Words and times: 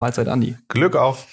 Mahlzeit, 0.00 0.28
Andi. 0.28 0.56
Glück 0.68 0.96
auf. 0.96 1.26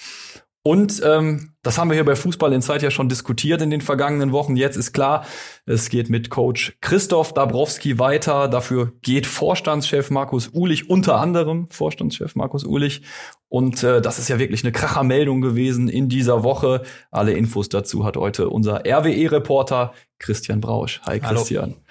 Und 0.66 1.00
ähm, 1.04 1.52
das 1.62 1.78
haben 1.78 1.90
wir 1.90 1.94
hier 1.94 2.04
bei 2.04 2.16
Fußball 2.16 2.52
in 2.52 2.60
Zeit 2.60 2.82
ja 2.82 2.90
schon 2.90 3.08
diskutiert 3.08 3.62
in 3.62 3.70
den 3.70 3.80
vergangenen 3.80 4.32
Wochen. 4.32 4.56
Jetzt 4.56 4.76
ist 4.76 4.92
klar, 4.92 5.24
es 5.64 5.90
geht 5.90 6.10
mit 6.10 6.28
Coach 6.28 6.76
Christoph 6.80 7.32
Dabrowski 7.32 8.00
weiter. 8.00 8.48
Dafür 8.48 8.92
geht 9.00 9.26
Vorstandschef 9.28 10.10
Markus 10.10 10.50
Ulich, 10.52 10.90
unter 10.90 11.20
anderem 11.20 11.68
Vorstandschef 11.70 12.34
Markus 12.34 12.64
Ulich. 12.64 13.02
Und 13.48 13.84
äh, 13.84 14.02
das 14.02 14.18
ist 14.18 14.26
ja 14.28 14.40
wirklich 14.40 14.64
eine 14.64 14.72
Krachermeldung 14.72 15.40
gewesen 15.40 15.88
in 15.88 16.08
dieser 16.08 16.42
Woche. 16.42 16.82
Alle 17.12 17.34
Infos 17.34 17.68
dazu 17.68 18.04
hat 18.04 18.16
heute 18.16 18.48
unser 18.48 18.82
RWE-Reporter 18.84 19.92
Christian 20.18 20.60
Brausch. 20.60 21.00
Hi 21.06 21.20
Christian. 21.20 21.74
Hallo. 21.76 21.82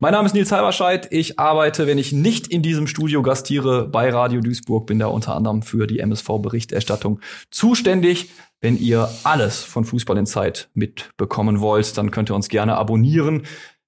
Mein 0.00 0.12
Name 0.12 0.26
ist 0.26 0.34
Nils 0.34 0.50
Halberscheid. 0.50 1.06
Ich 1.12 1.38
arbeite, 1.38 1.86
wenn 1.86 1.98
ich 1.98 2.10
nicht 2.10 2.48
in 2.48 2.62
diesem 2.62 2.88
Studio 2.88 3.22
gastiere, 3.22 3.86
bei 3.86 4.10
Radio 4.10 4.40
Duisburg, 4.40 4.86
bin 4.86 4.98
da 4.98 5.06
unter 5.06 5.36
anderem 5.36 5.62
für 5.62 5.86
die 5.86 6.00
MSV-Berichterstattung 6.00 7.20
zuständig. 7.52 8.30
Wenn 8.60 8.76
ihr 8.76 9.08
alles 9.22 9.62
von 9.62 9.84
Fußball 9.84 10.18
in 10.18 10.26
Zeit 10.26 10.68
mitbekommen 10.74 11.60
wollt, 11.60 11.96
dann 11.96 12.10
könnt 12.10 12.28
ihr 12.28 12.34
uns 12.34 12.48
gerne 12.48 12.76
abonnieren. 12.76 13.44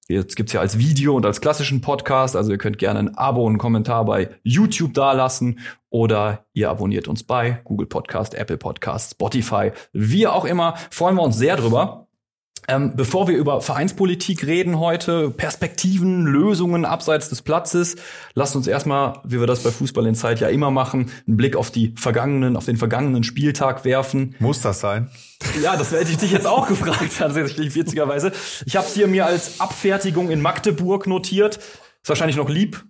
Jetzt 0.07 0.37
gibt's 0.37 0.53
ja 0.53 0.61
als 0.61 0.77
Video 0.77 1.13
und 1.13 1.25
als 1.25 1.41
klassischen 1.41 1.81
Podcast, 1.81 2.37
also 2.37 2.51
ihr 2.51 2.57
könnt 2.57 2.77
gerne 2.77 2.99
ein 2.99 3.17
Abo 3.17 3.43
und 3.43 3.51
einen 3.51 3.57
Kommentar 3.57 4.05
bei 4.05 4.29
YouTube 4.43 4.93
dalassen 4.93 5.59
oder 5.89 6.45
ihr 6.53 6.69
abonniert 6.69 7.09
uns 7.09 7.23
bei 7.23 7.59
Google 7.65 7.87
Podcast, 7.87 8.33
Apple 8.33 8.57
Podcast, 8.57 9.11
Spotify, 9.11 9.71
wie 9.91 10.25
auch 10.25 10.45
immer. 10.45 10.75
Freuen 10.89 11.17
wir 11.17 11.23
uns 11.23 11.37
sehr 11.37 11.57
drüber. 11.57 12.06
Ähm, 12.69 12.97
bevor 12.97 13.29
wir 13.29 13.37
über 13.37 13.61
Vereinspolitik 13.61 14.45
reden 14.45 14.77
heute, 14.77 15.31
Perspektiven, 15.31 16.25
Lösungen 16.25 16.83
abseits 16.83 17.29
des 17.29 17.41
Platzes, 17.41 17.95
lasst 18.33 18.57
uns 18.57 18.67
erstmal, 18.67 19.21
wie 19.23 19.39
wir 19.39 19.47
das 19.47 19.63
bei 19.63 19.71
Fußball 19.71 20.05
in 20.05 20.15
Zeit 20.15 20.41
ja 20.41 20.49
immer 20.49 20.69
machen, 20.69 21.09
einen 21.25 21.37
Blick 21.37 21.55
auf 21.55 21.71
die 21.71 21.93
vergangenen, 21.95 22.57
auf 22.57 22.65
den 22.65 22.75
vergangenen 22.75 23.23
Spieltag 23.23 23.85
werfen. 23.85 24.35
Muss 24.39 24.59
das 24.59 24.81
sein? 24.81 25.09
Ja, 25.63 25.77
das 25.77 25.93
hätte 25.93 26.11
ich 26.11 26.17
dich 26.17 26.33
jetzt 26.33 26.45
auch 26.45 26.67
gefragt, 26.69 27.09
tatsächlich, 27.17 27.73
witzigerweise. 27.73 28.33
Ich 28.65 28.75
habe 28.75 28.85
es 28.85 28.93
hier 28.93 29.07
mir 29.07 29.25
als 29.25 29.61
Abfertigung 29.61 30.29
in 30.29 30.41
Magdeburg 30.41 31.07
notiert. 31.07 31.55
Ist 31.57 32.09
wahrscheinlich 32.09 32.35
noch 32.35 32.49
lieb 32.49 32.83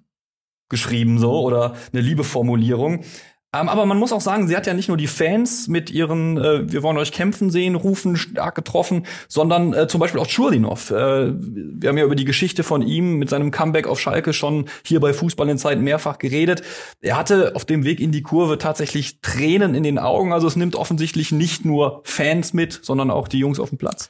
geschrieben 0.70 1.20
so 1.20 1.40
oder 1.42 1.76
eine 1.94 2.02
liebe 2.02 2.24
Formulierung. 2.24 3.04
Ähm, 3.54 3.70
aber 3.70 3.86
man 3.86 3.98
muss 3.98 4.12
auch 4.12 4.22
sagen, 4.22 4.48
sie 4.48 4.58
hat 4.58 4.68
ja 4.68 4.74
nicht 4.74 4.90
nur 4.90 4.98
die 4.98 5.08
Fans 5.08 5.70
mit 5.70 5.90
ihren 5.90 6.38
äh, 6.38 6.70
Wir 6.70 6.84
wollen 6.84 6.98
euch 6.98 7.14
kämpfen 7.14 7.50
sehen, 7.50 7.76
Rufen 7.76 8.18
stark 8.18 8.56
getroffen, 8.56 9.06
sondern 9.30 9.74
äh, 9.74 9.88
zum 9.88 10.02
Beispiel 10.02 10.20
auch 10.20 10.28
Churlinov. 10.28 10.92
Äh, 10.92 11.34
wir 11.34 11.90
haben 11.90 11.98
ja 11.98 12.04
über 12.04 12.16
die 12.16 12.26
Geschichte 12.26 12.64
von 12.64 12.82
ihm 12.82 13.16
mit 13.18 13.30
seinem 13.30 13.52
Comeback 13.52 13.88
auf 13.88 14.02
Schalke 14.02 14.34
schon 14.34 14.66
hier 14.86 15.00
bei 15.00 15.14
Fußball 15.14 15.48
in 15.48 15.58
Zeit 15.58 15.80
mehrfach 15.80 16.18
geredet. 16.18 16.62
Er 17.00 17.16
hatte 17.16 17.56
auf 17.56 17.64
dem 17.64 17.86
Weg 17.86 18.02
in 18.02 18.12
die 18.12 18.22
Kurve 18.22 18.58
tatsächlich 18.58 19.22
Tränen 19.22 19.76
in 19.76 19.84
den 19.84 19.98
Augen. 19.98 20.34
Also 20.34 20.48
es 20.48 20.58
nimmt 20.58 20.76
offensichtlich 20.76 21.32
nicht 21.32 21.64
nur 21.64 22.02
Fans 22.04 22.54
mit, 22.54 22.80
sondern 22.82 23.10
auch 23.10 23.30
die 23.30 23.40
Jungs 23.40 23.62
auf 23.62 23.70
dem 23.70 23.78
Platz. 23.78 24.10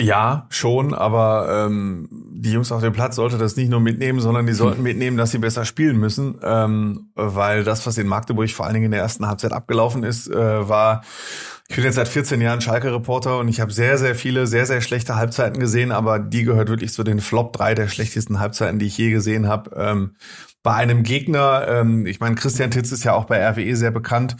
Ja, 0.00 0.46
schon, 0.48 0.94
aber 0.94 1.66
ähm, 1.66 2.08
die 2.10 2.52
Jungs 2.52 2.72
auf 2.72 2.80
dem 2.80 2.94
Platz 2.94 3.16
sollte 3.16 3.36
das 3.36 3.56
nicht 3.56 3.68
nur 3.68 3.80
mitnehmen, 3.80 4.18
sondern 4.20 4.46
die 4.46 4.54
sollten 4.54 4.82
mitnehmen, 4.82 5.18
dass 5.18 5.30
sie 5.30 5.38
besser 5.38 5.66
spielen 5.66 5.98
müssen, 5.98 6.40
ähm, 6.42 7.10
weil 7.14 7.64
das, 7.64 7.86
was 7.86 7.98
in 7.98 8.08
Magdeburg 8.08 8.50
vor 8.50 8.64
allen 8.64 8.74
Dingen 8.74 8.86
in 8.86 8.92
der 8.92 9.00
ersten 9.00 9.26
Halbzeit 9.26 9.52
abgelaufen 9.52 10.02
ist, 10.02 10.26
äh, 10.28 10.68
war 10.68 11.02
ich 11.70 11.76
bin 11.76 11.84
jetzt 11.84 11.94
seit 11.94 12.08
14 12.08 12.40
Jahren 12.40 12.60
Schalke-Reporter 12.60 13.38
und 13.38 13.46
ich 13.46 13.60
habe 13.60 13.72
sehr, 13.72 13.96
sehr 13.96 14.16
viele, 14.16 14.48
sehr, 14.48 14.66
sehr 14.66 14.80
schlechte 14.80 15.14
Halbzeiten 15.14 15.60
gesehen, 15.60 15.92
aber 15.92 16.18
die 16.18 16.42
gehört 16.42 16.68
wirklich 16.68 16.92
zu 16.92 17.04
den 17.04 17.20
Flop 17.20 17.52
3 17.52 17.76
der 17.76 17.86
schlechtesten 17.86 18.40
Halbzeiten, 18.40 18.80
die 18.80 18.86
ich 18.86 18.98
je 18.98 19.12
gesehen 19.12 19.46
habe. 19.46 19.70
Ähm, 19.76 20.16
bei 20.64 20.74
einem 20.74 21.04
Gegner, 21.04 21.68
ähm, 21.68 22.06
ich 22.06 22.18
meine, 22.18 22.34
Christian 22.34 22.72
Titz 22.72 22.90
ist 22.90 23.04
ja 23.04 23.12
auch 23.12 23.26
bei 23.26 23.38
RWE 23.48 23.76
sehr 23.76 23.92
bekannt, 23.92 24.36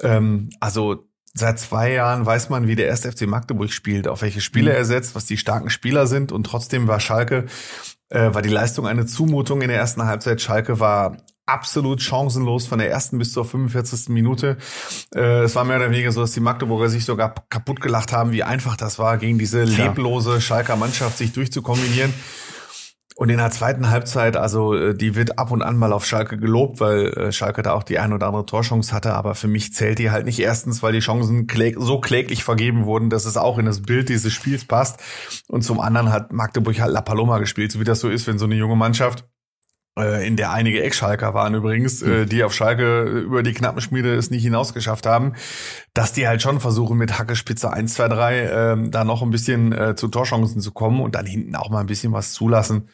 ähm, 0.00 0.48
also 0.58 1.09
seit 1.34 1.58
zwei 1.58 1.92
Jahren 1.92 2.26
weiß 2.26 2.48
man, 2.48 2.66
wie 2.66 2.76
der 2.76 2.86
erste 2.86 3.10
FC 3.10 3.22
Magdeburg 3.22 3.72
spielt, 3.72 4.08
auf 4.08 4.22
welche 4.22 4.40
Spiele 4.40 4.70
mhm. 4.70 4.76
er 4.76 4.84
setzt, 4.84 5.14
was 5.14 5.26
die 5.26 5.36
starken 5.36 5.70
Spieler 5.70 6.06
sind. 6.06 6.32
Und 6.32 6.44
trotzdem 6.44 6.88
war 6.88 7.00
Schalke, 7.00 7.46
äh, 8.08 8.34
war 8.34 8.42
die 8.42 8.48
Leistung 8.48 8.86
eine 8.86 9.06
Zumutung 9.06 9.62
in 9.62 9.68
der 9.68 9.78
ersten 9.78 10.04
Halbzeit. 10.04 10.40
Schalke 10.40 10.80
war 10.80 11.16
absolut 11.46 12.00
chancenlos 12.00 12.66
von 12.66 12.78
der 12.78 12.90
ersten 12.90 13.18
bis 13.18 13.32
zur 13.32 13.44
45. 13.44 14.08
Minute. 14.08 14.56
Äh, 15.14 15.42
es 15.42 15.54
war 15.56 15.64
mehr 15.64 15.76
oder 15.76 15.90
weniger 15.90 16.12
so, 16.12 16.20
dass 16.20 16.32
die 16.32 16.40
Magdeburger 16.40 16.88
sich 16.88 17.04
sogar 17.04 17.34
kaputt 17.48 17.80
gelacht 17.80 18.12
haben, 18.12 18.32
wie 18.32 18.42
einfach 18.42 18.76
das 18.76 18.98
war, 18.98 19.18
gegen 19.18 19.38
diese 19.38 19.64
leblose 19.64 20.40
Schalker 20.40 20.76
Mannschaft 20.76 21.18
sich 21.18 21.32
durchzukombinieren. 21.32 22.12
Und 23.16 23.28
in 23.28 23.38
der 23.38 23.50
zweiten 23.50 23.90
Halbzeit, 23.90 24.36
also 24.36 24.74
äh, 24.74 24.94
die 24.94 25.14
wird 25.14 25.38
ab 25.38 25.50
und 25.50 25.62
an 25.62 25.76
mal 25.76 25.92
auf 25.92 26.06
Schalke 26.06 26.38
gelobt, 26.38 26.80
weil 26.80 27.08
äh, 27.08 27.32
Schalke 27.32 27.62
da 27.62 27.72
auch 27.72 27.82
die 27.82 27.98
ein 27.98 28.12
oder 28.12 28.26
andere 28.26 28.46
Torchance 28.46 28.94
hatte. 28.94 29.12
Aber 29.12 29.34
für 29.34 29.48
mich 29.48 29.74
zählt 29.74 29.98
die 29.98 30.10
halt 30.10 30.24
nicht 30.24 30.38
erstens, 30.38 30.82
weil 30.82 30.92
die 30.92 31.00
Chancen 31.00 31.46
kläg 31.46 31.76
so 31.78 32.00
kläglich 32.00 32.44
vergeben 32.44 32.86
wurden, 32.86 33.10
dass 33.10 33.26
es 33.26 33.36
auch 33.36 33.58
in 33.58 33.66
das 33.66 33.82
Bild 33.82 34.08
dieses 34.08 34.32
Spiels 34.32 34.64
passt. 34.64 35.00
Und 35.48 35.62
zum 35.62 35.80
anderen 35.80 36.12
hat 36.12 36.32
Magdeburg 36.32 36.80
halt 36.80 36.92
La 36.92 37.02
Paloma 37.02 37.38
gespielt, 37.38 37.72
so 37.72 37.80
wie 37.80 37.84
das 37.84 38.00
so 38.00 38.08
ist, 38.08 38.26
wenn 38.26 38.38
so 38.38 38.46
eine 38.46 38.54
junge 38.54 38.76
Mannschaft 38.76 39.24
in 39.96 40.36
der 40.36 40.52
einige 40.52 40.82
Ex-Schalker 40.82 41.34
waren 41.34 41.54
übrigens, 41.54 42.00
äh, 42.02 42.24
die 42.24 42.44
auf 42.44 42.54
Schalke 42.54 43.02
über 43.02 43.42
die 43.42 43.52
knappen 43.52 43.80
Schmiede 43.80 44.14
es 44.14 44.30
nicht 44.30 44.42
hinausgeschafft 44.42 45.04
haben, 45.04 45.34
dass 45.94 46.12
die 46.12 46.28
halt 46.28 46.42
schon 46.42 46.60
versuchen 46.60 46.96
mit 46.96 47.18
Hackespitze 47.18 47.72
1, 47.72 47.94
2, 47.94 48.08
3 48.08 48.38
äh, 48.38 48.90
da 48.90 49.04
noch 49.04 49.22
ein 49.22 49.30
bisschen 49.30 49.72
äh, 49.72 49.96
zu 49.96 50.08
Torchancen 50.08 50.60
zu 50.60 50.72
kommen 50.72 51.00
und 51.00 51.14
dann 51.14 51.26
hinten 51.26 51.56
auch 51.56 51.70
mal 51.70 51.80
ein 51.80 51.86
bisschen 51.86 52.12
was 52.12 52.32
zulassen. 52.32 52.88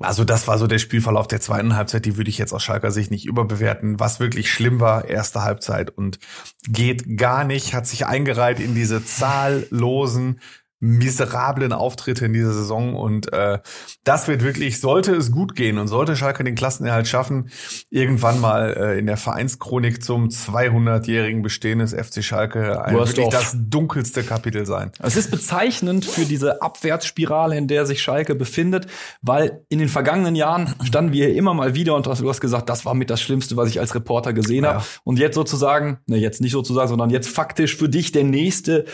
Also 0.00 0.24
das 0.24 0.48
war 0.48 0.58
so 0.58 0.66
der 0.66 0.78
Spielverlauf 0.78 1.28
der 1.28 1.40
zweiten 1.40 1.76
Halbzeit, 1.76 2.04
die 2.06 2.16
würde 2.16 2.30
ich 2.30 2.38
jetzt 2.38 2.52
aus 2.52 2.62
Schalker 2.62 2.90
Sicht 2.90 3.10
nicht 3.10 3.26
überbewerten. 3.26 4.00
Was 4.00 4.20
wirklich 4.20 4.50
schlimm 4.50 4.80
war, 4.80 5.06
erste 5.06 5.42
Halbzeit 5.42 5.90
und 5.90 6.18
geht 6.66 7.16
gar 7.18 7.44
nicht, 7.44 7.74
hat 7.74 7.86
sich 7.86 8.06
eingereiht 8.06 8.58
in 8.58 8.74
diese 8.74 9.04
zahllosen 9.04 10.40
miserablen 10.82 11.72
Auftritte 11.72 12.26
in 12.26 12.32
dieser 12.32 12.52
Saison 12.52 12.96
und 12.96 13.32
äh, 13.32 13.60
das 14.02 14.26
wird 14.26 14.42
wirklich, 14.42 14.80
sollte 14.80 15.14
es 15.14 15.30
gut 15.30 15.54
gehen 15.54 15.78
und 15.78 15.86
sollte 15.86 16.16
Schalke 16.16 16.42
den 16.42 16.56
Klassenerhalt 16.56 17.06
schaffen, 17.06 17.50
irgendwann 17.88 18.40
mal 18.40 18.76
äh, 18.76 18.98
in 18.98 19.06
der 19.06 19.16
Vereinschronik 19.16 20.02
zum 20.02 20.28
200-jährigen 20.28 21.42
Bestehen 21.42 21.78
des 21.78 21.94
FC 21.94 22.24
Schalke 22.24 22.84
ein, 22.84 22.96
wirklich 22.96 23.28
das 23.28 23.56
dunkelste 23.56 24.24
Kapitel 24.24 24.66
sein. 24.66 24.90
Es 24.98 25.14
ist 25.14 25.30
bezeichnend 25.30 26.04
für 26.04 26.24
diese 26.24 26.62
Abwärtsspirale, 26.62 27.56
in 27.56 27.68
der 27.68 27.86
sich 27.86 28.02
Schalke 28.02 28.34
befindet, 28.34 28.88
weil 29.20 29.64
in 29.68 29.78
den 29.78 29.88
vergangenen 29.88 30.34
Jahren 30.34 30.74
standen 30.82 31.12
wir 31.12 31.32
immer 31.32 31.54
mal 31.54 31.76
wieder 31.76 31.94
und 31.94 32.06
du 32.06 32.10
hast 32.10 32.40
gesagt, 32.40 32.68
das 32.68 32.84
war 32.84 32.94
mit 32.94 33.08
das 33.08 33.20
Schlimmste, 33.20 33.56
was 33.56 33.68
ich 33.68 33.78
als 33.78 33.94
Reporter 33.94 34.32
gesehen 34.32 34.64
ja. 34.64 34.74
habe 34.74 34.84
und 35.04 35.20
jetzt 35.20 35.36
sozusagen, 35.36 35.98
ne, 36.06 36.16
jetzt 36.16 36.40
nicht 36.40 36.50
sozusagen, 36.50 36.88
sondern 36.88 37.10
jetzt 37.10 37.28
faktisch 37.28 37.76
für 37.76 37.88
dich 37.88 38.10
der 38.10 38.24
nächste 38.24 38.84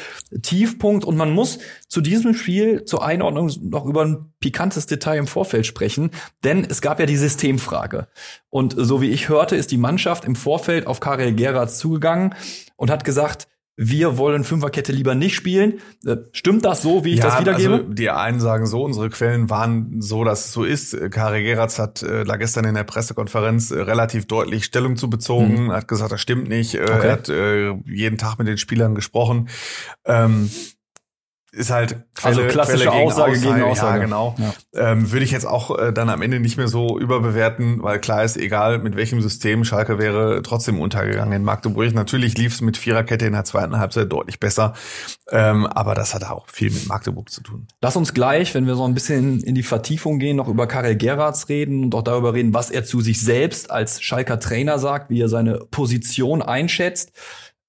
Tiefpunkt 0.43 1.07
und 1.07 1.17
man 1.17 1.31
muss 1.31 1.59
zu 1.87 2.01
diesem 2.01 2.35
Spiel 2.35 2.85
zur 2.85 3.05
Einordnung 3.05 3.51
noch 3.63 3.85
über 3.85 4.05
ein 4.05 4.33
pikantes 4.41 4.87
Detail 4.87 5.19
im 5.19 5.27
Vorfeld 5.27 5.67
sprechen, 5.67 6.11
denn 6.45 6.67
es 6.69 6.81
gab 6.81 7.01
ja 7.01 7.07
die 7.07 7.17
Systemfrage. 7.17 8.09
Und 8.51 8.75
so 8.77 9.01
wie 9.01 9.11
ich 9.11 9.29
hörte, 9.29 9.57
ist 9.57 9.71
die 9.71 9.79
Mannschaft 9.79 10.25
im 10.25 10.37
Vorfeld 10.37 10.87
auf 10.87 11.01
Karel 11.01 11.35
Gerrard 11.35 11.71
zugegangen 11.71 12.35
und 12.77 12.91
hat 12.91 13.05
gesagt, 13.05 13.49
wir 13.81 14.19
wollen 14.19 14.43
Fünferkette 14.43 14.91
lieber 14.91 15.15
nicht 15.15 15.37
spielen. 15.37 15.75
Äh, 16.05 16.17
stimmt 16.33 16.65
das 16.65 16.83
so, 16.83 17.05
wie 17.05 17.13
ich 17.13 17.21
ja, 17.21 17.27
das 17.27 17.41
wiedergebe? 17.41 17.75
Also 17.75 17.85
die 17.85 18.11
einen 18.11 18.41
sagen 18.41 18.67
so, 18.67 18.83
unsere 18.83 19.09
Quellen 19.09 19.51
waren 19.51 20.03
so, 20.03 20.25
dass 20.25 20.47
es 20.47 20.53
so 20.53 20.65
ist. 20.65 20.97
Kari 21.13 21.45
Geratz 21.45 21.79
hat 21.79 22.03
äh, 22.03 22.25
da 22.25 22.37
gestern 22.37 22.65
in 22.65 22.75
der 22.75 22.83
Pressekonferenz 22.83 23.71
äh, 23.71 23.81
relativ 23.81 24.27
deutlich 24.27 24.65
Stellung 24.65 24.97
zu 24.97 25.09
bezogen, 25.09 25.67
mhm. 25.67 25.73
hat 25.73 25.87
gesagt, 25.87 26.11
das 26.11 26.21
stimmt 26.21 26.49
nicht. 26.49 26.75
Äh, 26.75 26.83
okay. 26.83 27.07
Er 27.07 27.13
hat 27.13 27.29
äh, 27.29 27.71
jeden 27.87 28.19
Tag 28.19 28.39
mit 28.39 28.49
den 28.49 28.59
Spielern 28.59 28.97
gesprochen. 28.97 29.49
Ähm, 30.05 30.51
ist 31.59 31.71
halt 31.71 31.91
Quelle, 32.15 32.37
also 32.37 32.43
klassische 32.45 32.85
Quelle 32.85 32.91
gegen 32.97 33.07
Aussage, 33.09 33.33
Aussage 33.33 33.55
gegen 33.55 33.63
Aussage. 33.63 33.99
Ja, 33.99 34.05
genau. 34.05 34.35
Ja. 34.39 34.93
Ähm, 34.93 35.13
Würde 35.13 35.25
ich 35.25 35.31
jetzt 35.31 35.47
auch 35.47 35.77
äh, 35.79 35.93
dann 35.93 36.09
am 36.09 36.23
Ende 36.23 36.41
nicht 36.41 36.57
mehr 36.57 36.69
so 36.69 36.99
überbewerten, 36.99 37.83
weil 37.83 37.99
klar 37.99 38.25
ist, 38.25 38.37
egal 38.37 38.79
mit 38.79 38.97
welchem 38.97 39.21
System, 39.21 39.65
Schalke 39.65 39.99
wäre 39.99 40.43
trotzdem 40.43 40.81
untergegangen 40.81 41.33
in 41.35 41.45
Magdeburg. 41.45 41.93
Natürlich 41.93 42.39
lief 42.39 42.55
es 42.55 42.61
mit 42.61 42.77
Viererkette 42.77 43.27
in 43.27 43.33
der 43.33 43.45
zweiten 43.45 43.79
Halbzeit 43.79 44.11
deutlich 44.11 44.41
besser, 44.41 44.75
ähm, 45.31 45.67
aber 45.67 45.95
das 45.95 46.15
hat 46.15 46.25
auch 46.25 46.49
viel 46.49 46.71
mit 46.71 46.89
Magdeburg 46.89 47.31
zu 47.31 47.43
tun. 47.43 47.67
Lass 47.83 47.97
uns 47.97 48.15
gleich, 48.15 48.55
wenn 48.55 48.67
wir 48.67 48.77
so 48.77 48.85
ein 48.85 48.95
bisschen 48.95 49.41
in 49.43 49.55
die 49.55 49.63
Vertiefung 49.63 50.19
gehen, 50.19 50.37
noch 50.37 50.49
über 50.49 50.67
Karel 50.67 50.97
Gerards 50.97 51.49
reden 51.49 51.85
und 51.85 51.95
auch 51.95 52.03
darüber 52.03 52.35
reden, 52.35 52.55
was 52.55 52.71
er 52.71 52.85
zu 52.85 53.01
sich 53.01 53.21
selbst 53.21 53.71
als 53.71 54.01
Schalker 54.01 54.39
Trainer 54.39 54.79
sagt, 54.79 55.11
wie 55.11 55.21
er 55.21 55.29
seine 55.29 55.59
Position 55.71 56.43
einschätzt. 56.43 57.13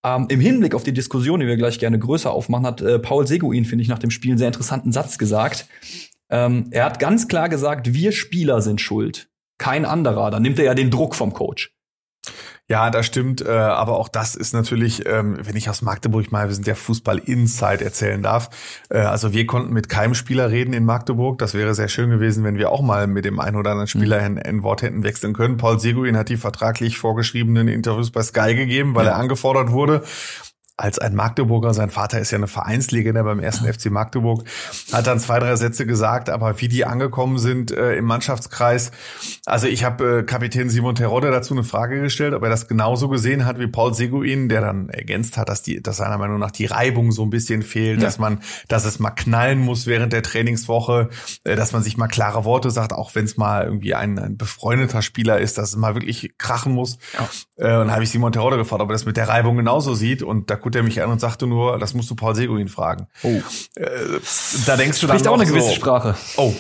Ähm, 0.06 0.28
Im 0.30 0.40
Hinblick 0.40 0.75
auf 0.75 0.84
die 0.84 0.94
Diskussion, 0.94 1.40
die 1.40 1.48
wir 1.48 1.57
gleich 1.57 1.80
gerne 1.80 2.00
größer 2.00 2.31
aufmachen, 2.31 2.66
hat 2.66 2.81
äh, 2.81 3.00
Paul 3.00 3.28
Seguin, 3.28 3.66
finde 3.66 3.81
ich, 3.84 3.90
nach 3.90 4.00
dem 4.00 4.12
Spiel 4.12 4.31
einen 4.31 4.38
sehr 4.38 4.48
interessanten 4.48 4.92
Satz 4.92 5.18
gesagt. 5.18 5.68
Ähm, 6.30 6.68
er 6.72 6.86
hat 6.86 7.00
ganz 7.00 7.28
klar 7.28 7.50
gesagt, 7.50 7.94
wir 7.94 8.12
Spieler 8.12 8.62
sind 8.62 8.80
schuld, 8.80 9.30
kein 9.57 9.86
anderer. 9.86 10.31
Dann 10.31 10.44
nimmt 10.44 10.60
er 10.60 10.66
ja 10.66 10.74
den 10.74 10.92
Druck 10.92 11.16
vom 11.16 11.34
Coach. 11.34 11.74
Ja, 12.69 12.92
das 12.92 13.07
stimmt. 13.07 13.42
Äh, 13.42 13.50
aber 13.50 13.98
auch 13.98 14.07
das 14.07 14.36
ist 14.36 14.54
natürlich, 14.54 15.07
ähm, 15.07 15.39
wenn 15.42 15.56
ich 15.56 15.71
aus 15.71 15.81
Magdeburg 15.81 16.31
mal, 16.31 16.48
wir 16.48 16.54
sind 16.54 16.68
ja 16.68 16.75
Fußball-Inside 16.75 17.83
erzählen 17.83 18.21
darf. 18.21 18.51
Äh, 18.89 19.00
also 19.00 19.33
wir 19.33 19.48
konnten 19.48 19.74
mit 19.74 19.89
keinem 19.89 20.13
Spieler 20.13 20.51
reden 20.51 20.74
in 20.74 20.86
Magdeburg. 20.86 21.39
Das 21.39 21.56
wäre 21.56 21.74
sehr 21.74 21.88
schön 21.88 22.12
gewesen, 22.12 22.44
wenn 22.44 22.60
wir 22.60 22.71
auch 22.71 22.81
mal 22.81 23.07
mit 23.07 23.25
dem 23.25 23.39
einen 23.39 23.56
oder 23.56 23.71
anderen 23.71 23.88
Spieler 23.88 24.19
mhm. 24.19 24.38
ein, 24.38 24.39
ein 24.44 24.63
Wort 24.63 24.83
hätten 24.83 25.04
wechseln 25.04 25.33
können. 25.33 25.57
Paul 25.57 25.80
Seguin 25.80 26.16
hat 26.16 26.30
die 26.30 26.38
vertraglich 26.38 27.00
vorgeschriebenen 27.00 27.68
Interviews 27.68 28.12
bei 28.12 28.21
Sky 28.21 28.54
gegeben, 28.54 28.94
weil 28.94 29.06
ja. 29.06 29.13
er 29.13 29.18
angefordert 29.18 29.71
wurde 29.71 30.04
als 30.80 30.98
ein 30.98 31.14
Magdeburger, 31.14 31.74
sein 31.74 31.90
Vater 31.90 32.20
ist 32.20 32.31
ja 32.31 32.38
eine 32.38 32.48
Vereinslegende 32.48 33.24
beim 33.24 33.40
ersten 33.40 33.72
FC 33.72 33.92
Magdeburg, 33.92 34.46
hat 34.92 35.08
dann 35.08 35.20
zwei, 35.20 35.40
drei 35.40 35.56
Sätze 35.56 35.86
gesagt, 35.86 36.30
aber 36.30 36.62
wie 36.62 36.68
die 36.70 36.86
angekommen 36.86 37.38
sind 37.38 37.72
äh, 37.72 37.96
im 37.96 38.06
Mannschaftskreis. 38.06 38.92
Also 39.46 39.68
ich 39.68 39.84
habe 39.84 40.20
äh, 40.20 40.24
Kapitän 40.24 40.70
Simon 40.70 40.96
Terodde 40.96 41.31
dazu 41.31 41.54
eine 41.54 41.64
Frage 41.64 42.02
gestellt, 42.02 42.34
ob 42.34 42.44
er 42.44 42.50
das 42.50 42.68
genauso 42.68 43.10
gesehen 43.10 43.46
hat 43.46 43.60
wie 43.60 43.68
Paul 43.68 43.94
Seguin, 43.94 44.48
der 44.48 44.62
dann 44.62 44.90
ergänzt 44.90 45.38
hat, 45.38 45.50
dass 45.50 45.64
die, 45.64 45.81
dass 45.81 45.98
seiner 45.98 46.18
Meinung 46.18 46.40
nach 46.40 46.52
die 46.52 46.66
Reibung 46.66 47.12
so 47.12 47.24
ein 47.24 47.30
bisschen 47.30 47.62
fehlt, 47.62 48.00
ja. 48.00 48.06
dass 48.06 48.18
man, 48.18 48.40
dass 48.68 48.86
es 48.86 49.00
mal 49.00 49.12
knallen 49.12 49.60
muss 49.60 49.86
während 49.86 50.14
der 50.14 50.24
Trainingswoche, 50.24 51.10
äh, 51.44 51.56
dass 51.56 51.74
man 51.74 51.84
sich 51.84 51.98
mal 51.98 52.08
klare 52.08 52.46
Worte 52.46 52.72
sagt, 52.72 52.94
auch 52.94 53.16
wenn 53.16 53.26
es 53.26 53.36
mal 53.36 53.66
irgendwie 53.66 53.96
ein, 53.96 54.18
ein 54.18 54.38
befreundeter 54.38 55.02
Spieler 55.02 55.40
ist, 55.40 55.58
dass 55.58 55.70
es 55.70 55.76
mal 55.76 55.96
wirklich 55.96 56.38
krachen 56.38 56.74
muss. 56.74 56.98
Ja. 57.18 57.30
Äh, 57.58 57.81
und 57.81 57.92
habe 57.92 58.04
ich 58.04 58.10
Simon 58.10 58.31
Terodde 58.31 58.58
gefragt, 58.58 58.81
ob 58.81 58.90
er 58.90 58.94
das 58.94 59.06
mit 59.06 59.18
der 59.18 59.28
Reibung 59.28 59.58
genauso 59.58 59.94
sieht 59.94 60.24
und 60.24 60.50
da 60.50 60.56
guckt 60.69 60.75
er 60.75 60.83
mich 60.83 61.01
an 61.01 61.10
und 61.10 61.19
sagte 61.19 61.48
nur, 61.48 61.80
das 61.80 61.95
musst 61.95 62.12
du 62.12 62.16
Paul 62.16 62.36
Seguin 62.36 62.69
fragen. 62.69 63.07
Oh. 63.24 63.42
Äh, 63.75 63.88
da 64.68 64.77
denkst 64.77 65.01
du 65.01 65.07
dann 65.07 65.25
auch 65.25 65.33
eine 65.33 65.45
gewisse 65.45 65.69
so, 65.69 65.74
Sprache. 65.74 66.16
Oh, 66.38 66.54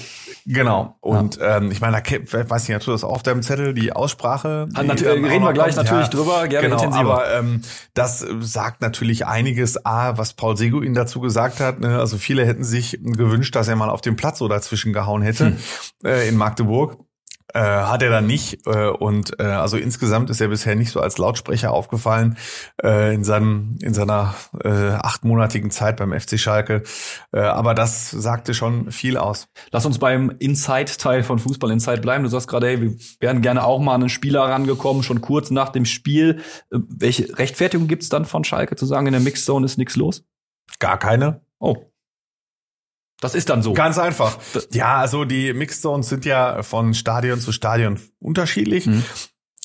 Genau. 0.45 0.97
Und 1.01 1.35
ja. 1.35 1.57
ähm, 1.57 1.69
ich 1.69 1.79
meine, 1.79 2.01
da 2.01 2.49
weiß 2.49 2.67
ich, 2.67 2.73
hast 2.73 2.87
du 2.87 2.91
das 2.91 3.03
auf 3.03 3.21
deinem 3.21 3.43
Zettel, 3.43 3.75
die 3.75 3.93
Aussprache? 3.93 4.67
Die 4.67 4.83
natürlich, 4.83 5.23
reden 5.23 5.43
wir 5.43 5.53
gleich 5.53 5.75
kommt. 5.75 5.85
natürlich 5.85 6.05
ja, 6.05 6.09
drüber, 6.09 6.47
gerne 6.47 6.69
genau, 6.69 6.81
intensiver. 6.81 7.13
Aber 7.13 7.31
ähm, 7.31 7.61
das 7.93 8.25
sagt 8.39 8.81
natürlich 8.81 9.27
einiges, 9.27 9.85
A, 9.85 10.17
was 10.17 10.33
Paul 10.33 10.57
Seguin 10.57 10.95
dazu 10.95 11.19
gesagt 11.19 11.59
hat. 11.59 11.81
Ne? 11.81 11.99
Also 11.99 12.17
viele 12.17 12.47
hätten 12.47 12.63
sich 12.63 12.99
gewünscht, 13.03 13.55
dass 13.55 13.67
er 13.67 13.75
mal 13.75 13.89
auf 13.89 14.01
den 14.01 14.15
Platz 14.15 14.39
so 14.39 14.47
dazwischen 14.47 14.91
gehauen 14.91 15.21
hätte 15.21 15.47
hm. 15.47 15.57
äh, 16.03 16.27
in 16.27 16.35
Magdeburg. 16.35 16.97
Äh, 17.53 17.59
hat 17.61 18.03
er 18.03 18.11
dann 18.11 18.27
nicht 18.27 18.67
äh, 18.67 18.89
und 18.89 19.39
äh, 19.39 19.43
also 19.43 19.77
insgesamt 19.77 20.29
ist 20.29 20.39
er 20.39 20.49
bisher 20.49 20.75
nicht 20.75 20.91
so 20.91 20.99
als 20.99 21.17
Lautsprecher 21.17 21.71
aufgefallen 21.71 22.37
äh, 22.83 23.13
in 23.15 23.23
seinem 23.23 23.75
in 23.81 23.95
seiner 23.95 24.35
äh, 24.63 24.69
achtmonatigen 24.69 25.71
Zeit 25.71 25.97
beim 25.97 26.17
FC 26.17 26.39
Schalke, 26.39 26.83
äh, 27.31 27.39
aber 27.39 27.73
das 27.73 28.11
sagte 28.11 28.53
schon 28.53 28.91
viel 28.91 29.17
aus. 29.17 29.47
Lass 29.71 29.85
uns 29.85 29.97
beim 29.97 30.29
Inside-Teil 30.37 31.23
von 31.23 31.39
Fußball 31.39 31.71
Inside 31.71 32.01
bleiben. 32.01 32.23
Du 32.23 32.29
sagst 32.29 32.47
gerade, 32.47 32.67
hey, 32.67 32.81
wir 32.81 32.93
wären 33.19 33.41
gerne 33.41 33.63
auch 33.63 33.79
mal 33.79 33.95
an 33.95 34.01
einen 34.01 34.09
Spieler 34.09 34.41
rangekommen, 34.41 35.01
schon 35.01 35.21
kurz 35.21 35.49
nach 35.49 35.69
dem 35.69 35.85
Spiel. 35.85 36.41
Äh, 36.71 36.79
welche 36.87 37.37
Rechtfertigung 37.39 37.87
gibt's 37.87 38.09
dann 38.09 38.25
von 38.25 38.43
Schalke 38.43 38.75
zu 38.75 38.85
sagen, 38.85 39.07
in 39.07 39.13
der 39.13 39.21
Mixzone 39.21 39.65
ist 39.65 39.77
nichts 39.77 39.95
los? 39.95 40.23
Gar 40.77 40.99
keine. 40.99 41.41
Oh, 41.57 41.88
das 43.21 43.35
ist 43.35 43.49
dann 43.49 43.61
so. 43.61 43.73
Ganz 43.73 43.97
einfach. 43.97 44.37
Ja, 44.71 44.97
also 44.97 45.25
die 45.25 45.53
Mixed 45.53 45.81
Zones 45.81 46.09
sind 46.09 46.25
ja 46.25 46.63
von 46.63 46.93
Stadion 46.93 47.39
zu 47.39 47.51
Stadion 47.51 47.99
unterschiedlich. 48.19 48.85
Mhm. 48.85 49.03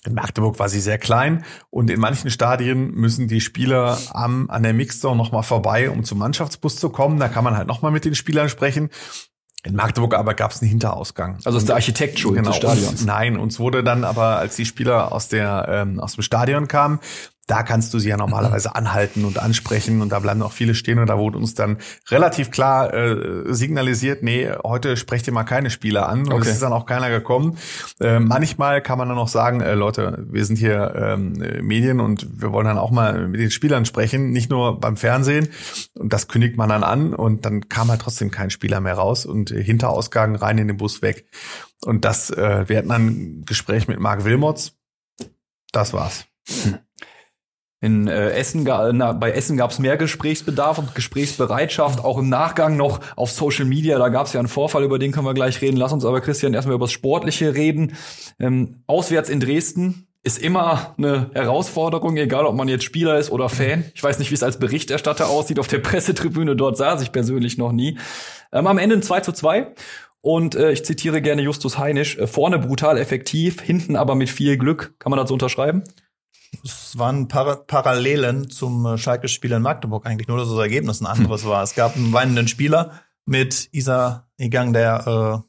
In 0.06 0.14
Magdeburg 0.14 0.58
war 0.58 0.68
sie 0.68 0.80
sehr 0.80 0.98
klein 0.98 1.44
und 1.70 1.88
in 1.90 1.98
manchen 1.98 2.30
Stadien 2.30 2.90
müssen 2.90 3.26
die 3.26 3.40
Spieler 3.40 3.98
am, 4.10 4.50
an 4.50 4.62
der 4.62 4.74
Mixed 4.74 5.00
Zone 5.00 5.16
nochmal 5.16 5.44
vorbei, 5.44 5.88
um 5.88 6.04
zum 6.04 6.18
Mannschaftsbus 6.18 6.76
zu 6.76 6.90
kommen. 6.90 7.18
Da 7.18 7.28
kann 7.28 7.42
man 7.42 7.56
halt 7.56 7.68
nochmal 7.68 7.90
mit 7.90 8.04
den 8.04 8.14
Spielern 8.14 8.50
sprechen. 8.50 8.90
In 9.62 9.74
Magdeburg 9.76 10.12
aber 10.14 10.34
gab 10.34 10.50
es 10.50 10.60
einen 10.60 10.68
Hinterausgang. 10.68 11.38
Also 11.44 11.56
ist 11.56 11.68
der 11.68 11.76
Architekt 11.76 12.18
schon 12.18 12.34
genau, 12.34 12.50
des 12.50 12.56
Stadions. 12.56 12.90
Uns, 12.90 13.04
nein, 13.06 13.38
uns 13.38 13.58
wurde 13.58 13.82
dann 13.82 14.04
aber, 14.04 14.36
als 14.36 14.56
die 14.56 14.66
Spieler 14.66 15.10
aus 15.10 15.28
der 15.28 15.66
ähm, 15.70 16.00
aus 16.00 16.16
dem 16.16 16.22
Stadion 16.22 16.68
kamen, 16.68 17.00
da 17.46 17.62
kannst 17.62 17.92
du 17.92 17.98
sie 17.98 18.08
ja 18.08 18.16
normalerweise 18.16 18.74
anhalten 18.74 19.24
und 19.24 19.38
ansprechen 19.38 20.00
und 20.00 20.10
da 20.10 20.20
bleiben 20.20 20.42
auch 20.42 20.52
viele 20.52 20.74
stehen 20.74 20.98
und 20.98 21.08
da 21.08 21.18
wurde 21.18 21.38
uns 21.38 21.54
dann 21.54 21.78
relativ 22.10 22.50
klar 22.50 22.92
äh, 22.94 23.52
signalisiert, 23.52 24.22
nee, 24.22 24.50
heute 24.64 24.96
sprecht 24.96 25.26
ihr 25.26 25.32
mal 25.32 25.44
keine 25.44 25.70
Spieler 25.70 26.08
an 26.08 26.20
und 26.20 26.32
okay. 26.32 26.42
es 26.42 26.54
ist 26.54 26.62
dann 26.62 26.72
auch 26.72 26.86
keiner 26.86 27.10
gekommen. 27.10 27.58
Äh, 28.00 28.18
manchmal 28.18 28.80
kann 28.80 28.98
man 28.98 29.08
dann 29.08 29.18
auch 29.18 29.28
sagen, 29.28 29.60
äh, 29.60 29.74
Leute, 29.74 30.24
wir 30.30 30.44
sind 30.44 30.56
hier 30.56 30.94
ähm, 30.96 31.32
Medien 31.62 32.00
und 32.00 32.40
wir 32.40 32.52
wollen 32.52 32.66
dann 32.66 32.78
auch 32.78 32.90
mal 32.90 33.28
mit 33.28 33.40
den 33.40 33.50
Spielern 33.50 33.84
sprechen, 33.84 34.30
nicht 34.30 34.50
nur 34.50 34.80
beim 34.80 34.96
Fernsehen 34.96 35.48
und 35.94 36.12
das 36.12 36.28
kündigt 36.28 36.56
man 36.56 36.70
dann 36.70 36.82
an 36.82 37.14
und 37.14 37.44
dann 37.44 37.68
kam 37.68 37.90
halt 37.90 38.00
trotzdem 38.00 38.30
kein 38.30 38.50
Spieler 38.50 38.80
mehr 38.80 38.94
raus 38.94 39.26
und 39.26 39.50
äh, 39.50 39.62
Hinterausgang 39.62 40.36
rein 40.36 40.58
in 40.58 40.68
den 40.68 40.76
Bus 40.76 41.02
weg. 41.02 41.26
Und 41.84 42.04
das, 42.04 42.30
äh, 42.30 42.68
wir 42.68 42.78
hatten 42.78 42.88
dann 42.88 43.06
ein 43.06 43.44
Gespräch 43.44 43.88
mit 43.88 44.00
Marc 44.00 44.24
Wilmots. 44.24 44.72
Das 45.72 45.92
war's. 45.92 46.24
Hm. 46.48 46.78
In 47.84 48.08
äh, 48.08 48.30
Essen, 48.30 48.64
na, 48.64 49.12
bei 49.12 49.32
Essen 49.32 49.58
gab 49.58 49.70
es 49.70 49.78
mehr 49.78 49.98
Gesprächsbedarf 49.98 50.78
und 50.78 50.94
Gesprächsbereitschaft, 50.94 52.02
auch 52.02 52.16
im 52.16 52.30
Nachgang 52.30 52.78
noch 52.78 53.00
auf 53.14 53.30
Social 53.30 53.66
Media. 53.66 53.98
Da 53.98 54.08
gab 54.08 54.26
es 54.26 54.32
ja 54.32 54.40
einen 54.40 54.48
Vorfall, 54.48 54.84
über 54.84 54.98
den 54.98 55.12
können 55.12 55.26
wir 55.26 55.34
gleich 55.34 55.60
reden. 55.60 55.76
Lass 55.76 55.92
uns 55.92 56.06
aber, 56.06 56.22
Christian, 56.22 56.54
erstmal 56.54 56.76
über 56.76 56.86
das 56.86 56.92
Sportliche 56.92 57.54
reden. 57.54 57.92
Ähm, 58.40 58.82
auswärts 58.86 59.28
in 59.28 59.38
Dresden 59.38 60.06
ist 60.22 60.38
immer 60.38 60.94
eine 60.96 61.30
Herausforderung, 61.34 62.16
egal 62.16 62.46
ob 62.46 62.54
man 62.56 62.68
jetzt 62.68 62.84
Spieler 62.84 63.18
ist 63.18 63.30
oder 63.30 63.50
Fan. 63.50 63.84
Ich 63.94 64.02
weiß 64.02 64.18
nicht, 64.18 64.30
wie 64.30 64.34
es 64.34 64.42
als 64.42 64.58
Berichterstatter 64.58 65.28
aussieht. 65.28 65.58
Auf 65.58 65.68
der 65.68 65.80
Pressetribüne 65.80 66.56
dort 66.56 66.78
saß 66.78 67.02
ich 67.02 67.12
persönlich 67.12 67.58
noch 67.58 67.72
nie. 67.72 67.98
Ähm, 68.50 68.66
am 68.66 68.78
Ende 68.78 68.96
ein 68.96 69.02
2 69.02 69.20
zu 69.20 69.32
2. 69.32 69.74
Und 70.22 70.54
äh, 70.54 70.72
ich 70.72 70.86
zitiere 70.86 71.20
gerne 71.20 71.42
Justus 71.42 71.76
Heinisch, 71.76 72.16
äh, 72.16 72.26
vorne 72.26 72.58
brutal 72.58 72.96
effektiv, 72.96 73.60
hinten 73.60 73.94
aber 73.94 74.14
mit 74.14 74.30
viel 74.30 74.56
Glück. 74.56 74.94
Kann 74.98 75.10
man 75.10 75.18
das 75.18 75.28
so 75.28 75.34
unterschreiben? 75.34 75.84
Es 76.62 76.98
waren 76.98 77.28
Par 77.28 77.56
Parallelen 77.66 78.50
zum 78.50 78.86
äh, 78.86 78.98
Schalke-Spiel 78.98 79.52
in 79.52 79.62
Magdeburg 79.62 80.06
eigentlich, 80.06 80.28
nur 80.28 80.38
dass 80.38 80.48
das 80.48 80.58
Ergebnis 80.58 81.00
ein 81.00 81.06
anderes 81.06 81.44
war. 81.44 81.62
Es 81.62 81.74
gab 81.74 81.96
einen 81.96 82.12
weinenden 82.12 82.48
Spieler 82.48 82.92
mit 83.26 83.68
Isa 83.72 84.28
Egang, 84.36 84.72
der 84.72 85.42
äh, 85.42 85.48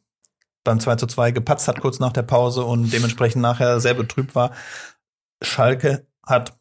beim 0.64 0.80
2 0.80 0.96
zu 0.96 1.08
2 1.08 1.32
gepatzt 1.32 1.68
hat 1.68 1.80
kurz 1.80 2.00
nach 2.00 2.14
der 2.14 2.24
Pause 2.24 2.64
und 2.64 2.92
dementsprechend 2.92 3.42
nachher 3.42 3.80
sehr 3.80 3.94
betrübt 3.94 4.36
war. 4.36 4.52
Schalke 5.42 6.08
hat 6.26 6.58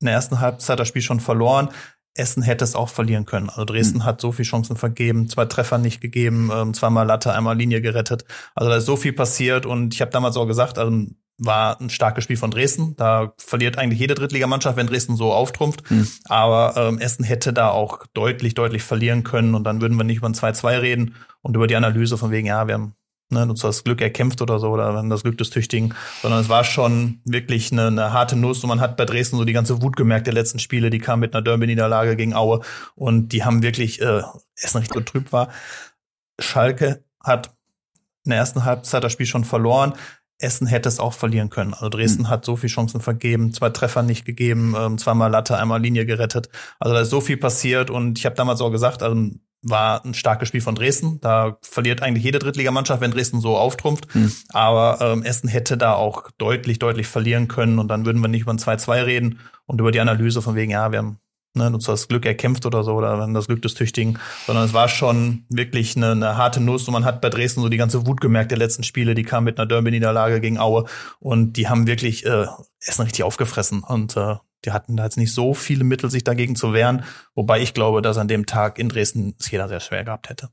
in 0.00 0.06
der 0.06 0.14
ersten 0.14 0.40
Halbzeit 0.40 0.78
das 0.78 0.88
Spiel 0.88 1.02
schon 1.02 1.20
verloren. 1.20 1.70
Essen 2.14 2.42
hätte 2.42 2.64
es 2.64 2.74
auch 2.74 2.88
verlieren 2.88 3.26
können. 3.26 3.48
Also 3.48 3.64
Dresden 3.64 3.98
mhm. 3.98 4.04
hat 4.04 4.20
so 4.20 4.32
viele 4.32 4.48
Chancen 4.48 4.76
vergeben, 4.76 5.28
zwei 5.28 5.44
Treffer 5.44 5.78
nicht 5.78 6.00
gegeben, 6.00 6.50
ähm, 6.52 6.74
zweimal 6.74 7.06
Latte, 7.06 7.32
einmal 7.32 7.56
Linie 7.56 7.80
gerettet. 7.80 8.24
Also 8.54 8.70
da 8.70 8.76
ist 8.76 8.86
so 8.86 8.96
viel 8.96 9.12
passiert 9.12 9.66
und 9.66 9.94
ich 9.94 10.00
habe 10.00 10.10
damals 10.10 10.36
auch 10.36 10.46
gesagt, 10.46 10.78
also 10.78 11.06
war 11.38 11.80
ein 11.80 11.90
starkes 11.90 12.24
Spiel 12.24 12.36
von 12.36 12.50
Dresden. 12.50 12.96
Da 12.96 13.32
verliert 13.38 13.78
eigentlich 13.78 14.00
jede 14.00 14.14
Drittligamannschaft, 14.14 14.76
wenn 14.76 14.88
Dresden 14.88 15.16
so 15.16 15.32
auftrumpft. 15.32 15.88
Mhm. 15.90 16.08
Aber 16.26 16.74
ähm, 16.76 16.98
Essen 16.98 17.24
hätte 17.24 17.52
da 17.52 17.70
auch 17.70 18.06
deutlich, 18.12 18.54
deutlich 18.54 18.82
verlieren 18.82 19.22
können. 19.22 19.54
Und 19.54 19.64
dann 19.64 19.80
würden 19.80 19.96
wir 19.96 20.04
nicht 20.04 20.18
über 20.18 20.28
ein 20.28 20.34
2-2 20.34 20.80
reden 20.80 21.14
und 21.40 21.54
über 21.54 21.66
die 21.66 21.76
Analyse 21.76 22.18
von 22.18 22.30
wegen, 22.30 22.48
ja, 22.48 22.66
wir 22.66 22.74
haben 22.74 22.94
ne, 23.30 23.46
uns 23.46 23.60
das 23.60 23.84
Glück 23.84 24.00
erkämpft 24.00 24.42
oder 24.42 24.58
so, 24.58 24.70
oder 24.70 25.02
das 25.08 25.22
Glück 25.22 25.38
des 25.38 25.50
Tüchtigen, 25.50 25.94
sondern 26.22 26.40
es 26.40 26.48
war 26.48 26.64
schon 26.64 27.20
wirklich 27.24 27.72
eine, 27.72 27.86
eine 27.86 28.12
harte 28.12 28.36
Nuss 28.36 28.62
und 28.62 28.68
man 28.68 28.80
hat 28.80 28.96
bei 28.96 29.04
Dresden 29.04 29.36
so 29.36 29.44
die 29.44 29.52
ganze 29.52 29.82
Wut 29.82 29.96
gemerkt 29.96 30.26
der 30.26 30.34
letzten 30.34 30.58
Spiele, 30.58 30.90
die 30.90 30.98
kam 30.98 31.20
mit 31.20 31.34
einer 31.34 31.42
Derby-Niederlage 31.42 32.16
gegen 32.16 32.34
Aue 32.34 32.60
und 32.94 33.28
die 33.32 33.44
haben 33.44 33.62
wirklich, 33.62 34.00
äh, 34.00 34.22
Essen 34.56 34.78
richtig 34.78 34.96
betrübt 34.96 35.32
war. 35.32 35.48
Schalke 36.40 37.04
hat 37.22 37.54
in 38.24 38.30
der 38.30 38.38
ersten 38.38 38.64
Halbzeit 38.64 39.02
das 39.02 39.12
Spiel 39.12 39.26
schon 39.26 39.44
verloren. 39.44 39.94
Essen 40.38 40.66
hätte 40.66 40.88
es 40.88 41.00
auch 41.00 41.14
verlieren 41.14 41.50
können. 41.50 41.74
Also 41.74 41.88
Dresden 41.88 42.22
mhm. 42.22 42.28
hat 42.28 42.44
so 42.44 42.56
viele 42.56 42.72
Chancen 42.72 43.00
vergeben, 43.00 43.52
zwei 43.52 43.70
Treffer 43.70 44.02
nicht 44.02 44.24
gegeben, 44.24 44.74
ähm, 44.78 44.98
zweimal 44.98 45.30
Latte, 45.30 45.58
einmal 45.58 45.82
Linie 45.82 46.06
gerettet. 46.06 46.48
Also 46.78 46.94
da 46.94 47.00
ist 47.00 47.10
so 47.10 47.20
viel 47.20 47.36
passiert 47.36 47.90
und 47.90 48.18
ich 48.18 48.26
habe 48.26 48.36
damals 48.36 48.60
auch 48.60 48.70
gesagt, 48.70 49.02
also 49.02 49.30
war 49.62 50.04
ein 50.04 50.14
starkes 50.14 50.48
Spiel 50.48 50.60
von 50.60 50.76
Dresden. 50.76 51.20
Da 51.20 51.58
verliert 51.62 52.02
eigentlich 52.02 52.24
jede 52.24 52.38
Drittligamannschaft, 52.38 53.00
wenn 53.00 53.10
Dresden 53.10 53.40
so 53.40 53.56
auftrumpft. 53.56 54.14
Mhm. 54.14 54.32
Aber 54.50 54.98
ähm, 55.00 55.22
Essen 55.24 55.48
hätte 55.48 55.76
da 55.76 55.94
auch 55.94 56.30
deutlich, 56.38 56.78
deutlich 56.78 57.08
verlieren 57.08 57.48
können 57.48 57.78
und 57.78 57.88
dann 57.88 58.06
würden 58.06 58.22
wir 58.22 58.28
nicht 58.28 58.42
über 58.42 58.52
ein 58.52 58.58
2-2 58.58 59.04
reden 59.04 59.40
und 59.66 59.80
über 59.80 59.90
die 59.90 60.00
Analyse 60.00 60.42
von 60.42 60.54
wegen, 60.54 60.70
ja, 60.70 60.92
wir 60.92 60.98
haben 60.98 61.18
ne, 61.58 61.66
uns 61.66 61.84
das 61.84 62.08
Glück 62.08 62.24
erkämpft 62.24 62.64
oder 62.66 62.82
so 62.82 62.94
oder 62.94 63.26
das 63.26 63.46
Glück 63.46 63.62
des 63.62 63.74
Tüchtigen, 63.74 64.18
sondern 64.46 64.64
es 64.64 64.72
war 64.72 64.88
schon 64.88 65.44
wirklich 65.48 65.96
eine, 65.96 66.12
eine 66.12 66.36
harte 66.36 66.60
Nuss 66.60 66.88
und 66.88 66.92
man 66.92 67.04
hat 67.04 67.20
bei 67.20 67.28
Dresden 67.28 67.60
so 67.60 67.68
die 67.68 67.76
ganze 67.76 68.06
Wut 68.06 68.20
gemerkt 68.20 68.50
der 68.50 68.58
letzten 68.58 68.82
Spiele, 68.82 69.14
die 69.14 69.24
kam 69.24 69.44
mit 69.44 69.58
einer 69.58 69.66
Derby-Niederlage 69.66 70.40
gegen 70.40 70.58
Aue 70.58 70.86
und 71.20 71.54
die 71.54 71.68
haben 71.68 71.86
wirklich 71.86 72.24
äh, 72.24 72.46
Essen 72.80 73.02
richtig 73.02 73.24
aufgefressen 73.24 73.82
und 73.82 74.16
äh, 74.16 74.36
die 74.64 74.72
hatten 74.72 74.96
da 74.96 75.04
jetzt 75.04 75.16
nicht 75.16 75.32
so 75.32 75.54
viele 75.54 75.84
Mittel, 75.84 76.10
sich 76.10 76.24
dagegen 76.24 76.56
zu 76.56 76.72
wehren, 76.72 77.04
wobei 77.34 77.60
ich 77.60 77.74
glaube, 77.74 78.02
dass 78.02 78.18
an 78.18 78.28
dem 78.28 78.46
Tag 78.46 78.78
in 78.78 78.88
Dresden 78.88 79.34
es 79.38 79.50
jeder 79.50 79.68
sehr 79.68 79.80
schwer 79.80 80.04
gehabt 80.04 80.28
hätte. 80.28 80.50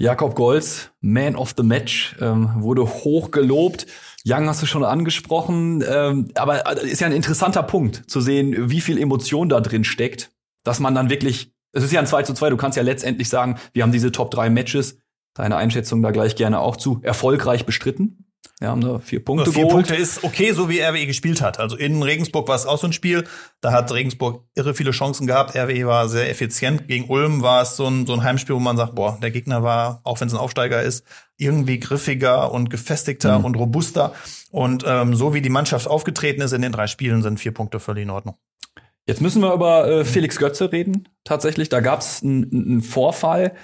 Jakob 0.00 0.36
Golz, 0.36 0.90
Man 1.00 1.34
of 1.34 1.54
the 1.56 1.64
Match, 1.64 2.16
ähm, 2.20 2.50
wurde 2.58 2.86
hoch 2.86 3.32
gelobt. 3.32 3.86
Young 4.24 4.46
hast 4.46 4.62
du 4.62 4.66
schon 4.66 4.84
angesprochen, 4.84 5.82
ähm, 5.86 6.28
aber 6.36 6.66
äh, 6.66 6.88
ist 6.88 7.00
ja 7.00 7.08
ein 7.08 7.12
interessanter 7.12 7.64
Punkt 7.64 8.08
zu 8.08 8.20
sehen, 8.20 8.70
wie 8.70 8.80
viel 8.80 8.96
Emotion 8.96 9.48
da 9.48 9.60
drin 9.60 9.82
steckt, 9.82 10.30
dass 10.62 10.78
man 10.78 10.94
dann 10.94 11.10
wirklich, 11.10 11.52
es 11.72 11.82
ist 11.82 11.92
ja 11.92 11.98
ein 11.98 12.06
2 12.06 12.22
zu 12.22 12.32
2, 12.32 12.50
du 12.50 12.56
kannst 12.56 12.76
ja 12.76 12.84
letztendlich 12.84 13.28
sagen, 13.28 13.58
wir 13.72 13.82
haben 13.82 13.90
diese 13.90 14.12
Top 14.12 14.30
3 14.30 14.50
Matches, 14.50 15.00
deine 15.34 15.56
Einschätzung 15.56 16.00
da 16.00 16.12
gleich 16.12 16.36
gerne 16.36 16.60
auch 16.60 16.76
zu, 16.76 17.00
erfolgreich 17.02 17.66
bestritten. 17.66 18.27
Ja, 18.60 18.70
haben 18.70 18.80
da 18.80 18.98
vier 18.98 19.24
Punkte 19.24 19.52
vier 19.52 19.66
geholt. 19.66 19.86
Punkte 19.86 19.94
ist 19.94 20.24
okay, 20.24 20.50
so 20.52 20.68
wie 20.68 20.80
RWE 20.80 21.06
gespielt 21.06 21.40
hat. 21.42 21.60
Also 21.60 21.76
in 21.76 22.02
Regensburg 22.02 22.48
war 22.48 22.56
es 22.56 22.66
auch 22.66 22.78
so 22.78 22.88
ein 22.88 22.92
Spiel. 22.92 23.22
Da 23.60 23.70
hat 23.70 23.92
Regensburg 23.92 24.42
irre 24.56 24.74
viele 24.74 24.90
Chancen 24.90 25.28
gehabt. 25.28 25.54
RWE 25.54 25.86
war 25.86 26.08
sehr 26.08 26.28
effizient. 26.28 26.88
Gegen 26.88 27.08
Ulm 27.08 27.42
war 27.42 27.62
es 27.62 27.76
so 27.76 27.86
ein, 27.86 28.04
so 28.06 28.14
ein 28.14 28.24
Heimspiel, 28.24 28.56
wo 28.56 28.60
man 28.60 28.76
sagt, 28.76 28.96
boah, 28.96 29.16
der 29.22 29.30
Gegner 29.30 29.62
war, 29.62 30.00
auch 30.02 30.20
wenn 30.20 30.26
es 30.26 30.34
ein 30.34 30.40
Aufsteiger 30.40 30.82
ist, 30.82 31.04
irgendwie 31.36 31.78
griffiger 31.78 32.50
und 32.50 32.68
gefestigter 32.68 33.38
Mhm. 33.38 33.44
und 33.44 33.54
robuster. 33.54 34.12
Und 34.50 34.82
ähm, 34.84 35.14
so 35.14 35.34
wie 35.34 35.40
die 35.40 35.50
Mannschaft 35.50 35.86
aufgetreten 35.86 36.40
ist 36.42 36.52
in 36.52 36.62
den 36.62 36.72
drei 36.72 36.88
Spielen, 36.88 37.22
sind 37.22 37.38
vier 37.38 37.52
Punkte 37.54 37.78
völlig 37.78 38.02
in 38.02 38.10
Ordnung. 38.10 38.36
Jetzt 39.06 39.20
müssen 39.20 39.40
wir 39.40 39.54
über 39.54 39.88
äh, 39.88 40.04
Felix 40.04 40.36
Götze 40.36 40.72
reden. 40.72 41.08
Tatsächlich, 41.22 41.68
da 41.68 41.78
gab 41.80 42.00
es 42.00 42.22
einen 42.24 42.44
einen 42.52 42.82
Vorfall, 42.82 43.54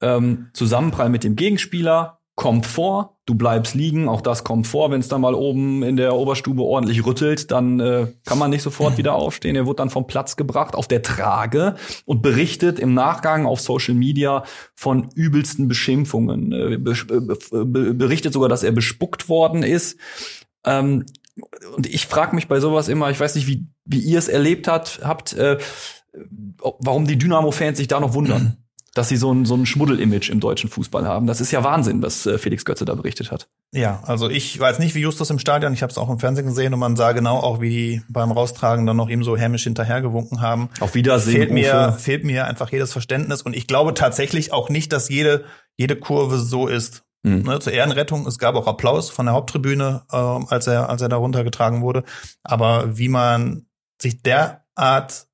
ähm, 0.00 0.50
Zusammenprall 0.52 1.08
mit 1.10 1.24
dem 1.24 1.34
Gegenspieler, 1.36 2.20
kommt 2.36 2.64
vor, 2.64 3.15
du 3.26 3.34
bleibst 3.34 3.74
liegen, 3.74 4.08
auch 4.08 4.20
das 4.20 4.44
kommt 4.44 4.68
vor, 4.68 4.90
wenn 4.90 5.00
es 5.00 5.08
dann 5.08 5.20
mal 5.20 5.34
oben 5.34 5.82
in 5.82 5.96
der 5.96 6.14
Oberstube 6.14 6.62
ordentlich 6.62 7.04
rüttelt, 7.04 7.50
dann 7.50 7.80
äh, 7.80 8.06
kann 8.24 8.38
man 8.38 8.50
nicht 8.50 8.62
sofort 8.62 8.96
wieder 8.98 9.14
aufstehen. 9.14 9.56
Er 9.56 9.66
wird 9.66 9.80
dann 9.80 9.90
vom 9.90 10.06
Platz 10.06 10.36
gebracht 10.36 10.76
auf 10.76 10.86
der 10.86 11.02
Trage 11.02 11.74
und 12.04 12.22
berichtet 12.22 12.78
im 12.78 12.94
Nachgang 12.94 13.44
auf 13.44 13.60
Social 13.60 13.94
Media 13.94 14.44
von 14.76 15.10
übelsten 15.14 15.66
Beschimpfungen. 15.66 16.52
Äh, 16.52 16.78
be 16.78 16.94
be 16.94 17.66
be 17.66 17.94
berichtet 17.94 18.32
sogar, 18.32 18.48
dass 18.48 18.62
er 18.62 18.72
bespuckt 18.72 19.28
worden 19.28 19.64
ist. 19.64 19.98
Ähm, 20.64 21.04
und 21.76 21.86
ich 21.86 22.06
frage 22.06 22.34
mich 22.34 22.46
bei 22.46 22.60
sowas 22.60 22.88
immer, 22.88 23.10
ich 23.10 23.18
weiß 23.18 23.34
nicht, 23.34 23.48
wie, 23.48 23.66
wie 23.84 24.00
ihr 24.00 24.18
es 24.18 24.28
erlebt 24.28 24.68
habt, 24.68 25.00
habt 25.02 25.32
äh, 25.34 25.58
warum 26.60 27.06
die 27.06 27.18
Dynamo-Fans 27.18 27.76
sich 27.76 27.88
da 27.88 28.00
noch 28.00 28.14
wundern, 28.14 28.56
dass 28.96 29.10
sie 29.10 29.18
so 29.18 29.30
ein, 29.32 29.44
so 29.44 29.54
ein 29.54 29.66
Schmuddel-Image 29.66 30.30
im 30.30 30.40
deutschen 30.40 30.70
Fußball 30.70 31.06
haben. 31.06 31.26
Das 31.26 31.42
ist 31.42 31.52
ja 31.52 31.62
Wahnsinn, 31.62 32.02
was 32.02 32.24
äh, 32.24 32.38
Felix 32.38 32.64
Götze 32.64 32.86
da 32.86 32.94
berichtet 32.94 33.30
hat. 33.30 33.46
Ja, 33.72 34.02
also 34.06 34.30
ich 34.30 34.58
weiß 34.58 34.78
nicht, 34.78 34.94
wie 34.94 35.00
Justus 35.00 35.28
im 35.28 35.38
Stadion, 35.38 35.74
ich 35.74 35.82
habe 35.82 35.90
es 35.90 35.98
auch 35.98 36.08
im 36.08 36.18
Fernsehen 36.18 36.46
gesehen 36.46 36.72
und 36.72 36.80
man 36.80 36.96
sah 36.96 37.12
genau 37.12 37.36
auch, 37.36 37.60
wie 37.60 37.68
die 37.68 38.02
beim 38.08 38.32
Raustragen 38.32 38.86
dann 38.86 38.96
noch 38.96 39.10
ihm 39.10 39.22
so 39.22 39.36
hämisch 39.36 39.64
hinterhergewunken 39.64 40.40
haben. 40.40 40.70
Auf 40.80 40.94
Wiedersehen. 40.94 41.36
fehlt 41.36 41.52
mir, 41.52 41.92
fehlt 41.98 42.24
mir 42.24 42.46
einfach 42.46 42.72
jedes 42.72 42.92
Verständnis 42.92 43.42
und 43.42 43.54
ich 43.54 43.66
glaube 43.66 43.92
tatsächlich 43.92 44.50
auch 44.52 44.70
nicht, 44.70 44.92
dass 44.94 45.10
jede, 45.10 45.44
jede 45.76 45.96
Kurve 45.96 46.38
so 46.38 46.66
ist. 46.66 47.02
Hm. 47.22 47.42
Ne, 47.42 47.58
zur 47.58 47.74
Ehrenrettung, 47.74 48.26
es 48.26 48.38
gab 48.38 48.54
auch 48.54 48.66
Applaus 48.66 49.10
von 49.10 49.26
der 49.26 49.34
Haupttribüne, 49.34 50.04
ähm, 50.10 50.46
als 50.48 50.68
er, 50.68 50.88
als 50.88 51.02
er 51.02 51.10
da 51.10 51.16
runtergetragen 51.16 51.82
wurde. 51.82 52.02
Aber 52.44 52.96
wie 52.96 53.08
man 53.08 53.66
sich 54.00 54.22
derart 54.22 55.25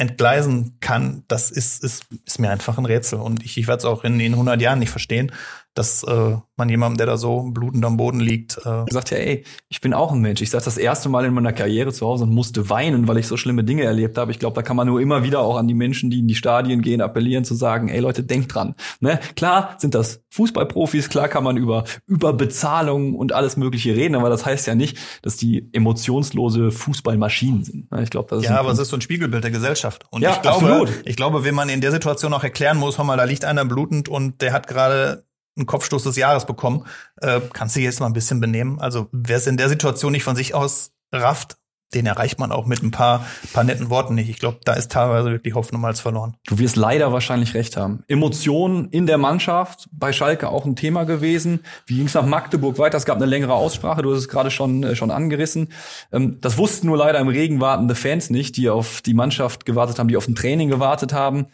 entgleisen 0.00 0.76
kann, 0.80 1.24
das 1.28 1.50
ist, 1.50 1.84
ist, 1.84 2.06
ist 2.24 2.38
mir 2.38 2.50
einfach 2.50 2.78
ein 2.78 2.86
Rätsel. 2.86 3.20
Und 3.20 3.44
ich, 3.44 3.58
ich 3.58 3.68
werde 3.68 3.80
es 3.80 3.84
auch 3.84 4.02
in, 4.02 4.18
in 4.18 4.32
100 4.32 4.60
Jahren 4.60 4.78
nicht 4.78 4.90
verstehen, 4.90 5.30
dass 5.74 6.02
äh, 6.02 6.36
man 6.56 6.68
jemandem, 6.68 6.98
der 6.98 7.06
da 7.06 7.16
so 7.16 7.42
blutend 7.52 7.84
am 7.84 7.96
Boden 7.96 8.18
liegt, 8.20 8.58
äh, 8.58 8.68
Er 8.68 8.86
sagt 8.90 9.10
ja, 9.10 9.18
ey, 9.18 9.44
ich 9.68 9.80
bin 9.80 9.94
auch 9.94 10.12
ein 10.12 10.20
Mensch. 10.20 10.40
Ich 10.42 10.50
saß 10.50 10.64
das 10.64 10.76
erste 10.78 11.08
Mal 11.08 11.24
in 11.24 11.32
meiner 11.32 11.52
Karriere 11.52 11.92
zu 11.92 12.06
Hause 12.06 12.24
und 12.24 12.34
musste 12.34 12.68
weinen, 12.68 13.06
weil 13.08 13.18
ich 13.18 13.26
so 13.28 13.36
schlimme 13.36 13.62
Dinge 13.64 13.84
erlebt 13.84 14.18
habe. 14.18 14.30
Ich 14.32 14.38
glaube, 14.38 14.54
da 14.56 14.62
kann 14.62 14.76
man 14.76 14.86
nur 14.88 15.00
immer 15.00 15.22
wieder 15.22 15.40
auch 15.40 15.56
an 15.56 15.68
die 15.68 15.74
Menschen, 15.74 16.10
die 16.10 16.18
in 16.18 16.28
die 16.28 16.34
Stadien 16.34 16.82
gehen, 16.82 17.00
appellieren 17.00 17.44
zu 17.44 17.54
sagen, 17.54 17.88
ey 17.88 18.00
Leute, 18.00 18.24
denkt 18.24 18.54
dran. 18.54 18.74
Ne? 19.00 19.20
Klar 19.36 19.76
sind 19.78 19.94
das 19.94 20.22
Fußballprofis, 20.30 21.08
klar 21.08 21.28
kann 21.28 21.44
man 21.44 21.56
über 21.56 21.84
Überbezahlung 22.06 23.14
und 23.14 23.32
alles 23.32 23.56
Mögliche 23.56 23.94
reden, 23.96 24.14
aber 24.14 24.28
das 24.30 24.44
heißt 24.46 24.66
ja 24.66 24.74
nicht, 24.74 24.98
dass 25.22 25.36
die 25.36 25.68
emotionslose 25.72 26.70
Fußballmaschinen 26.70 27.64
sind. 27.64 27.90
Ne? 27.92 28.02
Ich 28.02 28.10
glaube, 28.10 28.28
das 28.30 28.42
ist 28.42 28.48
Ja, 28.48 28.58
aber 28.58 28.70
es 28.70 28.76
Punkt. 28.76 28.82
ist 28.82 28.88
so 28.90 28.96
ein 28.96 29.00
Spiegelbild 29.00 29.44
der 29.44 29.50
Gesellschaft. 29.50 30.04
Und 30.10 30.22
Ja, 30.22 30.32
ich 30.32 30.42
glaube, 30.42 30.66
absolut. 30.66 31.02
ich 31.04 31.16
glaube, 31.16 31.44
wenn 31.44 31.54
man 31.54 31.68
in 31.68 31.80
der 31.80 31.90
Situation 31.90 32.32
auch 32.32 32.44
erklären 32.44 32.78
muss, 32.78 32.98
hör 32.98 33.04
mal, 33.04 33.16
da 33.16 33.24
liegt 33.24 33.44
einer 33.44 33.64
blutend 33.64 34.08
und 34.08 34.40
der 34.42 34.52
hat 34.52 34.66
gerade 34.66 35.24
einen 35.56 35.66
Kopfstoß 35.66 36.04
des 36.04 36.16
Jahres 36.16 36.46
bekommen, 36.46 36.86
äh, 37.20 37.40
kannst 37.52 37.76
du 37.76 37.80
jetzt 37.80 38.00
mal 38.00 38.06
ein 38.06 38.12
bisschen 38.12 38.40
benehmen. 38.40 38.80
Also 38.80 39.08
wer 39.12 39.36
es 39.36 39.46
in 39.46 39.56
der 39.56 39.68
Situation 39.68 40.12
nicht 40.12 40.24
von 40.24 40.36
sich 40.36 40.54
aus 40.54 40.92
rafft, 41.12 41.56
den 41.94 42.06
erreicht 42.06 42.38
man 42.38 42.52
auch 42.52 42.66
mit 42.66 42.82
ein 42.82 42.92
paar, 42.92 43.26
paar 43.52 43.64
netten 43.64 43.90
Worten 43.90 44.14
nicht. 44.14 44.30
Ich 44.30 44.38
glaube, 44.38 44.58
da 44.64 44.74
ist 44.74 44.92
teilweise 44.92 45.30
wirklich 45.30 45.54
Hoffnung 45.54 45.84
als 45.84 46.00
verloren. 46.00 46.36
Du 46.46 46.58
wirst 46.58 46.76
leider 46.76 47.12
wahrscheinlich 47.12 47.54
recht 47.54 47.76
haben. 47.76 48.04
Emotionen 48.06 48.88
in 48.90 49.06
der 49.06 49.18
Mannschaft, 49.18 49.88
bei 49.90 50.12
Schalke 50.12 50.48
auch 50.48 50.66
ein 50.66 50.76
Thema 50.76 51.04
gewesen. 51.04 51.60
Wie 51.86 51.96
ging 51.96 52.06
es 52.06 52.14
nach 52.14 52.26
Magdeburg 52.26 52.78
weiter? 52.78 52.96
Es 52.96 53.04
gab 53.04 53.16
eine 53.16 53.26
längere 53.26 53.54
Aussprache, 53.54 54.02
du 54.02 54.12
hast 54.12 54.20
es 54.20 54.28
gerade 54.28 54.50
schon, 54.50 54.84
äh, 54.84 54.94
schon 54.94 55.10
angerissen. 55.10 55.72
Ähm, 56.12 56.40
das 56.40 56.58
wussten 56.58 56.86
nur 56.86 56.96
leider 56.96 57.18
im 57.18 57.28
Regen 57.28 57.60
wartende 57.60 57.96
Fans 57.96 58.30
nicht, 58.30 58.56
die 58.56 58.70
auf 58.70 59.02
die 59.02 59.14
Mannschaft 59.14 59.66
gewartet 59.66 59.98
haben, 59.98 60.08
die 60.08 60.16
auf 60.16 60.28
ein 60.28 60.36
Training 60.36 60.68
gewartet 60.68 61.12
haben. 61.12 61.46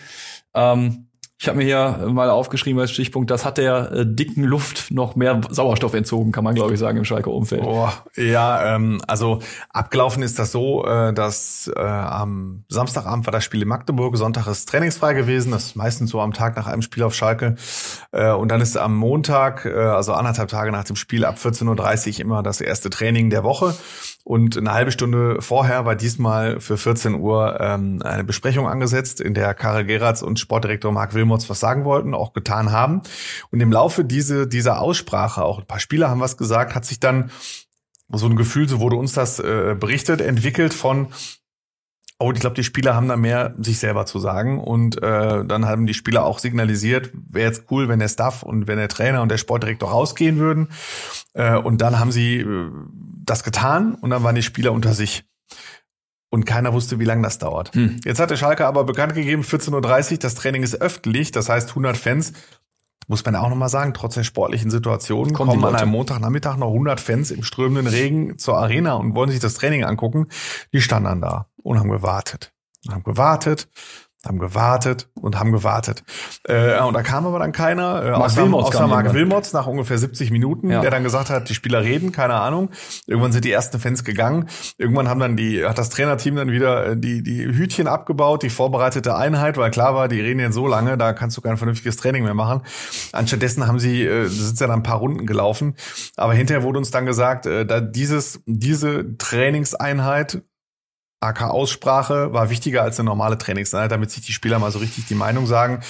Ähm, 0.54 1.05
ich 1.38 1.48
habe 1.48 1.58
mir 1.58 1.64
hier 1.64 2.08
mal 2.08 2.30
aufgeschrieben 2.30 2.80
als 2.80 2.90
Stichpunkt, 2.90 3.30
das 3.30 3.44
hat 3.44 3.58
der 3.58 3.92
äh, 3.92 4.06
dicken 4.06 4.42
Luft 4.42 4.90
noch 4.90 5.16
mehr 5.16 5.40
Sauerstoff 5.50 5.92
entzogen, 5.92 6.32
kann 6.32 6.44
man 6.44 6.54
glaube 6.54 6.72
ich 6.72 6.80
sagen, 6.80 6.96
im 6.96 7.04
Schalke-Umfeld. 7.04 7.62
Oh, 7.62 7.90
ja, 8.16 8.74
ähm, 8.74 9.02
also 9.06 9.40
abgelaufen 9.68 10.22
ist 10.22 10.38
das 10.38 10.50
so, 10.50 10.86
äh, 10.86 11.12
dass 11.12 11.70
äh, 11.76 11.78
am 11.78 12.64
Samstagabend 12.68 13.26
war 13.26 13.32
das 13.32 13.44
Spiel 13.44 13.60
in 13.60 13.68
Magdeburg, 13.68 14.16
Sonntag 14.16 14.46
ist 14.46 14.66
trainingsfrei 14.70 15.12
gewesen, 15.12 15.52
das 15.52 15.66
ist 15.66 15.76
meistens 15.76 16.10
so 16.10 16.22
am 16.22 16.32
Tag 16.32 16.56
nach 16.56 16.66
einem 16.66 16.80
Spiel 16.80 17.02
auf 17.02 17.14
Schalke. 17.14 17.56
Äh, 18.12 18.32
und 18.32 18.48
dann 18.48 18.62
ist 18.62 18.78
am 18.78 18.96
Montag, 18.96 19.66
äh, 19.66 19.74
also 19.74 20.14
anderthalb 20.14 20.48
Tage 20.48 20.72
nach 20.72 20.84
dem 20.84 20.96
Spiel, 20.96 21.26
ab 21.26 21.36
14.30 21.36 22.14
Uhr 22.14 22.20
immer 22.20 22.42
das 22.42 22.62
erste 22.62 22.88
Training 22.88 23.28
der 23.28 23.44
Woche. 23.44 23.74
Und 24.26 24.59
eine 24.59 24.73
halbe 24.73 24.90
Stunde 24.90 25.40
vorher 25.40 25.85
war 25.85 25.95
diesmal 25.95 26.59
für 26.59 26.76
14 26.76 27.14
Uhr 27.14 27.61
ähm, 27.61 28.02
eine 28.02 28.25
Besprechung 28.25 28.66
angesetzt, 28.66 29.21
in 29.21 29.35
der 29.35 29.54
Karel 29.54 29.85
Geratz 29.85 30.21
und 30.21 30.40
Sportdirektor 30.40 30.90
Marc 30.90 31.14
Wilmots 31.14 31.49
was 31.49 31.61
sagen 31.61 31.85
wollten, 31.85 32.12
auch 32.12 32.33
getan 32.33 32.73
haben. 32.73 33.02
Und 33.52 33.61
im 33.61 33.71
Laufe 33.71 34.04
diese, 34.04 34.49
dieser 34.49 34.80
Aussprache, 34.80 35.45
auch 35.45 35.61
ein 35.61 35.66
paar 35.66 35.78
Spieler 35.78 36.11
haben 36.11 36.18
was 36.18 36.37
gesagt, 36.37 36.75
hat 36.75 36.85
sich 36.85 36.99
dann 36.99 37.30
so 38.09 38.26
ein 38.26 38.35
Gefühl, 38.35 38.68
so 38.68 38.80
wurde 38.80 38.97
uns 38.97 39.12
das 39.12 39.38
äh, 39.38 39.76
berichtet, 39.78 40.21
entwickelt 40.21 40.75
von 40.75 41.06
Oh, 42.18 42.32
ich 42.32 42.40
glaube, 42.40 42.56
die 42.56 42.64
Spieler 42.64 42.94
haben 42.94 43.08
da 43.08 43.16
mehr 43.16 43.54
sich 43.58 43.78
selber 43.78 44.06
zu 44.06 44.18
sagen 44.18 44.58
und 44.58 45.02
äh, 45.02 45.44
dann 45.44 45.66
haben 45.66 45.87
die 45.87 45.92
Spieler 45.92 46.25
auch 46.25 46.38
signalisiert, 46.38 47.11
wäre 47.28 47.49
jetzt 47.49 47.64
cool, 47.70 47.88
wenn 47.88 47.99
der 47.99 48.08
Staff 48.08 48.42
und 48.42 48.66
wenn 48.66 48.78
der 48.78 48.88
Trainer 48.88 49.20
und 49.20 49.28
der 49.28 49.37
Sportdirektor 49.37 49.90
rausgehen 49.90 50.38
würden. 50.38 50.68
Äh, 51.35 51.58
und 51.58 51.82
dann 51.82 51.99
haben 51.99 52.12
sie 52.12 52.38
äh, 52.38 52.70
das 53.23 53.44
getan 53.44 53.94
und 53.96 54.08
dann 54.11 54.23
waren 54.23 54.35
die 54.35 54.42
Spieler 54.42 54.73
unter 54.73 54.94
sich. 54.94 55.25
Und 56.30 56.46
keiner 56.46 56.73
wusste, 56.73 56.99
wie 56.99 57.04
lange 57.04 57.23
das 57.23 57.38
dauert. 57.38 57.75
Hm. 57.75 58.00
Jetzt 58.04 58.18
hat 58.18 58.30
der 58.30 58.37
Schalke 58.37 58.66
aber 58.66 58.85
bekannt 58.85 59.14
gegeben, 59.14 59.42
14.30 59.42 60.12
Uhr, 60.12 60.18
das 60.18 60.35
Training 60.35 60.62
ist 60.62 60.80
öffentlich, 60.80 61.32
das 61.32 61.50
heißt 61.50 61.70
100 61.70 61.99
Fans. 61.99 62.32
Muss 63.08 63.25
man 63.25 63.37
auch 63.37 63.49
nochmal 63.49 63.68
sagen, 63.68 63.94
trotz 63.94 64.14
der 64.14 64.25
sportlichen 64.25 64.70
Situation 64.70 65.32
Kommen 65.32 65.61
kommen 65.61 65.64
an 65.64 65.76
einem 65.76 65.90
Montagnachmittag 65.90 66.56
noch 66.56 66.68
100 66.68 66.99
Fans 66.99 67.30
im 67.30 67.44
strömenden 67.44 67.87
Regen 67.87 68.38
zur 68.38 68.56
Arena 68.58 68.94
und 68.94 69.14
wollen 69.14 69.30
sich 69.30 69.38
das 69.38 69.54
Training 69.54 69.85
angucken. 69.85 70.26
Die 70.73 70.80
standen 70.80 71.04
dann 71.04 71.20
da 71.20 71.46
und 71.66 71.78
haben 71.78 71.90
gewartet. 71.90 72.52
Und 72.87 72.94
haben 72.94 73.04
gewartet, 73.04 73.68
haben 74.25 74.38
gewartet 74.38 75.08
und 75.14 75.38
haben 75.38 75.52
gewartet. 75.52 76.02
Äh, 76.44 76.80
und 76.80 76.94
da 76.94 77.02
kam 77.02 77.26
aber 77.26 77.38
dann 77.40 77.52
keiner, 77.52 78.02
äh, 78.02 78.11
Marc 78.11 78.23
außer, 78.23 78.42
Wilmots 78.42 78.68
außer 78.68 78.87
Marc. 78.87 79.12
Wilmots 79.12 79.52
nach 79.52 79.66
ungefähr 79.66 79.99
70 79.99 80.30
Minuten, 80.30 80.70
Ja. 80.70 80.80
der 80.80 80.90
dann 80.90 81.02
gesagt 81.04 81.30
hat, 81.30 81.49
die 81.49 81.54
Spieler 81.54 81.82
reden, 81.82 82.12
keine 82.12 82.35
Ahnung. 82.35 82.70
Irgendwann 83.06 83.32
sind 83.32 83.44
die 83.44 83.50
ersten 83.52 83.78
Fans 83.80 84.04
gegangen. 84.04 84.49
Irgendwann 84.78 85.08
haben 85.08 85.20
dann 85.20 85.37
die, 85.37 85.64
hat 85.64 85.78
das 85.78 85.90
Trainerteam 85.90 86.37
dann 86.37 86.50
wieder 86.50 86.87
äh, 86.88 86.96
die, 86.96 87.23
die 87.23 87.44
Hütchen 87.44 87.87
abgebaut, 87.88 88.42
die 88.42 88.50
vorbereitete 88.50 89.16
Einheit, 89.16 89.56
weil 89.56 89.70
klar 89.70 89.94
war, 89.94 90.06
die 90.08 90.20
reden 90.20 90.40
jetzt 90.40 90.54
so 90.54 90.66
lange, 90.68 90.96
da 90.96 91.12
kannst 91.12 91.37
du 91.37 91.40
kein 91.40 91.56
vernünftiges 91.56 91.96
Training 91.96 92.23
mehr 92.25 92.35
machen. 92.35 92.62
Anstattdessen 93.12 93.66
haben 93.66 93.78
sie, 93.80 94.04
äh, 94.04 94.26
sind 94.26 94.58
ja 94.61 94.66
dann 94.68 94.80
ein 94.80 94.82
paar 94.85 94.99
Runden 94.99 95.26
gelaufen. 95.26 95.75
Aber 96.16 96.35
hinterher 96.35 96.62
wurde 96.64 96.78
uns 96.78 96.90
dann 96.92 97.06
gesagt, 97.06 97.46
äh, 97.46 97.64
da 97.66 97.80
dieses, 97.80 98.40
diese 98.46 99.16
Trainingseinheit 99.18 100.42
AK 101.20 101.42
Aussprache 101.44 102.32
war 102.32 102.50
wichtiger 102.50 102.82
als 102.82 103.00
eine 103.00 103.08
normale 103.08 103.38
Trainingseinheit, 103.38 103.90
damit 103.90 104.11
sich 104.11 104.25
die 104.25 104.32
Spieler 104.32 104.58
mal 104.58 104.70
so 104.70 104.78
richtig 104.78 105.06
die 105.06 105.14
Meinung 105.14 105.46
sagen. 105.46 105.80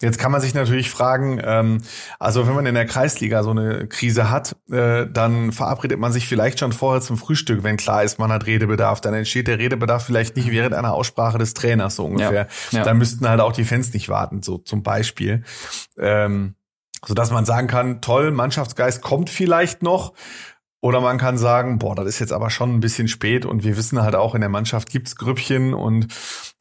Jetzt 0.00 0.18
kann 0.18 0.30
man 0.30 0.40
sich 0.40 0.54
natürlich 0.54 0.90
fragen, 0.90 1.40
ähm, 1.44 1.82
also 2.20 2.46
wenn 2.46 2.54
man 2.54 2.66
in 2.66 2.74
der 2.74 2.86
Kreisliga 2.86 3.42
so 3.42 3.50
eine 3.50 3.88
Krise 3.88 4.30
hat, 4.30 4.56
äh, 4.70 5.06
dann 5.10 5.50
verabredet 5.50 5.98
man 5.98 6.12
sich 6.12 6.28
vielleicht 6.28 6.60
schon 6.60 6.72
vorher 6.72 7.00
zum 7.02 7.16
Frühstück, 7.16 7.64
wenn 7.64 7.76
klar 7.76 8.04
ist, 8.04 8.18
man 8.18 8.30
hat 8.30 8.46
Redebedarf. 8.46 9.00
Dann 9.00 9.14
entsteht 9.14 9.48
der 9.48 9.58
Redebedarf 9.58 10.04
vielleicht 10.04 10.36
nicht 10.36 10.50
während 10.50 10.74
einer 10.74 10.94
Aussprache 10.94 11.38
des 11.38 11.54
Trainers 11.54 11.96
so 11.96 12.04
ungefähr. 12.04 12.46
Ja, 12.70 12.78
ja. 12.78 12.84
Da 12.84 12.94
müssten 12.94 13.28
halt 13.28 13.40
auch 13.40 13.52
die 13.52 13.64
Fans 13.64 13.92
nicht 13.92 14.08
warten, 14.08 14.42
so 14.42 14.58
zum 14.58 14.84
Beispiel. 14.84 15.42
Ähm, 15.98 16.54
so 17.04 17.14
dass 17.14 17.30
man 17.30 17.44
sagen 17.44 17.66
kann, 17.66 18.00
toll, 18.00 18.30
Mannschaftsgeist 18.30 19.02
kommt 19.02 19.30
vielleicht 19.30 19.82
noch. 19.82 20.12
Oder 20.86 21.00
man 21.00 21.18
kann 21.18 21.36
sagen, 21.36 21.80
boah, 21.80 21.96
das 21.96 22.06
ist 22.06 22.20
jetzt 22.20 22.32
aber 22.32 22.48
schon 22.48 22.76
ein 22.76 22.78
bisschen 22.78 23.08
spät 23.08 23.44
und 23.44 23.64
wir 23.64 23.76
wissen 23.76 24.00
halt 24.00 24.14
auch, 24.14 24.36
in 24.36 24.40
der 24.40 24.48
Mannschaft 24.48 24.88
gibt's 24.88 25.16
Grüppchen 25.16 25.74
und 25.74 26.06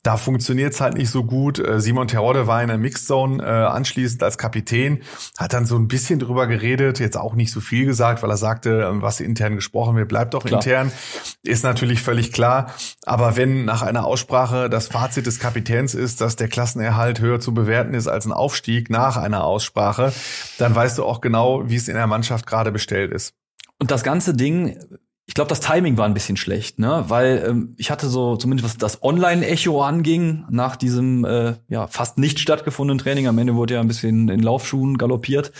da 0.01 0.17
funktioniert's 0.17 0.81
halt 0.81 0.95
nicht 0.95 1.11
so 1.11 1.23
gut. 1.23 1.59
Äh, 1.59 1.79
Simon 1.79 2.07
Terodde 2.07 2.47
war 2.47 2.59
in 2.63 2.69
der 2.69 2.79
Mixzone 2.79 3.43
äh, 3.43 3.45
anschließend 3.45 4.23
als 4.23 4.39
Kapitän, 4.39 5.03
hat 5.37 5.53
dann 5.53 5.67
so 5.67 5.75
ein 5.75 5.87
bisschen 5.87 6.17
drüber 6.17 6.47
geredet, 6.47 6.99
jetzt 6.99 7.17
auch 7.17 7.35
nicht 7.35 7.51
so 7.51 7.59
viel 7.61 7.85
gesagt, 7.85 8.23
weil 8.23 8.31
er 8.31 8.37
sagte, 8.37 8.81
äh, 8.81 9.01
was 9.03 9.19
intern 9.19 9.53
gesprochen 9.53 9.95
wird, 9.95 10.09
bleibt 10.09 10.33
doch 10.33 10.43
Klar. 10.43 10.59
intern. 10.59 10.91
Ist 11.43 11.63
natürlich 11.63 12.01
völlig 12.01 12.31
klar. 12.31 12.73
Aber 13.05 13.35
wenn 13.35 13.65
nach 13.65 13.83
einer 13.83 14.05
Aussprache 14.05 14.71
das 14.71 14.87
Fazit 14.87 15.27
des 15.27 15.37
Kapitäns 15.37 15.93
ist, 15.93 16.19
dass 16.19 16.35
der 16.35 16.47
Klassenerhalt 16.47 17.19
höher 17.19 17.39
zu 17.39 17.53
bewerten 17.53 17.93
ist 17.93 18.07
als 18.07 18.25
ein 18.25 18.33
Aufstieg 18.33 18.89
nach 18.89 19.17
einer 19.17 19.43
Aussprache, 19.43 20.11
dann 20.57 20.73
weißt 20.73 20.97
du 20.97 21.05
auch 21.05 21.21
genau, 21.21 21.69
wie 21.69 21.75
es 21.75 21.89
in 21.89 21.95
der 21.95 22.07
Mannschaft 22.07 22.47
gerade 22.47 22.71
bestellt 22.71 23.13
ist. 23.13 23.35
Und 23.79 23.91
das 23.91 24.03
ganze 24.03 24.33
Ding 24.33 24.77
ich 25.27 25.33
glaube, 25.33 25.49
das 25.49 25.59
Timing 25.59 25.97
war 25.97 26.05
ein 26.05 26.13
bisschen 26.13 26.37
schlecht, 26.37 26.77
ne? 26.77 27.05
Weil 27.07 27.43
ähm, 27.47 27.75
ich 27.77 27.89
hatte 27.89 28.07
so, 28.07 28.37
zumindest 28.37 28.65
was 28.65 28.77
das 28.77 29.01
Online-Echo 29.01 29.81
anging, 29.81 30.45
nach 30.49 30.75
diesem 30.75 31.25
äh, 31.25 31.55
ja 31.67 31.87
fast 31.87 32.19
nicht 32.19 32.39
stattgefundenen 32.39 32.99
Training, 32.99 33.27
am 33.27 33.37
Ende 33.39 33.55
wurde 33.55 33.73
ja 33.73 33.81
ein 33.81 33.87
bisschen 33.87 34.29
in 34.29 34.41
Laufschuhen 34.41 34.97
galoppiert. 34.97 35.51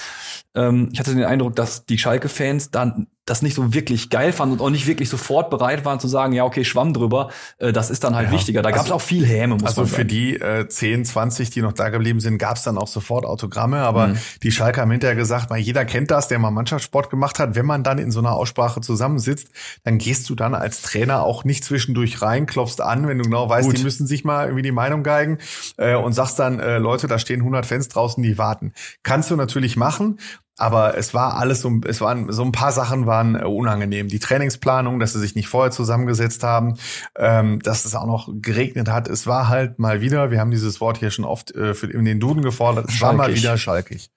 Ähm, 0.53 0.89
ich 0.93 0.99
hatte 0.99 1.15
den 1.15 1.25
Eindruck, 1.25 1.55
dass 1.55 1.85
die 1.85 1.97
Schalke-Fans 1.97 2.69
dann 2.69 3.07
das 3.25 3.41
nicht 3.41 3.55
so 3.55 3.73
wirklich 3.73 4.09
geil 4.11 4.31
fanden 4.31 4.53
und 4.53 4.61
auch 4.61 4.69
nicht 4.69 4.85
wirklich 4.85 5.09
sofort 5.09 5.49
bereit 5.49 5.83
waren 5.83 5.99
zu 5.99 6.07
sagen, 6.07 6.31
ja, 6.33 6.43
okay, 6.43 6.63
schwamm 6.63 6.93
drüber, 6.93 7.31
äh, 7.57 7.73
das 7.73 7.89
ist 7.89 8.03
dann 8.03 8.15
halt 8.15 8.27
Ja. 8.27 8.33
wichtiger. 8.33 8.61
Da 8.61 8.69
gab 8.69 8.77
es 8.81 8.83
Also- 8.85 8.95
auch 8.95 9.01
viel 9.01 9.25
Häme, 9.25 9.55
muss 9.55 9.63
Also 9.65 9.81
man 9.81 9.89
für 9.89 9.95
sagen. 9.97 10.07
die 10.09 10.35
äh, 10.39 10.67
10, 10.67 11.05
20, 11.05 11.49
die 11.49 11.61
noch 11.61 11.73
da 11.73 11.89
geblieben 11.89 12.19
sind, 12.19 12.37
gab 12.37 12.57
es 12.57 12.63
dann 12.63 12.77
auch 12.77 12.87
sofort 12.87 13.25
Autogramme. 13.25 13.79
Aber 13.79 14.07
Mhm. 14.09 14.17
die 14.43 14.51
Schalke 14.51 14.79
haben 14.81 14.91
hinterher 14.91 15.15
gesagt, 15.15 15.49
mal 15.49 15.57
jeder 15.57 15.85
kennt 15.85 16.11
das, 16.11 16.27
der 16.27 16.37
mal 16.37 16.51
Mannschaftssport 16.51 17.09
gemacht 17.09 17.39
hat. 17.39 17.55
Wenn 17.55 17.65
man 17.65 17.83
dann 17.83 17.97
in 17.97 18.11
so 18.11 18.19
einer 18.19 18.33
Aussprache 18.33 18.81
zusammensitzt, 18.81 19.47
dann 19.83 19.97
gehst 19.97 20.29
du 20.29 20.35
dann 20.35 20.53
als 20.53 20.83
Trainer 20.83 21.23
auch 21.23 21.43
nicht 21.45 21.63
zwischendurch 21.63 22.21
rein, 22.21 22.45
klopfst 22.45 22.79
an, 22.79 23.07
wenn 23.07 23.17
du 23.17 23.23
genau 23.23 23.49
weißt, 23.49 23.67
Gut. 23.69 23.77
die 23.79 23.83
müssen 23.83 24.05
sich 24.05 24.23
mal 24.23 24.45
irgendwie 24.45 24.61
die 24.63 24.71
Meinung 24.71 25.01
geigen 25.01 25.39
äh, 25.77 25.95
und 25.95 26.13
sagst 26.13 26.37
dann, 26.37 26.59
äh, 26.59 26.77
Leute, 26.77 27.07
da 27.07 27.17
stehen 27.17 27.41
100 27.41 27.65
Fans 27.65 27.87
draußen, 27.87 28.21
die 28.21 28.37
warten. 28.37 28.73
Kannst 29.01 29.31
du 29.31 29.35
natürlich 29.35 29.77
machen. 29.77 30.19
Aber 30.57 30.97
es 30.97 31.13
war 31.13 31.37
alles 31.37 31.61
so, 31.61 31.81
es 31.85 31.99
waren 31.99 32.31
so 32.31 32.43
ein 32.43 32.53
paar 32.53 32.71
Sachen 32.71 33.05
waren 33.05 33.35
äh, 33.35 33.43
unangenehm. 33.43 34.07
Die 34.07 34.19
Trainingsplanung, 34.19 34.99
dass 34.99 35.13
sie 35.13 35.19
sich 35.19 35.35
nicht 35.35 35.49
vorher 35.49 35.71
zusammengesetzt 35.71 36.43
haben, 36.43 36.77
ähm, 37.17 37.59
dass 37.61 37.83
es 37.83 37.93
auch 37.93 38.05
noch 38.05 38.29
geregnet 38.33 38.87
hat. 38.87 39.09
Es 39.09 39.27
war 39.27 39.49
halt 39.49 39.79
mal 39.79 39.99
wieder, 39.99 40.31
wir 40.31 40.39
haben 40.39 40.51
dieses 40.51 40.79
Wort 40.79 40.97
hier 40.97 41.11
schon 41.11 41.25
oft 41.25 41.53
äh, 41.55 41.73
für, 41.73 41.91
in 41.91 42.05
den 42.05 42.19
Duden 42.19 42.41
gefordert, 42.41 42.89
es 42.89 43.01
war 43.01 43.11
mal 43.11 43.25
Schalkig. 43.25 43.43
wieder 43.43 43.57
schalkig. 43.57 44.09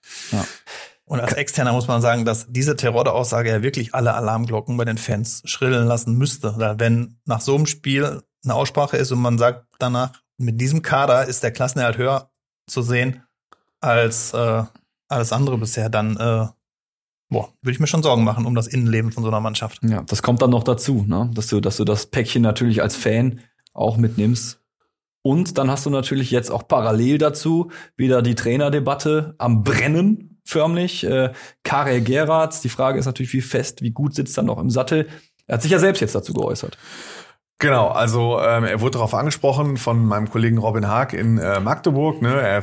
Und 1.05 1.21
als 1.21 1.33
Externer 1.33 1.73
muss 1.73 1.89
man 1.89 2.03
sagen, 2.03 2.25
dass 2.25 2.47
diese 2.51 2.77
Terroraussage 2.77 3.49
ja 3.49 3.63
wirklich 3.63 3.95
alle 3.95 4.15
Alarmglocken 4.15 4.77
bei 4.77 4.85
den 4.85 4.99
Fans 4.99 5.41
schrillen 5.47 5.87
lassen 5.87 6.17
müsste. 6.17 6.55
Wenn 6.79 7.19
nach 7.25 7.41
so 7.41 7.57
einem 7.57 7.67
Spiel 7.67 8.23
eine 8.45 8.55
Aussprache 8.55 8.99
ist 8.99 9.11
und 9.11 9.21
man 9.21 9.39
sagt 9.39 9.65
danach, 9.79 10.13
mit 10.37 10.61
diesem 10.61 10.83
Kader 10.83 11.25
ist 11.25 11.43
der 11.43 11.51
Klassenerhalt 11.51 11.97
höher 11.97 12.31
zu 12.67 12.83
sehen 12.83 13.23
als 13.81 14.35
äh, 14.35 14.65
alles 15.09 15.33
andere 15.33 15.59
bisher, 15.59 15.89
dann 15.89 16.17
äh, 16.17 16.47
boah, 17.31 17.53
würde 17.63 17.73
ich 17.73 17.81
mir 17.81 17.87
schon 17.87 18.03
Sorgen 18.03 18.25
machen 18.25 18.47
um 18.47 18.55
das 18.55 18.67
Innenleben 18.67 19.13
von 19.13 19.23
so 19.23 19.29
einer 19.29 19.41
Mannschaft. 19.41 19.81
Ja, 19.83 20.03
das 20.03 20.23
kommt 20.23 20.43
dann 20.43 20.51
noch 20.51 20.65
dazu, 20.65 21.05
ne? 21.07 21.31
dass 21.35 21.49
du, 21.49 21.61
dass 21.61 21.77
du 21.77 21.85
das 21.85 22.07
Päckchen 22.07 22.43
natürlich 22.43 22.83
als 22.83 22.97
Fan 22.97 23.41
auch 23.75 23.97
mitnimmst. 23.97 24.61
Und 25.23 25.59
dann 25.59 25.71
hast 25.71 25.85
du 25.85 25.91
natürlich 25.91 26.31
jetzt 26.31 26.51
auch 26.51 26.67
parallel 26.69 27.19
dazu 27.19 27.71
wieder 27.97 28.23
die 28.23 28.35
Trainerdebatte 28.35 29.35
am 29.39 29.63
Brennen, 29.63 30.41
förmlich. 30.45 31.05
Äh, 31.05 31.33
Karel 31.65 32.01
Geratz, 32.03 32.61
die 32.63 32.69
Frage 32.69 32.99
ist 32.99 33.07
natürlich, 33.07 33.33
wie 33.33 33.43
fest, 33.43 33.83
wie 33.83 33.91
gut 33.91 34.15
sitzt 34.15 34.39
er 34.39 34.45
noch 34.45 34.59
im 34.59 34.71
Sattel. 34.71 35.09
Er 35.47 35.55
hat 35.55 35.63
sich 35.63 35.73
ja 35.73 35.79
selbst 35.79 36.01
jetzt 36.01 36.15
dazu 36.15 36.33
geäußert. 36.33 36.79
Genau, 37.61 37.89
also 37.89 38.39
ähm, 38.41 38.63
er 38.63 38.81
wurde 38.81 38.93
darauf 38.93 39.15
angesprochen 39.15 39.79
von 39.79 40.07
meinem 40.07 40.31
Kollegen 40.31 40.59
Robin 40.59 40.87
Haag 40.87 41.13
in 41.13 41.39
äh, 41.39 41.59
Magdeburg. 41.59 42.23
Ne? 42.23 42.41
Er 42.41 42.63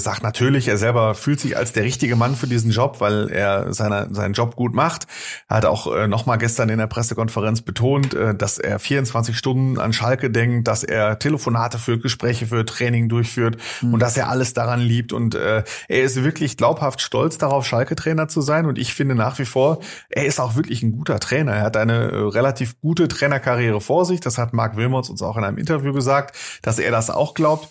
sagt 0.00 0.22
natürlich, 0.22 0.66
er 0.66 0.78
selber 0.78 1.14
fühlt 1.14 1.40
sich 1.40 1.58
als 1.58 1.74
der 1.74 1.84
richtige 1.84 2.16
Mann 2.16 2.34
für 2.34 2.46
diesen 2.46 2.70
Job, 2.70 3.02
weil 3.02 3.28
er 3.28 3.74
seine, 3.74 4.08
seinen 4.12 4.32
Job 4.32 4.56
gut 4.56 4.74
macht. 4.74 5.06
Er 5.50 5.58
hat 5.58 5.66
auch 5.66 5.94
äh, 5.94 6.08
nochmal 6.08 6.38
gestern 6.38 6.70
in 6.70 6.78
der 6.78 6.86
Pressekonferenz 6.86 7.60
betont, 7.60 8.14
äh, 8.14 8.34
dass 8.34 8.56
er 8.56 8.78
24 8.78 9.36
Stunden 9.36 9.78
an 9.78 9.92
Schalke 9.92 10.30
denkt, 10.30 10.68
dass 10.68 10.84
er 10.84 11.18
Telefonate 11.18 11.78
führt, 11.78 12.02
Gespräche 12.02 12.46
führt, 12.46 12.70
Training 12.70 13.10
durchführt 13.10 13.58
und 13.82 14.00
dass 14.00 14.16
er 14.16 14.30
alles 14.30 14.54
daran 14.54 14.80
liebt. 14.80 15.12
Und 15.12 15.34
äh, 15.34 15.64
er 15.88 16.02
ist 16.02 16.24
wirklich 16.24 16.56
glaubhaft 16.56 17.02
stolz 17.02 17.36
darauf, 17.36 17.66
Schalke-Trainer 17.66 18.28
zu 18.28 18.40
sein. 18.40 18.64
Und 18.64 18.78
ich 18.78 18.94
finde 18.94 19.14
nach 19.14 19.38
wie 19.38 19.44
vor, 19.44 19.80
er 20.08 20.24
ist 20.24 20.40
auch 20.40 20.56
wirklich 20.56 20.82
ein 20.82 20.92
guter 20.92 21.20
Trainer. 21.20 21.52
Er 21.52 21.62
hat 21.64 21.76
eine 21.76 22.10
äh, 22.10 22.16
relativ 22.16 22.80
gute 22.80 23.06
Trainerkarriere 23.06 23.82
vor 23.82 24.06
sich. 24.06 24.20
Das 24.20 24.29
hat 24.38 24.52
Marc 24.52 24.76
Wilmots 24.76 25.10
uns 25.10 25.22
auch 25.22 25.36
in 25.36 25.44
einem 25.44 25.58
Interview 25.58 25.92
gesagt, 25.92 26.36
dass 26.62 26.78
er 26.78 26.90
das 26.90 27.10
auch 27.10 27.34
glaubt. 27.34 27.68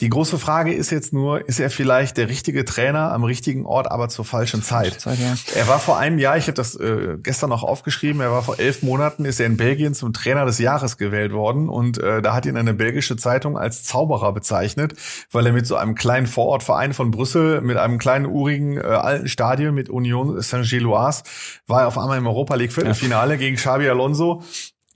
Die 0.00 0.08
große 0.08 0.38
Frage 0.38 0.72
ist 0.72 0.90
jetzt 0.90 1.12
nur, 1.12 1.46
ist 1.48 1.60
er 1.60 1.70
vielleicht 1.70 2.16
der 2.16 2.28
richtige 2.28 2.64
Trainer 2.64 3.12
am 3.12 3.24
richtigen 3.24 3.66
Ort, 3.66 3.90
aber 3.90 4.08
zur 4.08 4.24
falschen 4.24 4.62
Zeit? 4.62 5.00
Zeit, 5.00 5.18
ja. 5.18 5.34
Er 5.54 5.68
war 5.68 5.78
vor 5.78 5.98
einem 5.98 6.18
Jahr, 6.18 6.36
ich 6.36 6.44
habe 6.44 6.54
das 6.54 6.74
äh, 6.76 7.16
gestern 7.22 7.50
noch 7.50 7.62
aufgeschrieben, 7.62 8.20
er 8.20 8.30
war 8.30 8.42
vor 8.42 8.58
elf 8.58 8.82
Monaten, 8.82 9.24
ist 9.24 9.40
er 9.40 9.46
in 9.46 9.56
Belgien 9.56 9.94
zum 9.94 10.12
Trainer 10.12 10.44
des 10.44 10.58
Jahres 10.58 10.96
gewählt 10.96 11.32
worden 11.32 11.68
und 11.68 11.98
äh, 11.98 12.22
da 12.22 12.34
hat 12.34 12.46
ihn 12.46 12.56
eine 12.56 12.74
belgische 12.74 13.16
Zeitung 13.16 13.58
als 13.58 13.84
Zauberer 13.84 14.32
bezeichnet, 14.32 14.94
weil 15.30 15.46
er 15.46 15.52
mit 15.52 15.66
so 15.66 15.76
einem 15.76 15.94
kleinen 15.94 16.26
Vorortverein 16.26 16.92
von 16.92 17.10
Brüssel, 17.10 17.60
mit 17.60 17.76
einem 17.76 17.98
kleinen 17.98 18.26
urigen 18.26 18.78
äh, 18.78 18.80
alten 18.80 19.28
Stadion 19.28 19.74
mit 19.74 19.90
Union 19.90 20.40
Saint-Gilloise, 20.40 21.22
war 21.66 21.82
er 21.82 21.88
auf 21.88 21.98
einmal 21.98 22.18
im 22.18 22.26
Europa 22.26 22.54
League 22.54 22.72
Viertelfinale 22.72 23.38
gegen 23.38 23.56
Xabi 23.56 23.88
Alonso. 23.88 24.42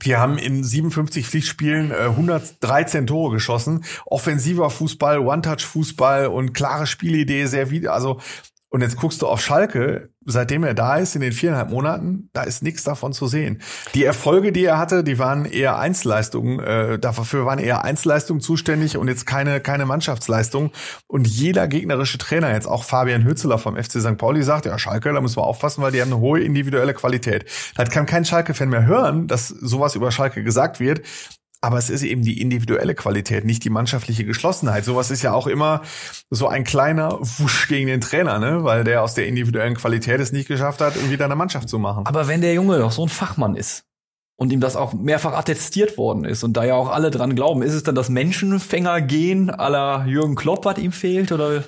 Wir 0.00 0.20
haben 0.20 0.38
in 0.38 0.62
57 0.62 1.26
Pflichtspielen 1.26 1.90
äh, 1.90 1.94
113 1.94 3.06
Tore 3.06 3.32
geschossen. 3.32 3.84
Offensiver 4.06 4.70
Fußball, 4.70 5.18
One-Touch-Fußball 5.18 6.28
und 6.28 6.52
klare 6.54 6.86
Spielidee, 6.86 7.46
sehr 7.46 7.70
wieder. 7.70 7.92
Also 7.94 8.20
und 8.70 8.82
jetzt 8.82 8.96
guckst 8.96 9.22
du 9.22 9.26
auf 9.26 9.40
Schalke, 9.40 10.10
seitdem 10.26 10.62
er 10.62 10.74
da 10.74 10.96
ist, 10.96 11.14
in 11.14 11.22
den 11.22 11.32
viereinhalb 11.32 11.70
Monaten, 11.70 12.28
da 12.34 12.42
ist 12.42 12.62
nichts 12.62 12.84
davon 12.84 13.14
zu 13.14 13.26
sehen. 13.26 13.62
Die 13.94 14.04
Erfolge, 14.04 14.52
die 14.52 14.64
er 14.64 14.76
hatte, 14.76 15.02
die 15.02 15.18
waren 15.18 15.46
eher 15.46 15.78
Einzelleistungen, 15.78 16.60
äh, 16.60 16.98
dafür 16.98 17.46
waren 17.46 17.58
eher 17.58 17.82
Einzelleistungen 17.84 18.42
zuständig 18.42 18.98
und 18.98 19.08
jetzt 19.08 19.24
keine, 19.24 19.60
keine 19.60 19.86
Mannschaftsleistung. 19.86 20.70
Und 21.06 21.26
jeder 21.26 21.66
gegnerische 21.66 22.18
Trainer, 22.18 22.52
jetzt 22.52 22.66
auch 22.66 22.84
Fabian 22.84 23.24
Hützeler 23.24 23.56
vom 23.56 23.76
FC 23.76 24.00
St. 24.00 24.18
Pauli, 24.18 24.42
sagt, 24.42 24.66
ja, 24.66 24.78
Schalke, 24.78 25.14
da 25.14 25.20
müssen 25.22 25.38
wir 25.38 25.44
aufpassen, 25.44 25.82
weil 25.82 25.92
die 25.92 26.02
haben 26.02 26.12
eine 26.12 26.20
hohe 26.20 26.40
individuelle 26.40 26.92
Qualität. 26.92 27.46
Das 27.74 27.88
kann 27.88 28.04
kein 28.04 28.26
Schalke-Fan 28.26 28.68
mehr 28.68 28.84
hören, 28.84 29.28
dass 29.28 29.48
sowas 29.48 29.94
über 29.94 30.12
Schalke 30.12 30.42
gesagt 30.42 30.78
wird. 30.78 31.00
Aber 31.60 31.78
es 31.78 31.90
ist 31.90 32.02
eben 32.04 32.22
die 32.22 32.40
individuelle 32.40 32.94
Qualität, 32.94 33.44
nicht 33.44 33.64
die 33.64 33.70
mannschaftliche 33.70 34.24
Geschlossenheit. 34.24 34.84
Sowas 34.84 35.10
ist 35.10 35.22
ja 35.22 35.32
auch 35.32 35.48
immer 35.48 35.82
so 36.30 36.46
ein 36.46 36.62
kleiner 36.62 37.18
Wusch 37.20 37.66
gegen 37.66 37.88
den 37.88 38.00
Trainer, 38.00 38.38
ne? 38.38 38.62
weil 38.62 38.84
der 38.84 39.02
aus 39.02 39.14
der 39.14 39.26
individuellen 39.26 39.74
Qualität 39.74 40.20
es 40.20 40.30
nicht 40.30 40.46
geschafft 40.46 40.80
hat, 40.80 40.94
irgendwie 40.94 41.16
da 41.16 41.24
eine 41.24 41.34
Mannschaft 41.34 41.68
zu 41.68 41.80
machen. 41.80 42.06
Aber 42.06 42.28
wenn 42.28 42.42
der 42.42 42.54
Junge 42.54 42.78
doch 42.78 42.92
so 42.92 43.04
ein 43.04 43.08
Fachmann 43.08 43.56
ist 43.56 43.84
und 44.36 44.52
ihm 44.52 44.60
das 44.60 44.76
auch 44.76 44.92
mehrfach 44.92 45.32
attestiert 45.32 45.98
worden 45.98 46.24
ist 46.24 46.44
und 46.44 46.56
da 46.56 46.64
ja 46.64 46.74
auch 46.74 46.90
alle 46.90 47.10
dran 47.10 47.34
glauben, 47.34 47.62
ist 47.62 47.74
es 47.74 47.82
dann 47.82 47.96
das 47.96 48.08
Menschenfänger-Gen 48.08 49.50
aller 49.50 50.06
Jürgen 50.06 50.36
Klopp, 50.36 50.64
was 50.64 50.78
ihm 50.78 50.92
fehlt? 50.92 51.32
Oder 51.32 51.64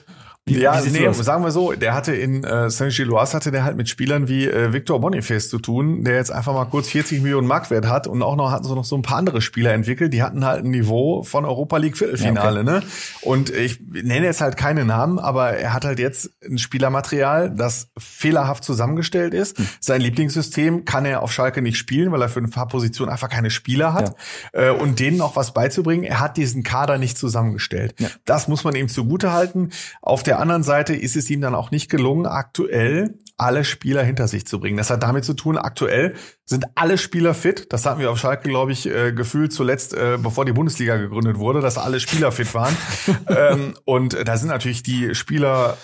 wie, 0.46 0.59
ja, 0.59 0.85
wie 0.85 0.90
nee, 0.90 1.12
sagen 1.12 1.44
wir 1.44 1.50
so, 1.50 1.72
der 1.72 1.94
hatte 1.94 2.14
in 2.14 2.42
äh, 2.44 2.70
Saint-Gilloise 2.70 3.35
hatte 3.35 3.50
der 3.50 3.64
halt 3.64 3.76
mit 3.76 3.88
Spielern 3.88 4.26
wie 4.29 4.48
äh, 4.48 4.72
Victor 4.72 5.00
Boniface 5.00 5.48
zu 5.48 5.59
tun, 5.59 6.03
der 6.03 6.16
jetzt 6.16 6.33
einfach 6.33 6.55
mal 6.55 6.64
kurz 6.64 6.88
40 6.88 7.22
Millionen 7.22 7.46
Markwert 7.46 7.87
hat 7.87 8.07
und 8.07 8.22
auch 8.22 8.37
noch 8.37 8.50
hatten 8.50 8.64
so 8.64 8.74
noch 8.74 8.85
so 8.85 8.96
ein 8.96 9.03
paar 9.03 9.18
andere 9.18 9.42
Spieler 9.42 9.72
entwickelt, 9.72 10.12
die 10.12 10.22
hatten 10.22 10.44
halt 10.44 10.64
ein 10.64 10.70
Niveau 10.70 11.22
von 11.22 11.44
Europa 11.44 11.76
League 11.76 11.96
Viertelfinale, 11.96 12.64
ne? 12.64 12.83
Und 13.20 13.50
ich 13.50 13.81
nenne 13.81 14.26
jetzt 14.26 14.40
halt 14.40 14.57
keine 14.57 14.85
Namen, 14.85 15.18
aber 15.18 15.50
er 15.50 15.72
hat 15.72 15.85
halt 15.85 15.98
jetzt 15.98 16.31
ein 16.44 16.59
Spielermaterial, 16.59 17.50
das 17.50 17.90
fehlerhaft 17.98 18.64
zusammengestellt 18.64 19.35
ist. 19.35 19.59
Hm. 19.59 19.68
Sein 19.79 20.00
Lieblingssystem 20.00 20.85
kann 20.85 21.05
er 21.05 21.22
auf 21.22 21.33
Schalke 21.33 21.62
nicht 21.62 21.76
spielen, 21.76 22.11
weil 22.12 22.22
er 22.22 22.29
für 22.29 22.40
ein 22.40 22.50
paar 22.50 22.66
Positionen 22.66 23.12
einfach 23.12 23.29
keine 23.29 23.50
Spieler 23.50 23.92
hat. 23.92 24.16
Äh, 24.53 24.70
und 24.70 24.98
denen 24.98 25.20
auch 25.20 25.37
was 25.37 25.53
beizubringen, 25.53 26.05
er 26.05 26.18
hat 26.18 26.37
diesen 26.37 26.62
Kader 26.62 26.98
nicht 26.98 27.18
zusammengestellt. 27.18 27.94
Ja. 27.98 28.09
Das 28.24 28.48
muss 28.48 28.64
man 28.64 28.74
ihm 28.74 28.88
zugute 28.88 29.33
halten. 29.33 29.70
Auf 30.00 30.22
der 30.22 30.30
anderen 30.38 30.62
Seite 30.62 30.95
ist 30.95 31.16
es 31.16 31.29
ihm 31.31 31.40
dann 31.40 31.55
auch 31.55 31.71
nicht 31.71 31.90
gelungen, 31.90 32.27
aktuell 32.27 33.19
alle 33.37 33.64
Spieler 33.64 34.03
hinter 34.03 34.29
sich 34.29 34.47
zu 34.47 34.61
bringen. 34.61 34.77
Das 34.77 34.90
hat 34.90 35.03
damit 35.03 35.25
zu 35.25 35.35
tun, 35.35 35.57
aktuell 35.57 36.14
sind 36.45 36.66
alle 36.75 36.99
Spieler 36.99 37.33
fit. 37.33 37.73
Das 37.73 37.87
hatten 37.87 38.01
wir 38.01 38.11
auf 38.11 38.19
Schalke, 38.19 38.49
glaube 38.49 38.73
ich, 38.73 38.87
äh, 38.87 39.12
gefühlt 39.12 39.53
zuletzt, 39.53 39.95
äh, 39.95 40.19
bevor 40.23 40.45
die 40.45 40.53
Bundesliga 40.53 40.97
gegründet 40.97 41.38
wurde, 41.38 41.61
dass 41.61 41.79
alle 41.79 42.01
Spieler 42.01 42.33
fit 42.33 42.53
waren. 42.55 42.77
ähm, 43.29 43.75
und 43.85 44.16
da 44.29 44.37
sind 44.37 44.49
natürlich 44.49 44.83
die 44.83 45.14
Spieler 45.14 45.79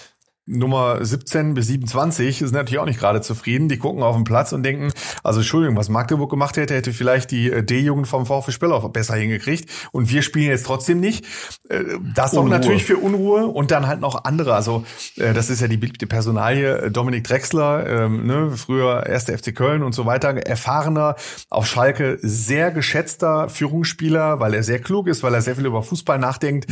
Nummer 0.46 1.04
17 1.04 1.54
bis 1.54 1.66
27 1.66 2.38
sind 2.38 2.52
natürlich 2.52 2.78
auch 2.78 2.87
nicht 2.87 3.00
gerade 3.00 3.20
zufrieden. 3.20 3.68
Die 3.68 3.78
gucken 3.78 4.02
auf 4.02 4.14
den 4.14 4.24
Platz 4.24 4.52
und 4.52 4.62
denken, 4.62 4.92
also 5.24 5.40
Entschuldigung, 5.40 5.76
was 5.76 5.88
Magdeburg 5.88 6.30
gemacht 6.30 6.56
hätte, 6.56 6.74
hätte 6.74 6.92
vielleicht 6.92 7.32
die 7.32 7.50
äh, 7.50 7.62
D-Jugend 7.64 8.06
vom 8.06 8.26
VfB 8.26 8.52
Spellow 8.52 8.88
besser 8.88 9.14
hingekriegt. 9.16 9.68
Und 9.92 10.11
wir 10.11 10.22
spielen 10.22 10.50
jetzt 10.50 10.66
trotzdem 10.66 11.00
nicht. 11.00 11.24
Äh, 11.68 11.82
Das 12.14 12.30
sorgt 12.30 12.48
natürlich 12.50 12.85
für 12.85 12.96
Unruhe 12.96 13.46
und 13.48 13.70
dann 13.72 13.87
halt 13.88 14.00
noch 14.00 14.24
andere. 14.24 14.54
Also 14.54 14.85
äh, 15.16 15.35
das 15.35 15.50
ist 15.50 15.61
ja 15.61 15.68
die 15.68 15.76
beliebte 15.76 16.06
Personalie. 16.06 16.90
Dominik 16.90 17.24
Drexler, 17.24 17.87
ähm, 18.04 18.26
ne, 18.26 18.52
früher 18.56 19.04
erster 19.06 19.37
FC 19.37 19.54
Köln 19.54 19.82
und 19.82 19.94
so 19.94 20.06
weiter, 20.06 20.28
erfahrener, 20.28 21.16
auf 21.50 21.66
Schalke 21.66 22.18
sehr 22.22 22.70
geschätzter 22.70 23.48
Führungsspieler, 23.48 24.38
weil 24.38 24.54
er 24.54 24.62
sehr 24.62 24.78
klug 24.78 25.09
ist, 25.09 25.22
weil 25.24 25.35
er 25.35 25.42
sehr 25.42 25.56
viel 25.56 25.66
über 25.66 25.82
Fußball 25.82 26.18
nachdenkt. 26.18 26.66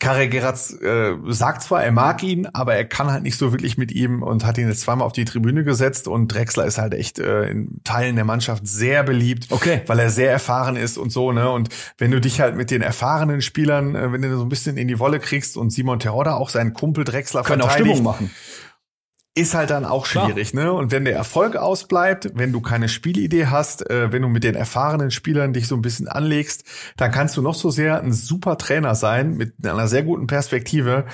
Karel 0.00 0.28
Geratz 0.28 0.72
äh, 0.80 1.14
sagt 1.26 1.62
zwar, 1.64 1.82
er 1.82 1.90
mag 1.90 2.22
ihn, 2.22 2.46
aber 2.52 2.74
er 2.76 2.84
kann 2.84 3.10
halt 3.10 3.24
nicht 3.24 3.36
so 3.36 3.50
wirklich 3.52 3.76
mit 3.78 3.90
ihm 3.90 4.22
und 4.22 4.46
hat 4.46 4.56
ihn 4.56 4.68
jetzt 4.68 4.82
zweimal 4.82 5.04
auf 5.04 5.12
die 5.12 5.24
Tribüne 5.24 5.64
gesetzt 5.64 6.06
und 6.06 6.28
Drexler 6.28 6.66
ist 6.66 6.78
halt 6.78 6.94
echt 6.94 7.18
äh, 7.18 7.48
in 7.48 7.80
Teilen 7.82 8.14
der 8.14 8.24
Mannschaft 8.24 8.64
sehr 8.66 9.02
beliebt, 9.02 9.48
Okay. 9.50 9.82
weil 9.86 9.98
er 9.98 10.10
sehr 10.10 10.30
erfahren 10.30 10.76
ist 10.76 10.98
und 10.98 11.10
so, 11.10 11.32
ne? 11.32 11.50
Und 11.50 11.70
wenn 11.98 12.12
du 12.12 12.20
dich 12.20 12.40
halt 12.40 12.54
mit 12.54 12.70
den 12.70 12.80
erfahrenen 12.80 13.42
Spielern, 13.42 13.96
äh, 13.96 14.12
wenn 14.12 14.22
du 14.22 14.36
so 14.36 14.44
ein 14.44 14.48
bisschen 14.48 14.76
in 14.76 14.86
die 14.86 15.00
Wolle 15.00 15.18
kriegst 15.18 15.56
und 15.56 15.70
Simon 15.70 15.98
Terodde 15.98 16.34
auch 16.36 16.50
seinen 16.50 16.74
Kumpel 16.74 17.02
Drexler 17.04 17.42
Können 17.42 17.62
auch 17.62 17.66
verteidigt, 17.68 17.96
Stimmung 17.96 18.04
machen. 18.12 18.30
Ist 19.38 19.54
halt 19.54 19.70
dann 19.70 19.84
auch 19.84 20.06
schwierig, 20.06 20.50
Klar. 20.50 20.64
ne? 20.64 20.72
Und 20.72 20.90
wenn 20.90 21.04
der 21.04 21.14
Erfolg 21.14 21.56
ausbleibt, 21.56 22.30
wenn 22.34 22.52
du 22.52 22.60
keine 22.60 22.88
Spielidee 22.88 23.46
hast, 23.46 23.88
äh, 23.88 24.12
wenn 24.12 24.22
du 24.22 24.28
mit 24.28 24.44
den 24.44 24.54
erfahrenen 24.54 25.10
Spielern 25.10 25.52
dich 25.52 25.68
so 25.68 25.74
ein 25.76 25.82
bisschen 25.82 26.08
anlegst, 26.08 26.64
dann 26.96 27.10
kannst 27.10 27.36
du 27.36 27.42
noch 27.42 27.54
so 27.54 27.70
sehr 27.70 28.02
ein 28.02 28.12
super 28.12 28.58
Trainer 28.58 28.94
sein 28.94 29.36
mit 29.36 29.54
einer 29.64 29.88
sehr 29.88 30.02
guten 30.02 30.26
Perspektive. 30.26 31.06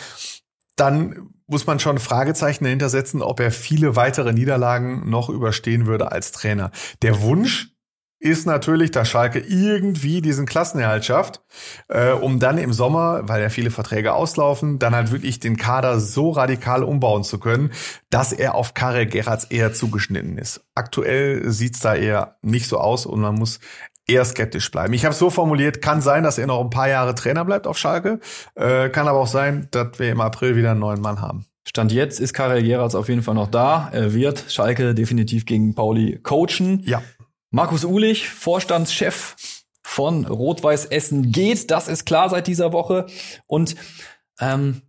Dann 0.76 1.30
muss 1.46 1.66
man 1.66 1.78
schon 1.78 1.98
Fragezeichen 1.98 2.64
dahinter 2.64 2.88
setzen, 2.88 3.22
ob 3.22 3.40
er 3.40 3.50
viele 3.50 3.96
weitere 3.96 4.32
Niederlagen 4.32 5.08
noch 5.08 5.28
überstehen 5.28 5.86
würde 5.86 6.10
als 6.10 6.32
Trainer. 6.32 6.70
Der 7.02 7.20
Wunsch 7.20 7.73
ist 8.24 8.46
natürlich, 8.46 8.90
dass 8.90 9.08
Schalke 9.08 9.38
irgendwie 9.38 10.22
diesen 10.22 10.46
Klassenerhalt 10.46 11.04
schafft, 11.04 11.42
äh, 11.88 12.10
um 12.10 12.40
dann 12.40 12.56
im 12.56 12.72
Sommer, 12.72 13.28
weil 13.28 13.42
ja 13.42 13.50
viele 13.50 13.70
Verträge 13.70 14.14
auslaufen, 14.14 14.78
dann 14.78 14.94
halt 14.94 15.12
wirklich 15.12 15.40
den 15.40 15.58
Kader 15.58 16.00
so 16.00 16.30
radikal 16.30 16.82
umbauen 16.82 17.22
zu 17.22 17.38
können, 17.38 17.70
dass 18.08 18.32
er 18.32 18.54
auf 18.54 18.72
Karel 18.72 19.04
Gerrards 19.04 19.44
eher 19.44 19.74
zugeschnitten 19.74 20.38
ist. 20.38 20.64
Aktuell 20.74 21.50
sieht's 21.50 21.80
da 21.80 21.94
eher 21.94 22.36
nicht 22.40 22.66
so 22.66 22.78
aus 22.78 23.04
und 23.04 23.20
man 23.20 23.34
muss 23.34 23.60
eher 24.06 24.24
skeptisch 24.24 24.70
bleiben. 24.70 24.94
Ich 24.94 25.04
habe 25.04 25.14
so 25.14 25.28
formuliert, 25.28 25.82
kann 25.82 26.00
sein, 26.00 26.22
dass 26.22 26.38
er 26.38 26.46
noch 26.46 26.62
ein 26.62 26.70
paar 26.70 26.88
Jahre 26.88 27.14
Trainer 27.14 27.44
bleibt 27.44 27.66
auf 27.66 27.76
Schalke, 27.76 28.20
äh, 28.54 28.88
kann 28.88 29.06
aber 29.06 29.18
auch 29.18 29.26
sein, 29.26 29.68
dass 29.70 29.98
wir 29.98 30.10
im 30.10 30.22
April 30.22 30.56
wieder 30.56 30.70
einen 30.70 30.80
neuen 30.80 31.02
Mann 31.02 31.20
haben. 31.20 31.44
Stand 31.66 31.92
jetzt 31.92 32.20
ist 32.20 32.32
Karel 32.32 32.62
Gerards 32.62 32.94
auf 32.94 33.08
jeden 33.08 33.22
Fall 33.22 33.34
noch 33.34 33.50
da. 33.50 33.90
Er 33.92 34.14
wird 34.14 34.46
Schalke 34.48 34.94
definitiv 34.94 35.44
gegen 35.44 35.74
Pauli 35.74 36.20
coachen. 36.22 36.82
Ja. 36.84 37.02
Markus 37.54 37.84
Ulich, 37.84 38.28
Vorstandschef 38.28 39.36
von 39.80 40.26
Rot-Weiß 40.26 40.86
Essen 40.86 41.30
geht. 41.30 41.70
Das 41.70 41.86
ist 41.86 42.04
klar 42.04 42.28
seit 42.28 42.48
dieser 42.48 42.72
Woche. 42.72 43.06
Und 43.46 43.76
ähm, 44.40 44.82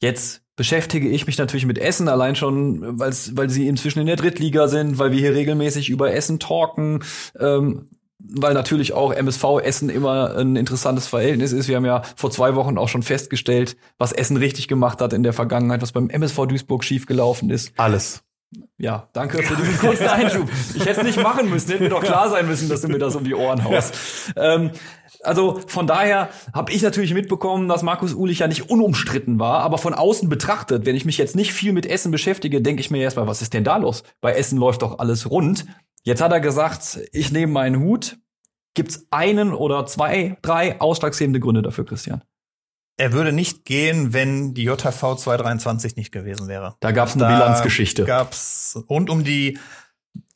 jetzt 0.00 0.40
beschäftige 0.54 1.08
ich 1.08 1.26
mich 1.26 1.36
natürlich 1.36 1.66
mit 1.66 1.78
Essen, 1.78 2.06
allein 2.06 2.36
schon, 2.36 3.00
weil 3.00 3.50
sie 3.50 3.66
inzwischen 3.66 3.98
in 3.98 4.06
der 4.06 4.14
Drittliga 4.14 4.68
sind, 4.68 5.00
weil 5.00 5.10
wir 5.10 5.18
hier 5.18 5.34
regelmäßig 5.34 5.88
über 5.88 6.14
Essen 6.14 6.38
talken. 6.38 7.02
Ähm, 7.40 7.88
weil 8.20 8.54
natürlich 8.54 8.92
auch 8.92 9.12
MSV 9.12 9.58
Essen 9.60 9.88
immer 9.88 10.36
ein 10.36 10.54
interessantes 10.54 11.08
Verhältnis 11.08 11.50
ist. 11.50 11.66
Wir 11.66 11.74
haben 11.74 11.84
ja 11.84 12.02
vor 12.14 12.30
zwei 12.30 12.54
Wochen 12.54 12.78
auch 12.78 12.88
schon 12.88 13.02
festgestellt, 13.02 13.76
was 13.98 14.12
Essen 14.12 14.36
richtig 14.36 14.68
gemacht 14.68 15.00
hat 15.00 15.12
in 15.12 15.24
der 15.24 15.32
Vergangenheit, 15.32 15.82
was 15.82 15.90
beim 15.90 16.08
MSV 16.08 16.46
Duisburg 16.46 16.84
schiefgelaufen 16.84 17.50
ist. 17.50 17.72
Alles. 17.78 18.22
Ja, 18.78 19.08
danke 19.12 19.42
für 19.42 19.56
diesen 19.62 19.78
kurzen 19.78 20.06
Einschub. 20.06 20.48
Ich 20.74 20.84
hätte 20.84 21.00
es 21.00 21.06
nicht 21.06 21.22
machen 21.22 21.48
müssen, 21.48 21.70
hätte 21.70 21.84
mir 21.84 21.90
doch 21.90 22.02
klar 22.02 22.28
sein 22.30 22.46
müssen, 22.46 22.68
dass 22.68 22.82
du 22.82 22.88
mir 22.88 22.98
das 22.98 23.16
um 23.16 23.24
die 23.24 23.34
Ohren 23.34 23.64
haust. 23.64 23.94
Ja. 24.36 24.54
Ähm, 24.54 24.70
also 25.22 25.60
von 25.66 25.86
daher 25.86 26.30
habe 26.52 26.72
ich 26.72 26.82
natürlich 26.82 27.14
mitbekommen, 27.14 27.68
dass 27.68 27.82
Markus 27.82 28.14
Ulich 28.14 28.40
ja 28.40 28.48
nicht 28.48 28.70
unumstritten 28.70 29.38
war, 29.38 29.60
aber 29.60 29.78
von 29.78 29.94
außen 29.94 30.28
betrachtet, 30.28 30.84
wenn 30.84 30.96
ich 30.96 31.04
mich 31.04 31.18
jetzt 31.18 31.36
nicht 31.36 31.52
viel 31.52 31.72
mit 31.72 31.86
Essen 31.86 32.10
beschäftige, 32.10 32.60
denke 32.60 32.80
ich 32.80 32.90
mir 32.90 33.02
erstmal, 33.02 33.26
was 33.26 33.42
ist 33.42 33.54
denn 33.54 33.64
da 33.64 33.76
los? 33.76 34.02
Bei 34.20 34.32
Essen 34.32 34.58
läuft 34.58 34.82
doch 34.82 34.98
alles 34.98 35.30
rund. 35.30 35.64
Jetzt 36.02 36.20
hat 36.20 36.32
er 36.32 36.40
gesagt, 36.40 37.00
ich 37.12 37.30
nehme 37.30 37.52
meinen 37.52 37.80
Hut. 37.80 38.18
Gibt's 38.74 39.06
einen 39.10 39.52
oder 39.52 39.86
zwei, 39.86 40.38
drei 40.42 40.80
ausschlaggebende 40.80 41.40
Gründe 41.40 41.62
dafür, 41.62 41.84
Christian? 41.84 42.22
Er 42.98 43.12
würde 43.12 43.32
nicht 43.32 43.64
gehen, 43.64 44.12
wenn 44.12 44.54
die 44.54 44.64
JV 44.64 45.16
223 45.16 45.96
nicht 45.96 46.12
gewesen 46.12 46.46
wäre. 46.48 46.76
Da 46.80 46.92
gab 46.92 47.08
es 47.08 47.14
eine 47.14 47.24
da 47.24 47.30
Bilanzgeschichte. 47.30 48.04
Gab's 48.04 48.78
rund 48.88 49.10
um 49.10 49.24
die 49.24 49.58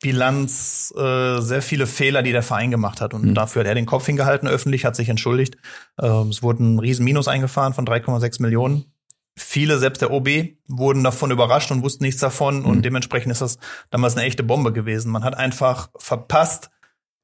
Bilanz 0.01 0.93
äh, 0.97 1.39
sehr 1.39 1.61
viele 1.61 1.87
Fehler, 1.87 2.23
die 2.23 2.31
der 2.31 2.43
Verein 2.43 2.71
gemacht 2.71 3.01
hat. 3.01 3.13
Und 3.13 3.25
mhm. 3.25 3.33
dafür 3.33 3.61
hat 3.61 3.67
er 3.67 3.75
den 3.75 3.85
Kopf 3.85 4.05
hingehalten, 4.05 4.47
öffentlich, 4.47 4.85
hat 4.85 4.95
sich 4.95 5.09
entschuldigt. 5.09 5.57
Ähm, 5.99 6.29
es 6.29 6.43
wurde 6.43 6.63
ein 6.63 6.79
riesen 6.79 7.03
Minus 7.03 7.27
eingefahren 7.27 7.73
von 7.73 7.85
3,6 7.85 8.41
Millionen. 8.41 8.85
Viele, 9.35 9.77
selbst 9.77 10.01
der 10.01 10.11
OB, 10.11 10.29
wurden 10.67 11.03
davon 11.03 11.29
überrascht 11.29 11.71
und 11.71 11.83
wussten 11.83 12.03
nichts 12.03 12.21
davon. 12.21 12.59
Mhm. 12.59 12.65
Und 12.65 12.85
dementsprechend 12.85 13.31
ist 13.31 13.41
das 13.41 13.57
damals 13.91 14.15
eine 14.15 14.25
echte 14.25 14.43
Bombe 14.43 14.73
gewesen. 14.73 15.11
Man 15.11 15.23
hat 15.23 15.37
einfach 15.37 15.89
verpasst, 15.97 16.69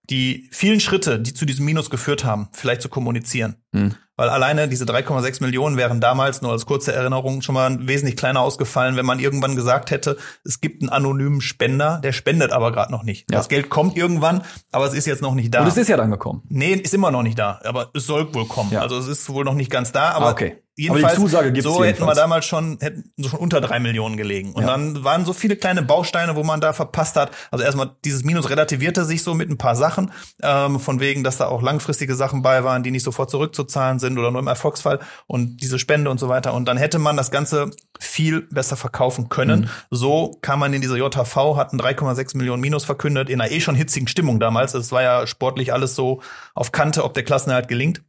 die 0.10 0.50
vielen 0.52 0.80
Schritte, 0.80 1.20
die 1.20 1.34
zu 1.34 1.46
diesem 1.46 1.66
Minus 1.66 1.90
geführt 1.90 2.26
haben, 2.26 2.50
vielleicht 2.52 2.82
zu 2.82 2.90
kommunizieren. 2.90 3.56
Mhm. 3.72 3.96
Weil 4.16 4.30
alleine 4.30 4.68
diese 4.68 4.86
3,6 4.86 5.42
Millionen 5.42 5.76
wären 5.76 6.00
damals, 6.00 6.44
nur 6.44 6.52
als 6.52 6.68
kurze 6.68 6.94
Erinnerung, 6.94 7.42
schon 7.42 7.56
mal 7.56 7.88
wesentlich 7.88 8.16
kleiner 8.16 8.42
ausgefallen, 8.42 8.96
wenn 8.96 9.08
man 9.08 9.18
irgendwann 9.18 9.56
gesagt 9.56 9.90
hätte, 9.90 10.18
es 10.44 10.62
gibt 10.62 10.84
einen 10.84 10.90
anonymen 10.90 11.42
Spender, 11.42 12.00
der 12.04 12.12
spendet 12.12 12.52
aber 12.52 12.72
gerade 12.72 12.92
noch 12.92 13.02
nicht. 13.02 13.32
Ja. 13.32 13.38
Das 13.38 13.50
Geld 13.50 13.70
kommt 13.70 13.98
irgendwann, 13.98 14.44
aber 14.72 14.86
es 14.86 14.94
ist 14.94 15.08
jetzt 15.08 15.24
noch 15.24 15.34
nicht 15.34 15.54
da. 15.54 15.62
Und 15.62 15.68
es 15.68 15.78
ist 15.78 15.88
ja 15.88 15.98
dann 15.98 16.12
gekommen. 16.12 16.44
Nee, 16.48 16.74
ist 16.74 16.94
immer 16.94 17.10
noch 17.10 17.24
nicht 17.24 17.40
da, 17.40 17.60
aber 17.64 17.90
es 17.96 18.06
soll 18.06 18.32
wohl 18.36 18.46
kommen. 18.48 18.72
Ja. 18.72 18.82
Also 18.82 19.00
es 19.00 19.08
ist 19.08 19.28
wohl 19.30 19.46
noch 19.46 19.56
nicht 19.56 19.72
ganz 19.72 19.92
da, 19.92 20.12
aber 20.12 20.28
ah, 20.28 20.32
okay. 20.32 20.63
Jedenfalls, 20.76 21.18
so 21.18 21.28
jedenfalls. 21.28 21.88
hätten 21.88 22.06
wir 22.06 22.16
damals 22.16 22.46
schon, 22.46 22.80
hätten 22.82 23.12
schon 23.24 23.40
unter 23.40 23.62
drei 23.62 23.80
Millionen 23.80 24.18
gelegen. 24.18 24.54
Und 24.54 24.64
ja. 24.64 24.70
dann 24.70 25.04
waren 25.04 25.24
so 25.24 25.32
viele 25.32 25.56
kleine 25.56 25.84
Bausteine, 25.84 26.36
wo 26.36 26.44
man 26.44 26.62
da 26.62 26.74
verpasst 26.74 27.16
hat. 27.16 27.30
Also 27.52 27.64
erstmal, 27.64 27.92
dieses 28.04 28.24
Minus 28.24 28.50
relativierte 28.50 29.06
sich 29.06 29.22
so 29.22 29.36
mit 29.36 29.52
ein 29.52 29.60
paar 29.60 29.76
Sachen, 29.76 30.12
ähm, 30.42 30.80
von 30.80 31.00
wegen, 31.00 31.24
dass 31.24 31.38
da 31.38 31.46
auch 31.46 31.62
langfristige 31.62 32.16
Sachen 32.16 32.42
bei 32.42 32.64
waren, 32.64 32.82
die 32.82 32.90
nicht 32.90 33.04
sofort 33.04 33.30
zurückzuzahlen 33.30 34.00
sind 34.00 34.18
oder 34.18 34.32
nur 34.32 34.42
im 34.42 34.48
Erfolgsfall 34.48 35.00
und 35.28 35.58
diese 35.58 35.78
Spende 35.78 36.10
und 36.10 36.20
so 36.20 36.28
weiter. 36.28 36.56
Und 36.56 36.66
dann 36.66 36.78
hätte 36.78 36.98
man 36.98 37.18
das 37.18 37.30
Ganze 37.30 37.70
viel 38.00 38.42
besser 38.42 38.76
verkaufen 38.76 39.30
können. 39.30 39.62
Mhm. 39.62 39.70
So 39.92 40.40
kam 40.42 40.60
man 40.60 40.74
in 40.74 40.82
diese 40.82 40.98
JHV, 40.98 41.56
hatten 41.56 41.80
3,6 41.80 42.36
Millionen 42.36 42.62
Minus 42.62 42.84
verkündet, 42.84 43.30
in 43.30 43.40
einer 43.40 43.52
eh 43.52 43.62
schon 43.62 43.76
hitzigen 43.76 44.08
Stimmung 44.08 44.40
damals. 44.40 44.74
Es 44.74 44.92
war 44.92 45.04
ja 45.04 45.28
sportlich 45.28 45.72
alles 45.72 45.94
so 45.94 46.22
auf 46.56 46.72
Kante, 46.72 47.04
ob 47.04 47.14
der 47.14 47.24
Klassenerhalt 47.24 47.68
gelingt. 47.68 48.02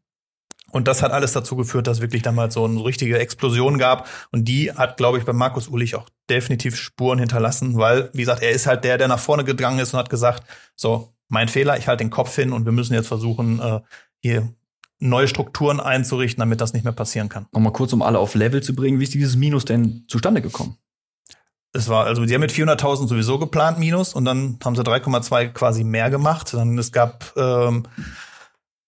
Und 0.74 0.88
das 0.88 1.02
hat 1.02 1.12
alles 1.12 1.32
dazu 1.32 1.54
geführt, 1.54 1.86
dass 1.86 2.00
wirklich 2.00 2.22
damals 2.22 2.54
so 2.54 2.64
eine 2.64 2.84
richtige 2.84 3.16
Explosion 3.20 3.78
gab. 3.78 4.08
Und 4.32 4.48
die 4.48 4.72
hat, 4.72 4.96
glaube 4.96 5.18
ich, 5.18 5.24
bei 5.24 5.32
Markus 5.32 5.68
Ulich 5.68 5.94
auch 5.94 6.08
definitiv 6.28 6.74
Spuren 6.74 7.20
hinterlassen, 7.20 7.78
weil, 7.78 8.10
wie 8.12 8.22
gesagt, 8.22 8.42
er 8.42 8.50
ist 8.50 8.66
halt 8.66 8.82
der, 8.82 8.98
der 8.98 9.06
nach 9.06 9.20
vorne 9.20 9.44
gegangen 9.44 9.78
ist 9.78 9.94
und 9.94 10.00
hat 10.00 10.10
gesagt, 10.10 10.42
so, 10.74 11.14
mein 11.28 11.46
Fehler, 11.46 11.78
ich 11.78 11.86
halte 11.86 12.02
den 12.02 12.10
Kopf 12.10 12.34
hin 12.34 12.52
und 12.52 12.64
wir 12.64 12.72
müssen 12.72 12.92
jetzt 12.92 13.06
versuchen, 13.06 13.60
äh, 13.60 13.82
hier 14.18 14.52
neue 14.98 15.28
Strukturen 15.28 15.78
einzurichten, 15.78 16.40
damit 16.40 16.60
das 16.60 16.72
nicht 16.72 16.82
mehr 16.82 16.92
passieren 16.92 17.28
kann. 17.28 17.46
Nochmal 17.52 17.72
kurz, 17.72 17.92
um 17.92 18.02
alle 18.02 18.18
auf 18.18 18.34
Level 18.34 18.60
zu 18.60 18.74
bringen, 18.74 18.98
wie 18.98 19.04
ist 19.04 19.14
dieses 19.14 19.36
Minus 19.36 19.64
denn 19.64 20.06
zustande 20.08 20.42
gekommen? 20.42 20.76
Es 21.72 21.88
war, 21.88 22.06
also 22.06 22.26
die 22.26 22.34
haben 22.34 22.40
mit 22.40 22.50
400.000 22.50 23.06
sowieso 23.06 23.38
geplant 23.38 23.78
Minus 23.78 24.12
und 24.12 24.24
dann 24.24 24.58
haben 24.64 24.74
sie 24.74 24.82
3,2 24.82 25.50
quasi 25.50 25.84
mehr 25.84 26.10
gemacht. 26.10 26.52
Dann 26.52 26.76
es 26.78 26.90
gab 26.90 27.32
ähm, 27.36 27.84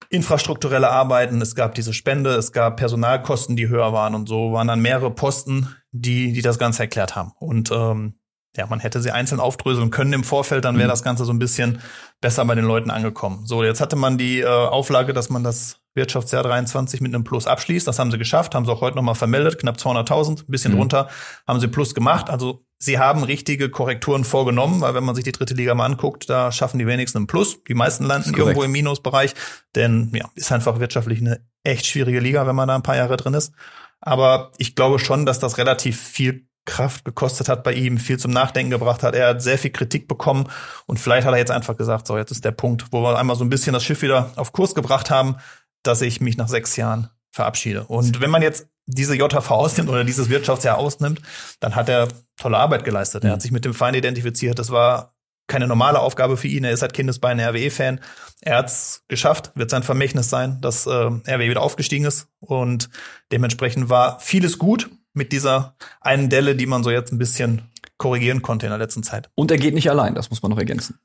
infrastrukturelle 0.08 0.90
Arbeiten, 0.90 1.40
es 1.40 1.54
gab 1.54 1.74
diese 1.74 1.92
Spende, 1.92 2.30
es 2.30 2.52
gab 2.52 2.76
Personalkosten, 2.76 3.56
die 3.56 3.68
höher 3.68 3.92
waren 3.92 4.14
und 4.14 4.28
so 4.28 4.52
waren 4.52 4.68
dann 4.68 4.80
mehrere 4.80 5.10
Posten, 5.10 5.68
die, 5.92 6.32
die 6.32 6.42
das 6.42 6.58
Ganze 6.58 6.82
erklärt 6.82 7.16
haben. 7.16 7.32
Und 7.38 7.70
ähm, 7.72 8.14
ja, 8.56 8.66
man 8.66 8.80
hätte 8.80 9.00
sie 9.00 9.10
einzeln 9.10 9.40
aufdröseln 9.40 9.90
können 9.90 10.12
im 10.12 10.24
Vorfeld, 10.24 10.64
dann 10.64 10.76
wäre 10.76 10.88
mhm. 10.88 10.90
das 10.90 11.02
Ganze 11.02 11.24
so 11.24 11.32
ein 11.32 11.38
bisschen 11.38 11.80
besser 12.20 12.44
bei 12.44 12.54
den 12.54 12.64
Leuten 12.64 12.90
angekommen. 12.90 13.46
So, 13.46 13.62
jetzt 13.62 13.80
hatte 13.80 13.96
man 13.96 14.18
die 14.18 14.40
äh, 14.40 14.46
Auflage, 14.46 15.12
dass 15.12 15.30
man 15.30 15.44
das 15.44 15.80
Wirtschaftsjahr 15.94 16.42
23 16.42 17.00
mit 17.00 17.14
einem 17.14 17.24
Plus 17.24 17.46
abschließt. 17.46 17.88
Das 17.88 17.98
haben 17.98 18.10
sie 18.10 18.18
geschafft, 18.18 18.54
haben 18.54 18.66
sie 18.66 18.72
auch 18.72 18.82
heute 18.82 18.96
nochmal 18.96 19.14
vermeldet, 19.14 19.58
knapp 19.58 19.76
200.000, 19.76 20.40
ein 20.40 20.44
bisschen 20.46 20.72
mhm. 20.72 20.78
drunter, 20.78 21.08
haben 21.46 21.58
sie 21.58 21.68
Plus 21.68 21.94
gemacht. 21.94 22.30
Also 22.30 22.64
sie 22.78 22.98
haben 22.98 23.24
richtige 23.24 23.70
Korrekturen 23.70 24.24
vorgenommen, 24.24 24.82
weil 24.82 24.94
wenn 24.94 25.04
man 25.04 25.14
sich 25.14 25.24
die 25.24 25.32
dritte 25.32 25.54
Liga 25.54 25.74
mal 25.74 25.86
anguckt, 25.86 26.28
da 26.28 26.52
schaffen 26.52 26.78
die 26.78 26.86
wenigsten 26.86 27.18
einen 27.18 27.26
Plus. 27.26 27.64
Die 27.64 27.74
meisten 27.74 28.04
landen 28.04 28.34
irgendwo 28.34 28.62
im 28.62 28.72
Minusbereich, 28.72 29.34
denn 29.74 30.12
ja, 30.14 30.28
ist 30.34 30.52
einfach 30.52 30.78
wirtschaftlich 30.78 31.20
eine 31.20 31.40
echt 31.64 31.86
schwierige 31.86 32.20
Liga, 32.20 32.46
wenn 32.46 32.56
man 32.56 32.68
da 32.68 32.74
ein 32.74 32.82
paar 32.82 32.96
Jahre 32.96 33.16
drin 33.16 33.34
ist. 33.34 33.52
Aber 34.00 34.52
ich 34.58 34.74
glaube 34.76 34.98
schon, 34.98 35.26
dass 35.26 35.38
das 35.38 35.58
relativ 35.58 36.00
viel 36.00 36.46
Kraft 36.66 37.04
gekostet 37.04 37.48
hat 37.48 37.64
bei 37.64 37.72
ihm, 37.72 37.96
viel 37.96 38.18
zum 38.18 38.32
Nachdenken 38.32 38.70
gebracht 38.70 39.02
hat. 39.02 39.14
Er 39.14 39.28
hat 39.28 39.42
sehr 39.42 39.56
viel 39.56 39.70
Kritik 39.70 40.06
bekommen 40.08 40.48
und 40.86 41.00
vielleicht 41.00 41.26
hat 41.26 41.32
er 41.32 41.38
jetzt 41.38 41.50
einfach 41.50 41.76
gesagt, 41.76 42.06
so 42.06 42.18
jetzt 42.18 42.32
ist 42.32 42.44
der 42.44 42.50
Punkt, 42.50 42.86
wo 42.90 43.02
wir 43.02 43.18
einmal 43.18 43.36
so 43.36 43.44
ein 43.44 43.50
bisschen 43.50 43.72
das 43.72 43.84
Schiff 43.84 44.02
wieder 44.02 44.32
auf 44.36 44.52
Kurs 44.52 44.74
gebracht 44.74 45.10
haben, 45.10 45.36
dass 45.82 46.02
ich 46.02 46.20
mich 46.20 46.36
nach 46.36 46.48
sechs 46.48 46.76
Jahren 46.76 47.08
verabschiede. 47.30 47.84
Und 47.84 48.20
wenn 48.20 48.30
man 48.30 48.42
jetzt 48.42 48.68
diese 48.86 49.14
JV 49.14 49.50
ausnimmt 49.50 49.88
oder 49.88 50.04
dieses 50.04 50.28
Wirtschaftsjahr 50.28 50.78
ausnimmt, 50.78 51.20
dann 51.60 51.74
hat 51.74 51.88
er 51.88 52.08
tolle 52.36 52.58
Arbeit 52.58 52.84
geleistet. 52.84 53.24
Er 53.24 53.32
hat 53.32 53.38
mhm. 53.38 53.42
sich 53.42 53.52
mit 53.52 53.64
dem 53.64 53.74
Verein 53.74 53.94
identifiziert. 53.94 54.58
Das 54.58 54.70
war 54.70 55.14
keine 55.48 55.68
normale 55.68 56.00
Aufgabe 56.00 56.36
für 56.36 56.48
ihn. 56.48 56.64
Er 56.64 56.72
ist 56.72 56.82
halt 56.82 56.92
Kindesbein 56.92 57.40
RWE-Fan. 57.40 58.00
Er 58.40 58.58
hat's 58.58 59.04
geschafft, 59.08 59.52
wird 59.54 59.70
sein 59.70 59.82
Vermächtnis 59.82 60.28
sein, 60.28 60.60
dass 60.60 60.86
äh, 60.86 60.90
RWE 60.90 61.50
wieder 61.50 61.62
aufgestiegen 61.62 62.04
ist. 62.04 62.28
Und 62.40 62.90
dementsprechend 63.32 63.88
war 63.88 64.18
vieles 64.20 64.58
gut 64.58 64.90
mit 65.16 65.32
dieser 65.32 65.74
einen 66.00 66.28
Delle, 66.28 66.54
die 66.54 66.66
man 66.66 66.84
so 66.84 66.90
jetzt 66.90 67.12
ein 67.12 67.18
bisschen 67.18 67.70
korrigieren 67.98 68.42
konnte 68.42 68.66
in 68.66 68.70
der 68.70 68.78
letzten 68.78 69.02
Zeit. 69.02 69.30
Und 69.34 69.50
er 69.50 69.56
geht 69.56 69.74
nicht 69.74 69.90
allein, 69.90 70.14
das 70.14 70.30
muss 70.30 70.42
man 70.42 70.50
noch 70.50 70.58
ergänzen. 70.58 70.98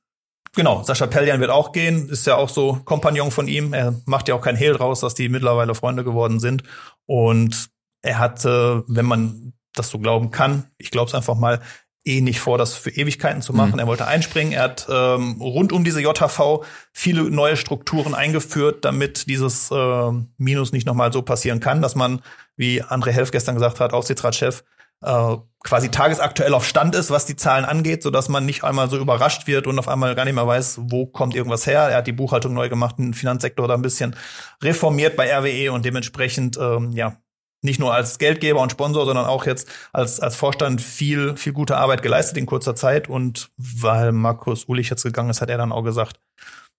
Genau, 0.54 0.84
Sascha 0.84 1.08
Pelljan 1.08 1.40
wird 1.40 1.50
auch 1.50 1.72
gehen, 1.72 2.10
ist 2.10 2.28
ja 2.28 2.36
auch 2.36 2.50
so 2.50 2.82
Kompagnon 2.84 3.32
von 3.32 3.48
ihm. 3.48 3.74
Er 3.74 3.96
macht 4.06 4.28
ja 4.28 4.36
auch 4.36 4.42
kein 4.42 4.58
Hehl 4.58 4.74
draus, 4.74 5.00
dass 5.00 5.16
die 5.16 5.30
mittlerweile 5.30 5.76
Freunde 5.76 6.04
geworden 6.04 6.42
sind. 6.42 6.64
Und 7.06 7.70
er 8.02 8.20
hatte, 8.20 8.84
wenn 8.88 9.06
man 9.06 9.54
das 9.74 9.90
so 9.90 10.00
glauben 10.00 10.30
kann, 10.30 10.66
ich 10.78 10.92
glaube 10.92 11.08
es 11.08 11.16
einfach 11.16 11.36
mal, 11.36 11.62
eh 12.04 12.22
nicht 12.22 12.40
vor, 12.40 12.58
das 12.58 12.74
für 12.74 12.90
Ewigkeiten 12.90 13.42
zu 13.42 13.54
machen. 13.54 13.74
Mhm. 13.74 13.80
Er 13.80 13.88
wollte 13.88 14.08
einspringen. 14.08 14.54
Er 14.54 14.64
hat 14.64 14.88
ähm, 14.90 15.40
rund 15.40 15.72
um 15.72 15.84
diese 15.84 16.02
JHV 16.02 16.64
viele 16.92 17.24
neue 17.30 17.58
Strukturen 17.58 18.16
eingeführt, 18.16 18.84
damit 18.86 19.28
dieses 19.28 19.70
äh, 19.72 20.12
Minus 20.38 20.72
nicht 20.72 20.88
nochmal 20.88 21.14
so 21.14 21.22
passieren 21.22 21.60
kann, 21.60 21.82
dass 21.82 21.96
man, 21.96 22.22
wie 22.56 22.84
André 22.84 23.12
Helf 23.12 23.32
gestern 23.32 23.56
gesagt 23.56 23.80
hat, 23.80 23.94
Aufsichtsratschef, 23.94 24.64
äh, 25.02 25.36
quasi 25.64 25.90
tagesaktuell 25.90 26.54
auf 26.54 26.66
Stand 26.66 26.96
ist, 26.96 27.12
was 27.12 27.26
die 27.26 27.36
Zahlen 27.36 27.66
angeht, 27.66 28.02
so 28.02 28.10
dass 28.10 28.30
man 28.30 28.46
nicht 28.46 28.64
einmal 28.64 28.90
so 28.90 28.98
überrascht 28.98 29.46
wird 29.46 29.68
und 29.68 29.78
auf 29.78 29.88
einmal 29.88 30.16
gar 30.16 30.26
nicht 30.26 30.34
mehr 30.34 30.48
weiß, 30.48 30.80
wo 30.84 31.06
kommt 31.06 31.36
irgendwas 31.36 31.68
her. 31.68 31.90
Er 31.90 31.98
hat 31.98 32.08
die 32.08 32.14
Buchhaltung 32.14 32.54
neu 32.54 32.70
gemacht, 32.70 32.98
den 32.98 33.14
Finanzsektor 33.14 33.68
da 33.68 33.76
ein 33.76 33.82
bisschen 33.84 34.16
reformiert 34.64 35.16
bei 35.16 35.32
RWE 35.32 35.72
und 35.72 35.86
dementsprechend 35.86 36.58
ähm, 36.58 36.92
ja 36.94 37.18
nicht 37.62 37.80
nur 37.80 37.94
als 37.94 38.18
Geldgeber 38.18 38.60
und 38.60 38.72
Sponsor, 38.72 39.06
sondern 39.06 39.26
auch 39.26 39.46
jetzt 39.46 39.68
als, 39.94 40.20
als 40.20 40.36
Vorstand 40.36 40.82
viel, 40.82 41.38
viel 41.38 41.54
gute 41.54 41.78
Arbeit 41.78 42.02
geleistet 42.02 42.38
in 42.38 42.46
kurzer 42.46 42.76
Zeit. 42.76 43.08
Und 43.08 43.52
weil 43.58 44.12
Markus 44.12 44.68
Ulich 44.68 44.90
jetzt 44.90 45.04
gegangen 45.04 45.30
ist, 45.30 45.42
hat 45.42 45.50
er 45.50 45.58
dann 45.58 45.72
auch 45.72 45.84
gesagt, 45.84 46.20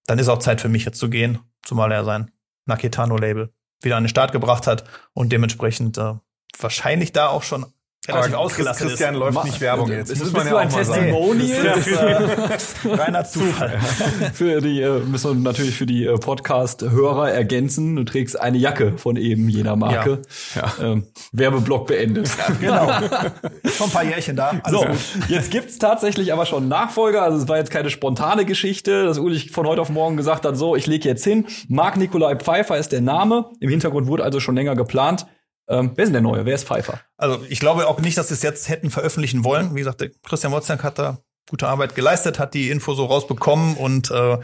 dann 0.06 0.18
ist 0.18 0.28
auch 0.28 0.38
Zeit 0.38 0.60
für 0.60 0.68
mich 0.68 0.84
jetzt 0.84 0.98
zu 0.98 1.08
gehen, 1.08 1.38
zumal 1.62 1.92
er 1.92 2.04
sein 2.04 2.30
Naketano-Label 2.66 3.52
wieder 3.80 3.96
an 3.96 4.04
den 4.04 4.08
Start 4.08 4.32
gebracht 4.32 4.66
hat 4.66 4.84
und 5.12 5.32
dementsprechend 5.32 5.98
äh, 5.98 6.14
wahrscheinlich 6.58 7.12
da 7.12 7.28
auch 7.28 7.42
schon 7.42 7.66
relativ 8.08 8.34
ausgelassen 8.34 8.88
Christian 8.88 9.14
ist. 9.14 9.20
läuft 9.20 9.34
Ma 9.34 9.44
nicht 9.44 9.60
Werbung 9.60 9.88
jetzt. 9.88 10.10
Ist, 10.10 10.18
muss 10.20 10.32
man 10.32 10.46
ja 10.46 10.56
ein 10.56 10.68
Testimonial? 10.68 11.80
Für, 11.80 12.98
reiner 12.98 13.24
Zufall. 13.24 13.78
für 14.34 14.60
die 14.60 14.80
äh, 14.80 14.98
müssen 15.00 15.44
wir 15.44 15.52
natürlich 15.52 15.76
für 15.76 15.86
die 15.86 16.06
äh, 16.06 16.18
Podcast-Hörer 16.18 17.30
ergänzen. 17.30 17.94
Du 17.94 18.02
trägst 18.02 18.40
eine 18.40 18.58
Jacke 18.58 18.98
von 18.98 19.16
eben 19.16 19.48
jener 19.48 19.76
Marke. 19.76 20.22
Ja. 20.56 20.72
ja. 20.80 20.84
Ähm, 20.84 21.06
Werbeblock 21.30 21.86
beendet. 21.86 22.28
Ja, 22.38 22.54
genau. 22.60 22.86
schon 23.70 23.86
ein 23.86 23.92
paar 23.92 24.04
Jährchen 24.04 24.34
da. 24.34 24.60
Alles 24.64 24.80
so, 24.80 24.86
gut. 24.86 25.28
jetzt 25.28 25.52
gibt's 25.52 25.78
tatsächlich 25.78 26.32
aber 26.32 26.44
schon 26.44 26.66
Nachfolger. 26.66 27.22
Also 27.22 27.38
es 27.38 27.48
war 27.48 27.58
jetzt 27.58 27.70
keine 27.70 27.90
spontane 27.90 28.44
Geschichte, 28.44 29.04
dass 29.04 29.18
Ulrich 29.18 29.52
von 29.52 29.64
heute 29.66 29.80
auf 29.80 29.90
morgen 29.90 30.16
gesagt 30.16 30.44
hat, 30.44 30.56
so, 30.56 30.74
ich 30.74 30.88
lege 30.88 31.08
jetzt 31.08 31.22
hin. 31.22 31.46
Marc 31.68 31.96
Nikolai 31.96 32.34
Pfeiffer 32.34 32.78
ist 32.78 32.90
der 32.90 33.00
Name. 33.00 33.50
Im 33.60 33.70
Hintergrund 33.70 34.08
wurde 34.08 34.24
also 34.24 34.40
schon 34.40 34.56
länger 34.56 34.74
geplant. 34.74 35.26
Ähm, 35.68 35.92
wer 35.94 36.04
ist 36.04 36.08
denn 36.08 36.12
der 36.12 36.22
Neue? 36.22 36.44
Wer 36.44 36.54
ist 36.54 36.66
Pfeiffer? 36.66 37.00
Also 37.16 37.44
ich 37.48 37.60
glaube 37.60 37.86
auch 37.86 38.00
nicht, 38.00 38.18
dass 38.18 38.28
sie 38.28 38.34
es 38.34 38.42
jetzt 38.42 38.68
hätten 38.68 38.90
veröffentlichen 38.90 39.44
wollen. 39.44 39.74
Wie 39.74 39.80
gesagt, 39.80 40.00
der 40.00 40.10
Christian 40.22 40.52
Wozniak 40.52 40.82
hat 40.82 40.98
da 40.98 41.18
gute 41.48 41.68
Arbeit 41.68 41.94
geleistet, 41.94 42.38
hat 42.38 42.54
die 42.54 42.70
Info 42.70 42.94
so 42.94 43.04
rausbekommen 43.06 43.76
und 43.76 44.10
äh, 44.10 44.38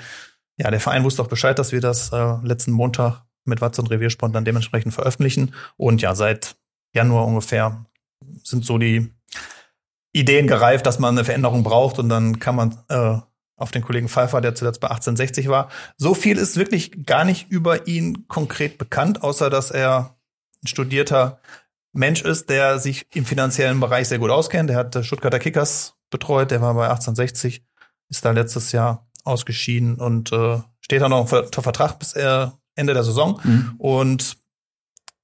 ja, 0.59 0.71
der 0.71 0.81
Verein 0.81 1.05
wusste 1.05 1.23
auch 1.23 1.29
Bescheid, 1.29 1.59
dass 1.59 1.73
wir 1.73 1.81
das 1.81 2.13
äh, 2.13 2.35
letzten 2.43 2.73
Montag 2.73 3.23
mit 3.45 3.61
Watz 3.61 3.79
und 3.79 3.91
Reviersport 3.91 4.35
dann 4.35 4.45
dementsprechend 4.45 4.93
veröffentlichen. 4.93 5.55
Und 5.77 6.03
ja, 6.03 6.15
seit 6.15 6.57
Januar 6.95 7.27
ungefähr 7.27 7.87
sind 8.43 8.65
so 8.65 8.79
die 8.79 9.13
Ideen 10.13 10.47
gereift, 10.47 10.87
dass 10.87 10.99
man 10.99 11.15
eine 11.17 11.25
Veränderung 11.25 11.63
braucht 11.63 11.99
und 11.99 12.09
dann 12.09 12.41
kann 12.41 12.57
man 12.57 12.77
äh, 12.89 13.19
auf 13.57 13.71
den 13.71 13.83
Kollegen 13.83 14.09
Pfeiffer, 14.09 14.41
der 14.41 14.55
zuletzt 14.55 14.81
bei 14.81 14.89
1860 14.89 15.49
war. 15.49 15.69
So 15.97 16.15
viel 16.15 16.39
ist 16.39 16.57
wirklich 16.57 17.07
gar 17.07 17.25
nicht 17.25 17.51
über 17.51 17.87
ihn 17.87 18.27
konkret 18.29 18.79
bekannt, 18.79 19.23
außer 19.23 19.51
dass 19.51 19.71
er 19.71 20.18
ein 20.63 20.67
studierter 20.67 21.41
Mensch 21.93 22.23
ist, 22.23 22.51
der 22.51 22.79
sich 22.79 23.07
im 23.15 23.25
finanziellen 23.25 23.81
Bereich 23.81 24.09
sehr 24.09 24.19
gut 24.19 24.31
auskennt. 24.31 24.71
Der 24.71 24.77
hat 24.77 25.05
Stuttgarter 25.05 25.39
Kickers 25.39 25.95
betreut, 26.11 26.51
der 26.51 26.61
war 26.61 26.75
bei 26.75 26.85
1860, 26.85 27.65
ist 28.09 28.25
da 28.25 28.31
letztes 28.31 28.73
Jahr 28.73 29.09
ausgeschieden 29.25 29.97
und 29.97 30.33
äh, 30.33 30.61
steht 30.81 31.03
da 31.03 31.09
noch 31.09 31.31
unter 31.31 31.63
Vertrag 31.63 31.99
bis 31.99 32.13
er 32.15 32.59
Ende 32.75 32.95
der 32.95 33.05
Saison. 33.05 33.41
Mhm. 33.43 33.75
Und 33.79 34.39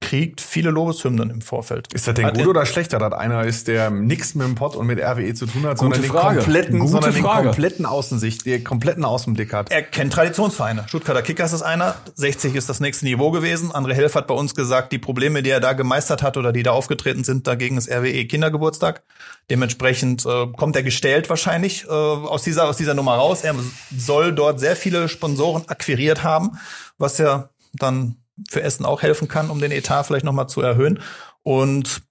kriegt 0.05 0.43
viele 0.43 0.71
Lobeshymnen 0.71 1.31
im 1.31 1.41
Vorfeld. 1.41 1.91
Ist 1.95 2.07
das 2.07 2.15
denn 2.15 2.27
hat 2.27 2.37
gut 2.37 2.47
oder 2.47 2.67
schlechter, 2.67 2.99
dass 2.99 3.13
einer 3.15 3.45
ist, 3.45 3.69
der 3.69 3.89
nichts 3.91 4.35
mit 4.35 4.47
dem 4.47 4.55
Pott 4.55 4.77
und 4.77 4.87
mit 4.87 5.01
RWE 5.01 5.33
zu 5.33 5.47
tun 5.47 5.65
hat, 5.65 5.79
sondern 5.79 6.03
den 6.03 6.11
kompletten, 6.11 6.87
sondern 6.87 7.15
den 7.15 7.23
kompletten 7.23 7.87
Außensicht, 7.87 8.45
den 8.45 8.63
kompletten 8.63 9.05
Außenblick 9.05 9.55
hat? 9.55 9.71
Er 9.71 9.83
kennt 9.83 10.13
Traditionsvereine. 10.13 10.85
Stuttgarter 10.89 11.23
Kickers 11.23 11.55
ist 11.55 11.63
einer, 11.63 11.97
60 12.17 12.55
ist 12.55 12.69
das 12.69 12.81
nächste 12.81 13.07
Niveau 13.07 13.31
gewesen. 13.31 13.73
André 13.73 13.95
Helf 13.95 14.15
hat 14.15 14.27
bei 14.27 14.35
uns 14.35 14.55
gesagt, 14.55 14.93
die 14.93 14.99
Probleme, 14.99 15.43
die 15.43 15.51
er 15.51 15.61
da 15.61 15.73
gemeistert 15.73 16.23
hat 16.23 16.37
oder 16.37 16.53
die 16.53 16.63
da 16.63 16.73
aufgetreten 16.73 17.25
sind, 17.25 17.47
dagegen 17.47 17.79
ist 17.79 17.91
RWE 17.91 18.27
Kindergeburtstag. 18.27 19.03
Dementsprechend 19.49 20.27
äh, 20.27 20.47
kommt 20.55 20.77
er 20.77 20.83
gestellt 20.83 21.31
wahrscheinlich 21.31 21.85
äh, 21.85 21.89
aus 21.89 22.43
dieser 22.43 22.69
aus 22.69 22.77
dieser 22.77 22.95
Nummer 22.95 23.15
raus. 23.15 23.43
Er 23.43 23.55
soll 23.97 24.33
dort 24.35 24.61
sehr 24.61 24.77
viele 24.77 25.09
Sponsoren 25.09 25.67
akquiriert 25.69 26.23
haben, 26.23 26.59
was 26.99 27.17
ja 27.17 27.49
dann 27.73 28.17
für 28.49 28.63
Essen 28.63 28.85
auch 28.85 29.03
helfen 29.03 29.29
kann, 29.29 29.51
um 29.51 29.61
den 29.61 29.73
Etat 29.73 30.05
vielleicht 30.05 30.25
nochmal 30.25 30.49
zu 30.49 30.61
erhöhen. 30.61 31.01
Und 31.43 32.03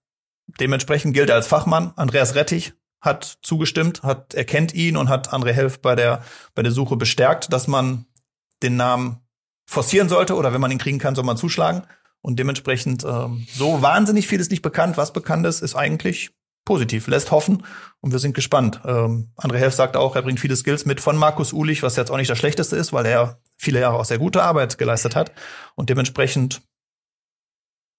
dementsprechend 0.60 1.14
gilt 1.14 1.30
er 1.30 1.36
als 1.36 1.48
Fachmann. 1.48 1.94
Andreas 1.96 2.36
Rettich 2.36 2.74
hat 3.02 3.40
zugestimmt, 3.42 4.04
hat 4.04 4.34
erkennt 4.34 4.74
ihn 4.74 4.96
und 4.96 5.10
hat 5.10 5.34
André 5.34 5.52
Helf 5.52 5.82
bei 5.82 5.96
der, 5.96 6.24
bei 6.56 6.64
der 6.64 6.72
Suche 6.72 6.96
bestärkt, 6.96 7.52
dass 7.52 7.68
man 7.68 8.06
den 8.62 8.78
Namen 8.78 9.20
forcieren 9.66 10.10
sollte 10.10 10.36
oder 10.36 10.54
wenn 10.54 10.62
man 10.62 10.72
ihn 10.72 10.78
kriegen 10.78 11.00
kann, 11.00 11.16
soll 11.16 11.26
man 11.26 11.38
zuschlagen. 11.38 11.84
Und 12.22 12.40
dementsprechend 12.40 13.04
ähm, 13.04 13.46
so 13.52 13.82
wahnsinnig 13.82 14.28
viel 14.28 14.40
ist 14.40 14.52
nicht 14.52 14.62
bekannt. 14.62 14.96
Was 14.96 15.12
bekannt 15.12 15.46
ist, 15.46 15.62
ist 15.62 15.76
eigentlich 15.76 16.32
positiv, 16.65 17.08
lässt 17.08 17.32
hoffen 17.32 17.63
und 17.99 18.12
wir 18.12 18.19
sind 18.19 18.34
gespannt. 18.34 18.82
Ähm, 18.86 19.32
André 19.38 19.58
Helf 19.58 19.73
sagt 19.73 19.97
auch, 19.97 20.15
er 20.15 20.21
bringt 20.21 20.39
viele 20.39 20.56
Skills 20.56 20.86
mit 20.86 21.02
von 21.02 21.17
Markus 21.17 21.54
Ulich, 21.54 21.84
was 21.84 21.95
jetzt 21.95 22.12
auch 22.12 22.17
nicht 22.17 22.30
das 22.30 22.38
Schlechteste 22.38 22.76
ist, 22.76 22.93
weil 22.93 23.06
er 23.06 23.41
viele 23.58 23.80
Jahre 23.80 23.97
auch 23.97 24.06
sehr 24.06 24.19
gute 24.19 24.43
Arbeit 24.43 24.78
geleistet 24.78 25.15
hat 25.15 25.32
und 25.76 25.89
dementsprechend 25.89 26.62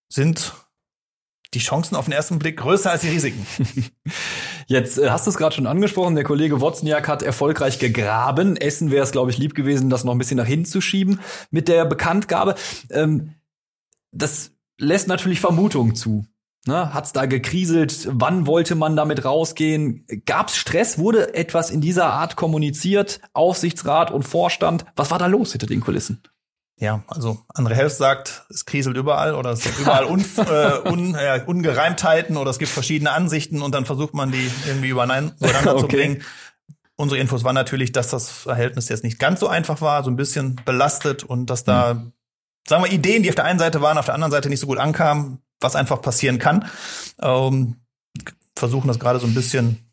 sind 0.09 0.53
die 1.55 1.61
Chancen 1.61 1.97
auf 1.97 2.07
den 2.07 2.13
ersten 2.13 2.39
Blick 2.39 2.59
größer 2.59 2.91
als 2.91 3.03
die 3.03 3.09
Risiken. 3.09 3.47
Jetzt 4.67 4.99
äh, 4.99 5.11
hast 5.11 5.27
du 5.27 5.31
es 5.31 5.37
gerade 5.37 5.55
schon 5.55 5.67
angesprochen, 5.67 6.15
der 6.15 6.25
Kollege 6.25 6.61
Wozniak 6.61 7.09
hat 7.09 7.23
erfolgreich 7.23 7.79
gegraben. 7.79 8.57
Essen 8.57 8.91
wäre 8.91 9.05
es, 9.05 9.13
glaube 9.13 9.31
ich, 9.31 9.39
lieb 9.39 9.55
gewesen, 9.55 9.91
das 9.91 10.05
noch 10.05 10.13
ein 10.13 10.19
bisschen 10.19 10.37
nach 10.37 10.47
hinten 10.47 10.67
zu 10.67 10.81
schieben 10.81 11.21
mit 11.51 11.69
der 11.69 11.85
Bekanntgabe. 11.85 12.55
Ähm, 12.91 13.35
das 14.11 14.53
lässt 14.79 15.09
natürlich 15.09 15.41
Vermutungen 15.41 15.95
zu. 15.95 16.27
Ne, 16.67 16.95
hat's 16.95 17.13
da 17.13 17.27
gekriselt? 17.27 18.09
Wann 18.11 18.47
wollte 18.47 18.75
man 18.75 18.97
damit 18.97 19.25
rausgehen? 19.25 20.07
Gab's 20.25 20.57
Stress? 20.57 20.99
Wurde 20.99 21.35
etwas 21.35 21.71
in 21.71 21.83
dieser 21.83 22.07
Art 22.07 22.37
kommuniziert? 22.37 23.21
Aufsichtsrat 23.35 24.11
und 24.11 24.23
Vorstand? 24.23 24.87
Was 24.97 25.11
war 25.11 25.19
da 25.19 25.27
los 25.27 25.53
hinter 25.53 25.67
den 25.67 25.81
Kulissen? 25.81 26.23
Ja, 26.81 27.05
also 27.07 27.39
André 27.55 27.75
Helf 27.75 27.93
sagt, 27.93 28.47
es 28.49 28.65
kriselt 28.65 28.97
überall 28.97 29.35
oder 29.35 29.51
es 29.51 29.63
gibt 29.63 29.79
überall 29.79 30.07
un, 30.07 30.21
äh, 30.39 30.89
un, 30.89 31.15
äh, 31.15 31.43
Ungereimtheiten 31.47 32.37
oder 32.37 32.51
es 32.51 32.59
gibt 32.59 32.71
verschiedene 32.71 33.13
Ansichten 33.13 33.63
und 33.63 33.75
dann 33.75 33.85
versucht 33.85 34.15
man 34.15 34.33
die 34.33 34.51
irgendwie 34.67 34.89
übereinander 34.89 35.35
okay. 35.41 35.81
zu 35.81 35.89
bringen. 35.89 36.23
Unsere 36.97 37.21
Infos 37.21 37.45
waren 37.45 37.55
natürlich, 37.55 37.93
dass 37.93 38.09
das 38.09 38.31
Verhältnis 38.31 38.89
jetzt 38.89 39.05
nicht 39.05 39.19
ganz 39.19 39.41
so 39.41 39.49
einfach 39.49 39.83
war, 39.83 40.03
so 40.03 40.11
ein 40.11 40.17
bisschen 40.17 40.61
belastet 40.65 41.25
und 41.25 41.47
dass 41.51 41.65
da, 41.65 41.95
mhm. 41.95 42.13
sagen 42.67 42.85
wir, 42.85 42.91
Ideen, 42.91 43.23
die 43.23 43.29
auf 43.29 43.35
der 43.35 43.45
einen 43.45 43.59
Seite 43.59 43.81
waren, 43.83 43.99
auf 43.99 44.07
der 44.07 44.15
anderen 44.15 44.33
Seite 44.33 44.49
nicht 44.49 44.61
so 44.61 44.67
gut 44.67 44.79
ankamen, 44.79 45.44
was 45.65 45.75
einfach 45.75 46.01
passieren 46.01 46.39
kann. 46.39 46.67
Ähm, 47.21 47.77
versuchen 48.57 48.87
das 48.87 49.01
gerade 49.01 49.19
so 49.19 49.27
ein 49.27 49.35
bisschen 49.35 49.85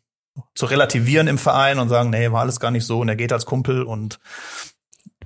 zu 0.54 0.66
relativieren 0.66 1.26
im 1.26 1.38
Verein 1.38 1.78
und 1.78 1.88
sagen, 1.88 2.10
nee, 2.10 2.30
war 2.30 2.40
alles 2.40 2.60
gar 2.60 2.70
nicht 2.70 2.86
so 2.86 3.00
und 3.00 3.08
er 3.08 3.16
geht 3.16 3.32
als 3.32 3.46
Kumpel 3.46 3.82
und 3.82 4.20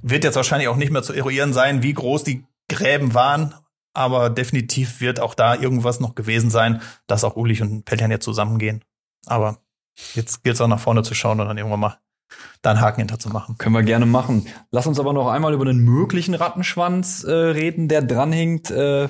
wird 0.03 0.25
jetzt 0.25 0.37
wahrscheinlich 0.37 0.69
auch 0.69 0.77
nicht 0.77 0.91
mehr 0.91 1.03
zu 1.03 1.13
eruieren 1.13 1.53
sein, 1.53 1.83
wie 1.83 1.93
groß 1.93 2.25
die 2.25 2.45
Gräben 2.69 3.15
waren, 3.15 3.55
aber 3.95 4.31
definitiv 4.31 5.01
wird 5.01 5.21
auch 5.21 5.35
da 5.35 5.55
irgendwas 5.55 6.01
noch 6.01 6.15
gewesen 6.15 6.51
sein, 6.51 6.83
dass 7.07 7.25
auch 7.25 7.37
Ulich 7.37 7.63
und 7.63 7.85
Peltian 7.85 8.11
jetzt 8.11 8.25
zusammengehen. 8.25 8.85
Aber 9.27 9.59
jetzt 10.15 10.43
gilt 10.43 10.57
es 10.57 10.61
auch 10.61 10.69
nach 10.69 10.81
vorne 10.81 11.03
zu 11.03 11.15
schauen 11.15 11.41
und 11.41 11.47
dann 11.47 11.59
irgendwann 11.59 11.81
mal 11.81 11.99
da 12.63 12.71
einen 12.71 12.81
Haken 12.81 13.01
hinter 13.01 13.19
zu 13.19 13.29
machen. 13.29 13.57
Können 13.59 13.75
wir 13.75 13.83
gerne 13.85 14.07
machen. 14.07 14.47
Lass 14.71 14.87
uns 14.87 14.99
aber 14.99 15.13
noch 15.13 15.29
einmal 15.29 15.55
über 15.55 15.65
einen 15.65 15.79
möglichen 15.79 16.35
Rattenschwanz 16.35 17.23
äh, 17.23 17.33
reden, 17.33 17.89
der 17.89 18.03
dranhängt. 18.03 18.71
Äh 18.71 19.09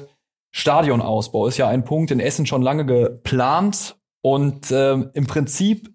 Stadionausbau 0.51 1.47
ist 1.47 1.59
ja 1.59 1.69
ein 1.69 1.85
Punkt 1.85 2.11
in 2.11 2.21
Essen 2.21 2.47
schon 2.47 2.63
lange 2.63 2.87
geplant 2.87 3.97
und 4.23 4.71
äh, 4.71 4.93
im 4.93 5.27
Prinzip 5.27 5.91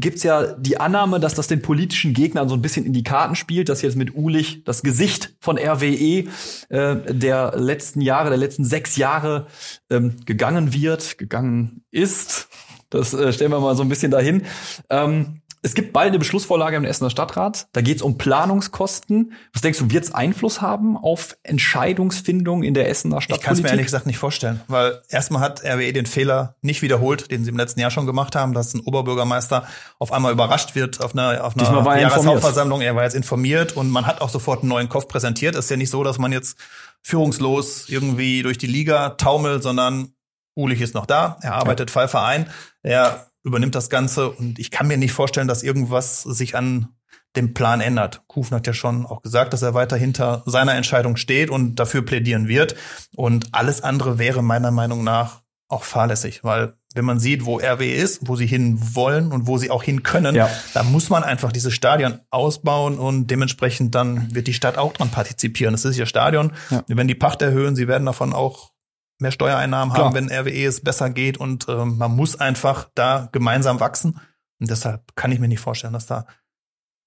gibt's 0.00 0.22
ja 0.22 0.54
die 0.54 0.78
Annahme, 0.78 1.20
dass 1.20 1.34
das 1.34 1.46
den 1.46 1.62
politischen 1.62 2.14
Gegnern 2.14 2.48
so 2.48 2.54
ein 2.54 2.62
bisschen 2.62 2.84
in 2.84 2.92
die 2.92 3.02
Karten 3.02 3.36
spielt, 3.36 3.68
dass 3.68 3.82
jetzt 3.82 3.96
mit 3.96 4.14
Ulich 4.14 4.64
das 4.64 4.82
Gesicht 4.82 5.36
von 5.40 5.58
RWE 5.58 6.24
äh, 6.68 6.96
der 7.12 7.52
letzten 7.56 8.00
Jahre, 8.00 8.30
der 8.30 8.38
letzten 8.38 8.64
sechs 8.64 8.96
Jahre 8.96 9.46
ähm, 9.90 10.16
gegangen 10.24 10.72
wird, 10.72 11.18
gegangen 11.18 11.84
ist. 11.90 12.48
Das 12.90 13.14
äh, 13.14 13.32
stellen 13.32 13.50
wir 13.50 13.60
mal 13.60 13.76
so 13.76 13.82
ein 13.82 13.88
bisschen 13.88 14.10
dahin. 14.10 14.42
Ähm, 14.90 15.42
es 15.64 15.74
gibt 15.74 15.94
bald 15.94 16.08
eine 16.08 16.18
Beschlussvorlage 16.18 16.76
im 16.76 16.84
Essener 16.84 17.08
Stadtrat. 17.08 17.68
Da 17.72 17.80
geht 17.80 17.96
es 17.96 18.02
um 18.02 18.18
Planungskosten. 18.18 19.32
Was 19.54 19.62
denkst 19.62 19.78
du, 19.78 19.90
wird 19.90 20.04
es 20.04 20.12
Einfluss 20.12 20.60
haben 20.60 20.98
auf 20.98 21.38
Entscheidungsfindung 21.42 22.62
in 22.62 22.74
der 22.74 22.90
Essener 22.90 23.22
Stadtpolitik? 23.22 23.40
Ich 23.40 23.46
kann 23.46 23.56
es 23.56 23.62
mir 23.62 23.68
ehrlich 23.70 23.86
gesagt 23.86 24.06
nicht 24.06 24.18
vorstellen, 24.18 24.60
weil 24.68 25.00
erstmal 25.08 25.40
hat 25.40 25.64
RWE 25.64 25.94
den 25.94 26.04
Fehler 26.04 26.56
nicht 26.60 26.82
wiederholt, 26.82 27.30
den 27.30 27.44
sie 27.44 27.50
im 27.50 27.56
letzten 27.56 27.80
Jahr 27.80 27.90
schon 27.90 28.04
gemacht 28.04 28.36
haben, 28.36 28.52
dass 28.52 28.74
ein 28.74 28.80
Oberbürgermeister 28.80 29.66
auf 29.98 30.12
einmal 30.12 30.32
überrascht 30.32 30.74
wird 30.74 31.02
auf 31.02 31.14
einer, 31.14 31.42
auf 31.42 31.56
einer 31.56 32.00
Jahreshauptversammlung. 32.00 32.82
Er 32.82 32.94
war 32.94 33.04
jetzt 33.04 33.14
informiert 33.14 33.74
und 33.74 33.88
man 33.88 34.06
hat 34.06 34.20
auch 34.20 34.28
sofort 34.28 34.60
einen 34.60 34.68
neuen 34.68 34.90
Kopf 34.90 35.08
präsentiert. 35.08 35.54
Es 35.54 35.64
ist 35.64 35.70
ja 35.70 35.78
nicht 35.78 35.90
so, 35.90 36.04
dass 36.04 36.18
man 36.18 36.30
jetzt 36.30 36.58
führungslos 37.00 37.88
irgendwie 37.88 38.42
durch 38.42 38.58
die 38.58 38.66
Liga 38.66 39.10
taumelt, 39.10 39.62
sondern 39.62 40.10
Ulich 40.56 40.80
ist 40.80 40.94
noch 40.94 41.06
da, 41.06 41.36
er 41.42 41.54
arbeitet 41.54 41.90
ja. 41.90 41.92
Pfeiffer 41.92 42.22
ein. 42.22 42.48
Er 42.84 43.26
übernimmt 43.44 43.74
das 43.74 43.90
Ganze 43.90 44.30
und 44.30 44.58
ich 44.58 44.70
kann 44.70 44.88
mir 44.88 44.96
nicht 44.96 45.12
vorstellen, 45.12 45.48
dass 45.48 45.62
irgendwas 45.62 46.22
sich 46.22 46.56
an 46.56 46.88
dem 47.36 47.52
Plan 47.52 47.80
ändert. 47.80 48.22
Kufen 48.26 48.56
hat 48.56 48.66
ja 48.66 48.72
schon 48.72 49.06
auch 49.06 49.22
gesagt, 49.22 49.52
dass 49.52 49.62
er 49.62 49.74
weiter 49.74 49.96
hinter 49.96 50.42
seiner 50.46 50.74
Entscheidung 50.74 51.16
steht 51.16 51.50
und 51.50 51.76
dafür 51.76 52.02
plädieren 52.02 52.48
wird. 52.48 52.76
Und 53.16 53.48
alles 53.52 53.82
andere 53.82 54.18
wäre 54.18 54.42
meiner 54.42 54.70
Meinung 54.70 55.04
nach 55.04 55.42
auch 55.68 55.84
fahrlässig, 55.84 56.44
weil 56.44 56.74
wenn 56.94 57.04
man 57.04 57.18
sieht, 57.18 57.44
wo 57.44 57.58
RW 57.58 57.92
ist, 57.92 58.28
wo 58.28 58.36
sie 58.36 58.46
hin 58.46 58.78
wollen 58.94 59.32
und 59.32 59.48
wo 59.48 59.58
sie 59.58 59.70
auch 59.70 59.82
hin 59.82 60.04
können, 60.04 60.36
ja. 60.36 60.48
da 60.74 60.84
muss 60.84 61.10
man 61.10 61.24
einfach 61.24 61.50
dieses 61.50 61.74
Stadion 61.74 62.20
ausbauen 62.30 62.98
und 62.98 63.26
dementsprechend 63.26 63.96
dann 63.96 64.32
wird 64.32 64.46
die 64.46 64.54
Stadt 64.54 64.78
auch 64.78 64.92
dran 64.92 65.10
partizipieren. 65.10 65.74
Das 65.74 65.84
ist 65.84 65.98
ihr 65.98 66.06
Stadion. 66.06 66.52
Ja. 66.70 66.84
Wenn 66.86 67.08
die 67.08 67.16
Pacht 67.16 67.42
erhöhen, 67.42 67.74
sie 67.74 67.88
werden 67.88 68.06
davon 68.06 68.32
auch 68.32 68.70
mehr 69.18 69.32
Steuereinnahmen 69.32 69.94
Klar. 69.94 70.06
haben, 70.06 70.14
wenn 70.14 70.30
RWE 70.30 70.66
es 70.66 70.80
besser 70.80 71.10
geht 71.10 71.38
und 71.38 71.68
äh, 71.68 71.84
man 71.84 72.14
muss 72.14 72.36
einfach 72.40 72.88
da 72.94 73.28
gemeinsam 73.32 73.80
wachsen. 73.80 74.20
Und 74.60 74.70
deshalb 74.70 75.14
kann 75.16 75.32
ich 75.32 75.40
mir 75.40 75.48
nicht 75.48 75.60
vorstellen, 75.60 75.92
dass 75.92 76.06
da 76.06 76.26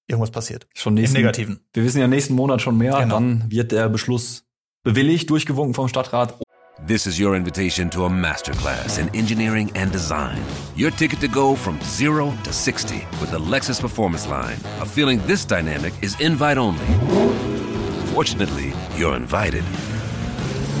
irgendwas 0.06 0.30
passiert. 0.30 0.66
Schon 0.74 0.94
nächsten, 0.94 1.16
Im 1.16 1.22
Negativen. 1.22 1.60
Wir 1.72 1.84
wissen 1.84 2.00
ja 2.00 2.08
nächsten 2.08 2.34
Monat 2.34 2.62
schon 2.62 2.76
mehr. 2.76 2.98
Genau. 2.98 3.14
Dann 3.14 3.50
wird 3.50 3.72
der 3.72 3.88
Beschluss 3.88 4.44
bewilligt, 4.82 5.30
durchgewunken 5.30 5.74
vom 5.74 5.88
Stadtrat. 5.88 6.38
This 6.86 7.06
is 7.06 7.18
your 7.18 7.34
invitation 7.34 7.90
to 7.90 8.04
a 8.04 8.08
masterclass 8.08 8.98
in 8.98 9.08
engineering 9.12 9.70
and 9.74 9.92
design. 9.92 10.38
Your 10.76 10.92
ticket 10.92 11.20
to 11.20 11.28
go 11.28 11.56
from 11.56 11.78
zero 11.82 12.32
to 12.44 12.52
60 12.52 13.04
with 13.20 13.30
the 13.30 13.38
Lexus 13.38 13.80
Performance 13.80 14.28
Line. 14.28 14.58
A 14.80 14.86
feeling 14.86 15.20
this 15.26 15.44
dynamic 15.44 15.92
is 16.02 16.18
invite 16.20 16.56
only. 16.56 16.86
Fortunately, 18.14 18.72
you're 18.96 19.16
invited. 19.16 19.64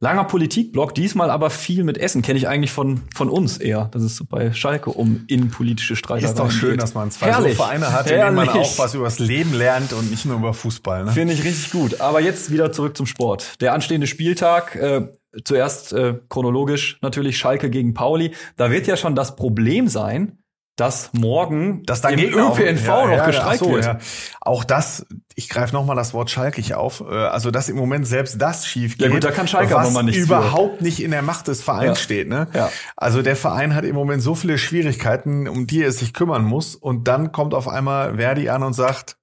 Langer 0.00 0.24
Politikblock, 0.24 0.94
diesmal 0.94 1.30
aber 1.30 1.50
viel 1.50 1.84
mit 1.84 1.98
Essen. 1.98 2.22
Kenne 2.22 2.38
ich 2.38 2.48
eigentlich 2.48 2.72
von, 2.72 3.02
von 3.14 3.28
uns 3.28 3.58
eher. 3.58 3.88
Das 3.92 4.02
ist 4.02 4.28
bei 4.28 4.52
Schalke 4.52 4.90
um 4.90 5.24
innenpolitische 5.28 5.96
Streitereien 5.96 6.32
Ist 6.32 6.38
doch 6.38 6.50
schön, 6.50 6.72
geht. 6.72 6.82
dass 6.82 6.94
man 6.94 7.10
zwei 7.10 7.26
Herrlich. 7.26 7.56
so 7.56 7.62
Vereine 7.62 7.92
hat, 7.92 8.10
in 8.10 8.18
denen 8.18 8.34
man 8.34 8.48
auch 8.48 8.78
was 8.78 8.94
über 8.94 9.04
das 9.04 9.18
Leben 9.18 9.54
lernt 9.54 9.92
und 9.92 10.10
nicht 10.10 10.24
nur 10.26 10.36
über 10.36 10.54
Fußball. 10.54 11.04
Ne? 11.04 11.12
Finde 11.12 11.34
ich 11.34 11.44
richtig 11.44 11.70
gut. 11.70 12.00
Aber 12.00 12.20
jetzt 12.20 12.50
wieder 12.50 12.72
zurück 12.72 12.96
zum 12.96 13.06
Sport. 13.06 13.60
Der 13.60 13.72
anstehende 13.72 14.06
Spieltag, 14.06 14.76
äh, 14.76 15.08
zuerst 15.44 15.92
äh, 15.92 16.14
chronologisch 16.28 16.98
natürlich 17.02 17.38
Schalke 17.38 17.70
gegen 17.70 17.94
Pauli. 17.94 18.34
Da 18.56 18.70
wird 18.70 18.86
ja 18.86 18.96
schon 18.96 19.14
das 19.14 19.36
Problem 19.36 19.88
sein, 19.88 20.38
dass 20.76 21.12
morgen 21.12 21.84
dass 21.84 22.02
im 22.04 22.18
ÖPNV 22.18 22.86
ja, 22.86 23.06
noch 23.06 23.16
ja, 23.16 23.26
gestreikt 23.26 23.60
so, 23.60 23.72
wird. 23.72 23.84
Ja. 23.84 23.98
Auch 24.40 24.64
das, 24.64 25.06
ich 25.34 25.48
greife 25.48 25.74
nochmal 25.74 25.96
das 25.96 26.14
Wort 26.14 26.30
schalkig 26.30 26.74
auf, 26.74 27.00
äh, 27.00 27.14
also 27.14 27.50
dass 27.50 27.68
im 27.68 27.76
Moment 27.76 28.06
selbst 28.06 28.40
das 28.40 28.66
schief 28.66 28.96
geht, 28.98 29.06
ja 29.06 29.12
gut, 29.12 29.24
da 29.24 29.30
kann 29.30 29.48
Schalke 29.48 29.74
was 29.74 29.92
nicht 30.02 30.16
überhaupt 30.16 30.78
für. 30.78 30.84
nicht 30.84 31.02
in 31.02 31.10
der 31.10 31.22
Macht 31.22 31.48
des 31.48 31.62
Vereins 31.62 32.00
steht. 32.00 32.28
Ne? 32.28 32.48
Ja. 32.54 32.70
Also 32.96 33.22
der 33.22 33.36
Verein 33.36 33.74
hat 33.74 33.84
im 33.84 33.94
Moment 33.94 34.22
so 34.22 34.34
viele 34.34 34.58
Schwierigkeiten, 34.58 35.48
um 35.48 35.66
die 35.66 35.82
er 35.82 35.92
sich 35.92 36.12
kümmern 36.12 36.44
muss 36.44 36.76
und 36.76 37.08
dann 37.08 37.32
kommt 37.32 37.54
auf 37.54 37.68
einmal 37.68 38.16
Verdi 38.16 38.48
an 38.48 38.62
und 38.62 38.74
sagt, 38.74 39.16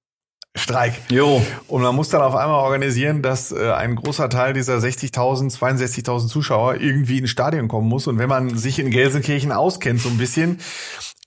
Streik. 0.54 0.92
Jo. 1.08 1.42
Und 1.66 1.80
man 1.80 1.96
muss 1.96 2.10
dann 2.10 2.20
auf 2.20 2.34
einmal 2.34 2.60
organisieren, 2.60 3.22
dass 3.22 3.52
äh, 3.52 3.72
ein 3.72 3.96
großer 3.96 4.28
Teil 4.28 4.52
dieser 4.52 4.76
60.000, 4.76 5.50
62.000 5.58 6.28
Zuschauer 6.28 6.74
irgendwie 6.74 7.18
ins 7.18 7.30
Stadion 7.30 7.68
kommen 7.68 7.88
muss. 7.88 8.06
Und 8.06 8.18
wenn 8.18 8.28
man 8.28 8.58
sich 8.58 8.78
in 8.78 8.90
Gelsenkirchen 8.90 9.50
auskennt 9.50 10.02
so 10.02 10.10
ein 10.10 10.18
bisschen, 10.18 10.58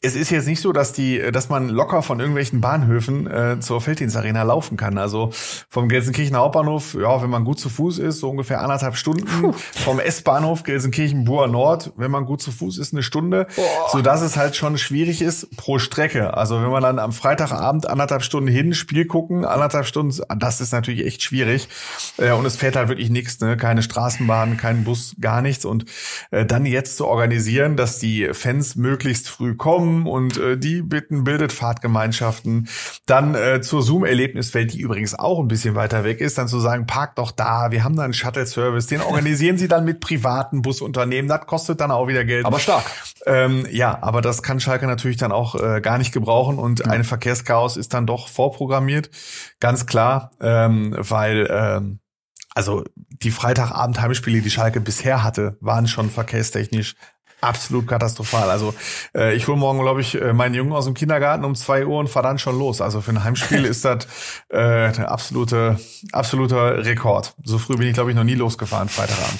es 0.05 0.15
ist 0.15 0.29
jetzt 0.29 0.47
nicht 0.47 0.61
so, 0.61 0.71
dass 0.71 0.93
die, 0.93 1.19
dass 1.31 1.49
man 1.49 1.67
locker 1.67 2.03
von 2.03 2.19
irgendwelchen 2.19 2.61
Bahnhöfen 2.61 3.25
äh, 3.25 3.59
zur 3.59 3.81
Felddienstarena 3.81 4.43
laufen 4.43 4.77
kann. 4.77 4.97
Also 4.97 5.31
vom 5.67 5.89
Gelsenkirchener 5.89 6.39
Hauptbahnhof, 6.39 6.93
ja, 6.93 7.21
wenn 7.23 7.29
man 7.29 7.43
gut 7.43 7.59
zu 7.59 7.69
Fuß 7.69 7.97
ist, 7.99 8.19
so 8.19 8.29
ungefähr 8.29 8.61
anderthalb 8.61 8.97
Stunden. 8.97 9.25
Puh. 9.25 9.53
Vom 9.53 9.99
S-Bahnhof 9.99 10.63
Gelsenkirchen-Buhr 10.63 11.47
Nord, 11.47 11.91
wenn 11.97 12.11
man 12.11 12.25
gut 12.25 12.41
zu 12.41 12.51
Fuß 12.51 12.77
ist, 12.77 12.93
eine 12.93 13.01
Stunde. 13.01 13.47
Boah. 13.55 13.89
So 13.91 14.01
dass 14.01 14.21
es 14.21 14.37
halt 14.37 14.55
schon 14.55 14.77
schwierig 14.77 15.21
ist 15.21 15.57
pro 15.57 15.79
Strecke. 15.79 16.35
Also 16.35 16.61
wenn 16.61 16.69
man 16.69 16.83
dann 16.83 16.99
am 16.99 17.11
Freitagabend 17.11 17.89
anderthalb 17.89 18.21
Stunden 18.23 18.49
hin, 18.49 18.73
Spiel 18.75 19.05
gucken, 19.05 19.43
anderthalb 19.43 19.87
Stunden, 19.87 20.15
das 20.37 20.61
ist 20.61 20.71
natürlich 20.71 21.05
echt 21.05 21.23
schwierig. 21.23 21.67
Äh, 22.17 22.31
und 22.31 22.45
es 22.45 22.55
fährt 22.55 22.75
halt 22.75 22.89
wirklich 22.89 23.09
nichts, 23.09 23.39
ne? 23.39 23.57
Keine 23.57 23.81
Straßenbahn, 23.81 24.57
kein 24.57 24.83
Bus, 24.83 25.15
gar 25.19 25.41
nichts. 25.41 25.65
Und 25.65 25.85
äh, 26.29 26.45
dann 26.45 26.65
jetzt 26.67 26.97
zu 26.97 27.07
organisieren, 27.07 27.75
dass 27.75 27.97
die 27.97 28.29
Fans 28.33 28.75
möglichst 28.75 29.29
früh 29.29 29.55
kommen, 29.55 29.94
und 30.03 30.37
äh, 30.37 30.57
die 30.57 30.81
bitten 30.81 31.23
bildet 31.23 31.51
Fahrtgemeinschaften. 31.51 32.67
Dann 33.05 33.35
äh, 33.35 33.61
zur 33.61 33.81
Zoom-Erlebniswelt, 33.81 34.73
die 34.73 34.79
übrigens 34.79 35.17
auch 35.17 35.39
ein 35.39 35.47
bisschen 35.47 35.75
weiter 35.75 36.03
weg 36.03 36.21
ist, 36.21 36.37
dann 36.37 36.47
zu 36.47 36.59
sagen, 36.59 36.85
park 36.87 37.15
doch 37.15 37.31
da, 37.31 37.71
wir 37.71 37.83
haben 37.83 37.95
da 37.95 38.03
einen 38.03 38.13
Shuttle-Service, 38.13 38.87
den 38.87 39.01
organisieren 39.01 39.57
sie 39.57 39.67
dann 39.67 39.85
mit 39.85 39.99
privaten 39.99 40.61
Busunternehmen, 40.61 41.29
das 41.29 41.45
kostet 41.47 41.79
dann 41.79 41.91
auch 41.91 42.07
wieder 42.07 42.25
Geld. 42.25 42.45
Aber 42.45 42.59
stark. 42.59 42.83
Ähm, 43.25 43.65
ja, 43.71 43.97
aber 44.01 44.21
das 44.21 44.43
kann 44.43 44.59
Schalke 44.59 44.87
natürlich 44.87 45.17
dann 45.17 45.31
auch 45.31 45.55
äh, 45.55 45.81
gar 45.81 45.97
nicht 45.97 46.11
gebrauchen 46.11 46.59
und 46.59 46.79
ja. 46.79 46.87
ein 46.87 47.03
Verkehrschaos 47.03 47.77
ist 47.77 47.93
dann 47.93 48.05
doch 48.05 48.27
vorprogrammiert, 48.27 49.09
ganz 49.59 49.85
klar, 49.85 50.31
ähm, 50.41 50.95
weil 50.97 51.47
ähm, 51.49 51.99
also 52.55 52.83
die 52.95 53.31
Freitagabend 53.31 54.01
Heimspiele, 54.01 54.41
die 54.41 54.49
Schalke 54.49 54.79
bisher 54.79 55.23
hatte, 55.23 55.57
waren 55.59 55.87
schon 55.87 56.09
verkehrstechnisch 56.09 56.95
absolut 57.41 57.87
katastrophal. 57.87 58.49
Also 58.49 58.73
äh, 59.15 59.35
ich 59.35 59.47
hole 59.47 59.57
morgen, 59.57 59.79
glaube 59.79 60.01
ich, 60.01 60.19
äh, 60.19 60.33
meinen 60.33 60.55
Jungen 60.55 60.73
aus 60.73 60.85
dem 60.85 60.93
Kindergarten 60.93 61.45
um 61.45 61.55
zwei 61.55 61.85
Uhr 61.85 61.99
und 61.99 62.09
fahre 62.09 62.27
dann 62.27 62.39
schon 62.39 62.57
los. 62.57 62.81
Also 62.81 63.01
für 63.01 63.11
ein 63.11 63.23
Heimspiel 63.23 63.65
ist 63.65 63.85
das 63.85 64.05
äh, 64.49 64.91
der 64.91 65.11
absolute, 65.11 65.79
absoluter 66.11 66.85
Rekord. 66.85 67.35
So 67.43 67.57
früh 67.57 67.75
bin 67.75 67.87
ich, 67.87 67.93
glaube 67.93 68.11
ich, 68.11 68.15
noch 68.15 68.23
nie 68.23 68.35
losgefahren, 68.35 68.89
Freitagabend. 68.89 69.39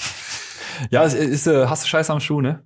Ja, 0.90 1.04
es 1.04 1.14
ist, 1.14 1.46
äh, 1.46 1.66
hast 1.66 1.84
du 1.84 1.88
Scheiß 1.88 2.10
am 2.10 2.20
Schuh, 2.20 2.40
ne? 2.40 2.62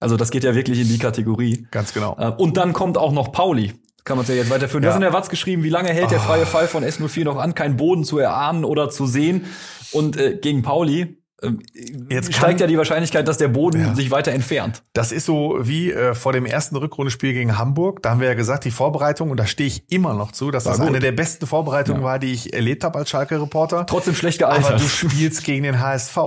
Also 0.00 0.16
das 0.16 0.30
geht 0.30 0.44
ja 0.44 0.54
wirklich 0.54 0.80
in 0.80 0.88
die 0.88 0.98
Kategorie. 0.98 1.66
Ganz 1.70 1.92
genau. 1.92 2.16
Äh, 2.18 2.30
und 2.30 2.56
dann 2.56 2.72
kommt 2.72 2.96
auch 2.98 3.12
noch 3.12 3.32
Pauli. 3.32 3.74
Kann 4.04 4.16
man 4.16 4.22
es 4.22 4.28
ja 4.28 4.36
jetzt 4.36 4.50
weiterführen. 4.50 4.82
Ja. 4.84 4.88
Du 4.88 4.94
hast 4.94 4.96
in 4.96 5.02
der 5.02 5.12
Watz 5.12 5.28
geschrieben, 5.28 5.64
wie 5.64 5.68
lange 5.68 5.90
hält 5.90 6.06
oh. 6.06 6.10
der 6.10 6.20
freie 6.20 6.46
Fall 6.46 6.68
von 6.68 6.84
S04 6.84 7.24
noch 7.24 7.36
an, 7.36 7.54
keinen 7.54 7.76
Boden 7.76 8.04
zu 8.04 8.18
erahnen 8.18 8.64
oder 8.64 8.90
zu 8.90 9.06
sehen. 9.06 9.46
Und 9.92 10.16
äh, 10.16 10.36
gegen 10.36 10.62
Pauli 10.62 11.17
ähm, 11.42 11.60
Jetzt 12.08 12.34
steigt 12.34 12.60
ja 12.60 12.66
die 12.66 12.76
Wahrscheinlichkeit, 12.76 13.28
dass 13.28 13.38
der 13.38 13.48
Boden 13.48 13.80
ja. 13.80 13.94
sich 13.94 14.10
weiter 14.10 14.32
entfernt. 14.32 14.82
Das 14.92 15.12
ist 15.12 15.24
so 15.26 15.58
wie 15.60 15.92
äh, 15.92 16.14
vor 16.14 16.32
dem 16.32 16.46
ersten 16.46 16.76
Rückrundespiel 16.76 17.32
gegen 17.32 17.58
Hamburg. 17.58 18.02
Da 18.02 18.10
haben 18.10 18.20
wir 18.20 18.28
ja 18.28 18.34
gesagt, 18.34 18.64
die 18.64 18.70
Vorbereitung, 18.70 19.30
und 19.30 19.38
da 19.38 19.46
stehe 19.46 19.68
ich 19.68 19.90
immer 19.90 20.14
noch 20.14 20.32
zu, 20.32 20.50
dass 20.50 20.64
war 20.64 20.72
das 20.72 20.80
gut. 20.80 20.88
eine 20.88 20.98
der 20.98 21.12
besten 21.12 21.46
Vorbereitungen 21.46 22.02
ja. 22.02 22.06
war, 22.06 22.18
die 22.18 22.32
ich 22.32 22.52
erlebt 22.52 22.82
habe 22.82 22.98
als 22.98 23.10
Schalke-Reporter. 23.10 23.86
Trotzdem 23.86 24.14
schlecht 24.14 24.38
gealtert. 24.38 24.66
Aber 24.66 24.78
du 24.78 24.88
spielst 24.88 25.44
gegen 25.44 25.62
den 25.62 25.80
HSV. 25.80 26.18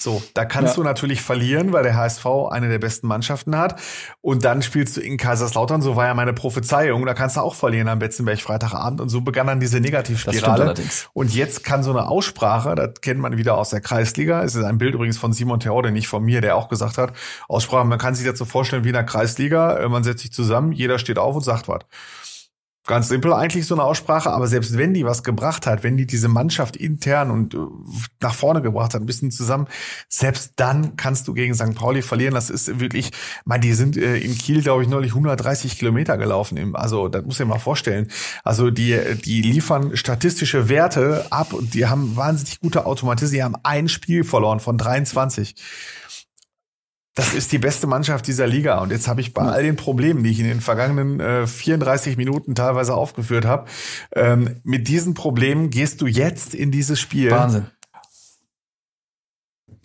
So, 0.00 0.22
da 0.32 0.46
kannst 0.46 0.72
ja. 0.72 0.82
du 0.82 0.82
natürlich 0.82 1.20
verlieren, 1.20 1.74
weil 1.74 1.82
der 1.82 1.94
HSV 1.94 2.24
eine 2.50 2.70
der 2.70 2.78
besten 2.78 3.06
Mannschaften 3.06 3.56
hat. 3.58 3.78
Und 4.22 4.46
dann 4.46 4.62
spielst 4.62 4.96
du 4.96 5.02
in 5.02 5.18
Kaiserslautern, 5.18 5.82
so 5.82 5.94
war 5.94 6.06
ja 6.06 6.14
meine 6.14 6.32
Prophezeiung, 6.32 7.04
da 7.04 7.12
kannst 7.12 7.36
du 7.36 7.40
auch 7.40 7.54
verlieren 7.54 7.86
am 7.88 7.98
Betzenberg 7.98 8.40
Freitagabend. 8.40 9.02
Und 9.02 9.10
so 9.10 9.20
begann 9.20 9.46
dann 9.46 9.60
diese 9.60 9.78
Negativspirale. 9.78 10.74
Und 11.12 11.34
jetzt 11.34 11.64
kann 11.64 11.82
so 11.82 11.90
eine 11.90 12.08
Aussprache, 12.08 12.74
das 12.74 13.02
kennt 13.02 13.20
man 13.20 13.36
wieder 13.36 13.58
aus 13.58 13.70
der 13.70 13.82
Kreisliga, 13.82 14.42
es 14.42 14.54
ist 14.54 14.64
ein 14.64 14.78
Bild 14.78 14.94
übrigens 14.94 15.18
von 15.18 15.34
Simon 15.34 15.60
Theode, 15.60 15.90
nicht 15.90 16.08
von 16.08 16.24
mir, 16.24 16.40
der 16.40 16.56
auch 16.56 16.70
gesagt 16.70 16.96
hat, 16.96 17.12
Aussprache, 17.46 17.86
man 17.86 17.98
kann 17.98 18.14
sich 18.14 18.30
so 18.36 18.46
vorstellen 18.46 18.84
wie 18.84 18.88
in 18.88 18.94
der 18.94 19.04
Kreisliga, 19.04 19.78
äh, 19.78 19.88
man 19.88 20.02
setzt 20.02 20.22
sich 20.22 20.32
zusammen, 20.32 20.72
jeder 20.72 20.98
steht 20.98 21.18
auf 21.18 21.36
und 21.36 21.44
sagt 21.44 21.68
was. 21.68 21.80
Ganz 22.86 23.08
simpel 23.08 23.34
eigentlich 23.34 23.66
so 23.66 23.74
eine 23.74 23.84
Aussprache, 23.84 24.30
aber 24.30 24.46
selbst 24.46 24.78
wenn 24.78 24.94
die 24.94 25.04
was 25.04 25.22
gebracht 25.22 25.66
hat, 25.66 25.82
wenn 25.82 25.98
die 25.98 26.06
diese 26.06 26.28
Mannschaft 26.28 26.76
intern 26.76 27.30
und 27.30 27.52
äh, 27.52 27.58
nach 28.20 28.34
vorne 28.34 28.62
gebracht 28.62 28.94
hat, 28.94 29.02
ein 29.02 29.06
bisschen 29.06 29.30
zusammen, 29.30 29.66
selbst 30.08 30.54
dann 30.56 30.96
kannst 30.96 31.28
du 31.28 31.34
gegen 31.34 31.54
St. 31.54 31.74
Pauli 31.74 32.00
verlieren. 32.00 32.32
Das 32.32 32.48
ist 32.48 32.80
wirklich, 32.80 33.10
man, 33.44 33.60
die 33.60 33.74
sind 33.74 33.98
äh, 33.98 34.16
in 34.16 34.36
Kiel, 34.36 34.62
glaube 34.62 34.82
ich, 34.82 34.88
neulich 34.88 35.10
130 35.10 35.78
Kilometer 35.78 36.16
gelaufen. 36.16 36.74
Also, 36.74 37.08
das 37.08 37.22
muss 37.22 37.38
ich 37.38 37.46
mal 37.46 37.58
vorstellen. 37.58 38.08
Also, 38.44 38.70
die, 38.70 38.98
die 39.24 39.42
liefern 39.42 39.94
statistische 39.94 40.70
Werte 40.70 41.26
ab 41.30 41.52
und 41.52 41.74
die 41.74 41.86
haben 41.86 42.16
wahnsinnig 42.16 42.60
gute 42.60 42.86
Automatismen. 42.86 43.34
Die 43.34 43.42
haben 43.42 43.56
ein 43.62 43.88
Spiel 43.88 44.24
verloren 44.24 44.58
von 44.58 44.78
23. 44.78 45.54
Das 47.20 47.34
ist 47.34 47.52
die 47.52 47.58
beste 47.58 47.86
Mannschaft 47.86 48.26
dieser 48.26 48.46
Liga. 48.46 48.78
Und 48.78 48.92
jetzt 48.92 49.06
habe 49.06 49.20
ich 49.20 49.34
bei 49.34 49.42
all 49.42 49.62
den 49.62 49.76
Problemen, 49.76 50.24
die 50.24 50.30
ich 50.30 50.40
in 50.40 50.46
den 50.46 50.62
vergangenen 50.62 51.20
äh, 51.20 51.46
34 51.46 52.16
Minuten 52.16 52.54
teilweise 52.54 52.94
aufgeführt 52.94 53.44
habe, 53.44 53.66
ähm, 54.12 54.62
mit 54.64 54.88
diesen 54.88 55.12
Problemen 55.12 55.68
gehst 55.68 56.00
du 56.00 56.06
jetzt 56.06 56.54
in 56.54 56.70
dieses 56.70 56.98
Spiel. 56.98 57.30
Wahnsinn. 57.30 57.66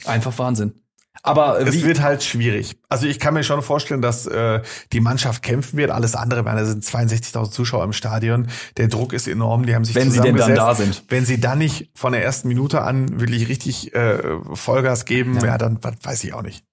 Einfach 0.05 0.37
Wahnsinn. 0.39 0.75
Aber 1.23 1.59
es 1.59 1.83
wird 1.83 2.01
halt 2.01 2.23
schwierig. 2.23 2.77
Also 2.87 3.05
ich 3.05 3.19
kann 3.19 3.33
mir 3.33 3.43
schon 3.43 3.61
vorstellen, 3.61 4.01
dass 4.01 4.27
äh, 4.27 4.61
die 4.93 5.01
Mannschaft 5.01 5.43
kämpfen 5.43 5.75
wird. 5.75 5.91
Alles 5.91 6.15
andere, 6.15 6.45
weil 6.45 6.55
da 6.55 6.63
sind 6.63 6.85
62.000 6.85 7.51
Zuschauer 7.51 7.83
im 7.83 7.91
Stadion. 7.91 8.47
Der 8.77 8.87
Druck 8.87 9.11
ist 9.11 9.27
enorm. 9.27 9.65
Die 9.65 9.75
haben 9.75 9.83
sich 9.83 9.95
wenn 9.95 10.09
sie 10.09 10.21
denn 10.21 10.37
dann 10.37 10.55
da 10.55 10.73
sind. 10.73 11.03
Wenn 11.09 11.25
sie 11.25 11.41
dann 11.41 11.57
nicht 11.57 11.89
von 11.95 12.13
der 12.13 12.23
ersten 12.23 12.47
Minute 12.47 12.81
an 12.81 13.19
wirklich 13.19 13.49
richtig 13.49 13.93
äh, 13.93 14.19
Vollgas 14.53 15.03
geben, 15.03 15.35
ja, 15.41 15.47
ja 15.47 15.57
dann 15.57 15.79
weiß 15.83 16.23
ich 16.23 16.33
auch 16.33 16.43
nicht. 16.43 16.63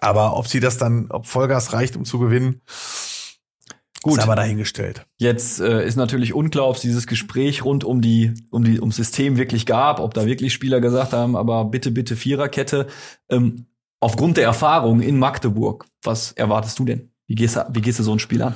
Aber 0.00 0.36
ob 0.36 0.46
sie 0.48 0.60
das 0.60 0.78
dann, 0.78 1.10
ob 1.10 1.26
Vollgas 1.26 1.72
reicht, 1.72 1.96
um 1.96 2.04
zu 2.04 2.18
gewinnen, 2.18 2.62
Gut. 4.02 4.16
Ist 4.16 4.24
aber 4.24 4.34
dahingestellt. 4.34 5.04
Jetzt 5.18 5.60
äh, 5.60 5.86
ist 5.86 5.96
natürlich 5.96 6.32
unklar, 6.32 6.66
ob 6.66 6.76
es 6.76 6.80
dieses 6.80 7.06
Gespräch 7.06 7.66
rund 7.66 7.84
um 7.84 8.00
die, 8.00 8.32
um 8.50 8.64
die, 8.64 8.80
ums 8.80 8.96
System 8.96 9.36
wirklich 9.36 9.66
gab, 9.66 10.00
ob 10.00 10.14
da 10.14 10.24
wirklich 10.24 10.54
Spieler 10.54 10.80
gesagt 10.80 11.12
haben, 11.12 11.36
aber 11.36 11.66
bitte, 11.66 11.90
bitte 11.90 12.16
Viererkette. 12.16 12.86
Ähm, 13.28 13.66
aufgrund 14.00 14.38
der 14.38 14.44
Erfahrung 14.44 15.02
in 15.02 15.18
Magdeburg, 15.18 15.84
was 16.02 16.32
erwartest 16.32 16.78
du 16.78 16.86
denn? 16.86 17.10
Wie 17.26 17.34
gehst 17.34 17.56
du, 17.56 17.66
wie 17.72 17.82
gehst 17.82 17.98
du 17.98 18.02
so 18.02 18.12
ein 18.12 18.18
Spiel 18.18 18.40
an? 18.40 18.54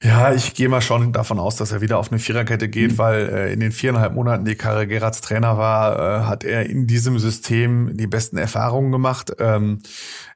Ja, 0.00 0.32
ich 0.32 0.54
gehe 0.54 0.68
mal 0.68 0.80
schon 0.80 1.12
davon 1.12 1.40
aus, 1.40 1.56
dass 1.56 1.72
er 1.72 1.80
wieder 1.80 1.98
auf 1.98 2.12
eine 2.12 2.20
Viererkette 2.20 2.68
geht, 2.68 2.92
mhm. 2.92 2.98
weil 2.98 3.28
äh, 3.28 3.52
in 3.52 3.58
den 3.58 3.72
viereinhalb 3.72 4.14
Monaten, 4.14 4.44
die 4.44 4.54
Karre 4.54 4.86
Gerards 4.86 5.22
Trainer 5.22 5.58
war, 5.58 5.98
äh, 5.98 6.24
hat 6.24 6.44
er 6.44 6.66
in 6.66 6.86
diesem 6.86 7.18
System 7.18 7.96
die 7.96 8.06
besten 8.06 8.36
Erfahrungen 8.36 8.92
gemacht. 8.92 9.32
Ähm, 9.40 9.80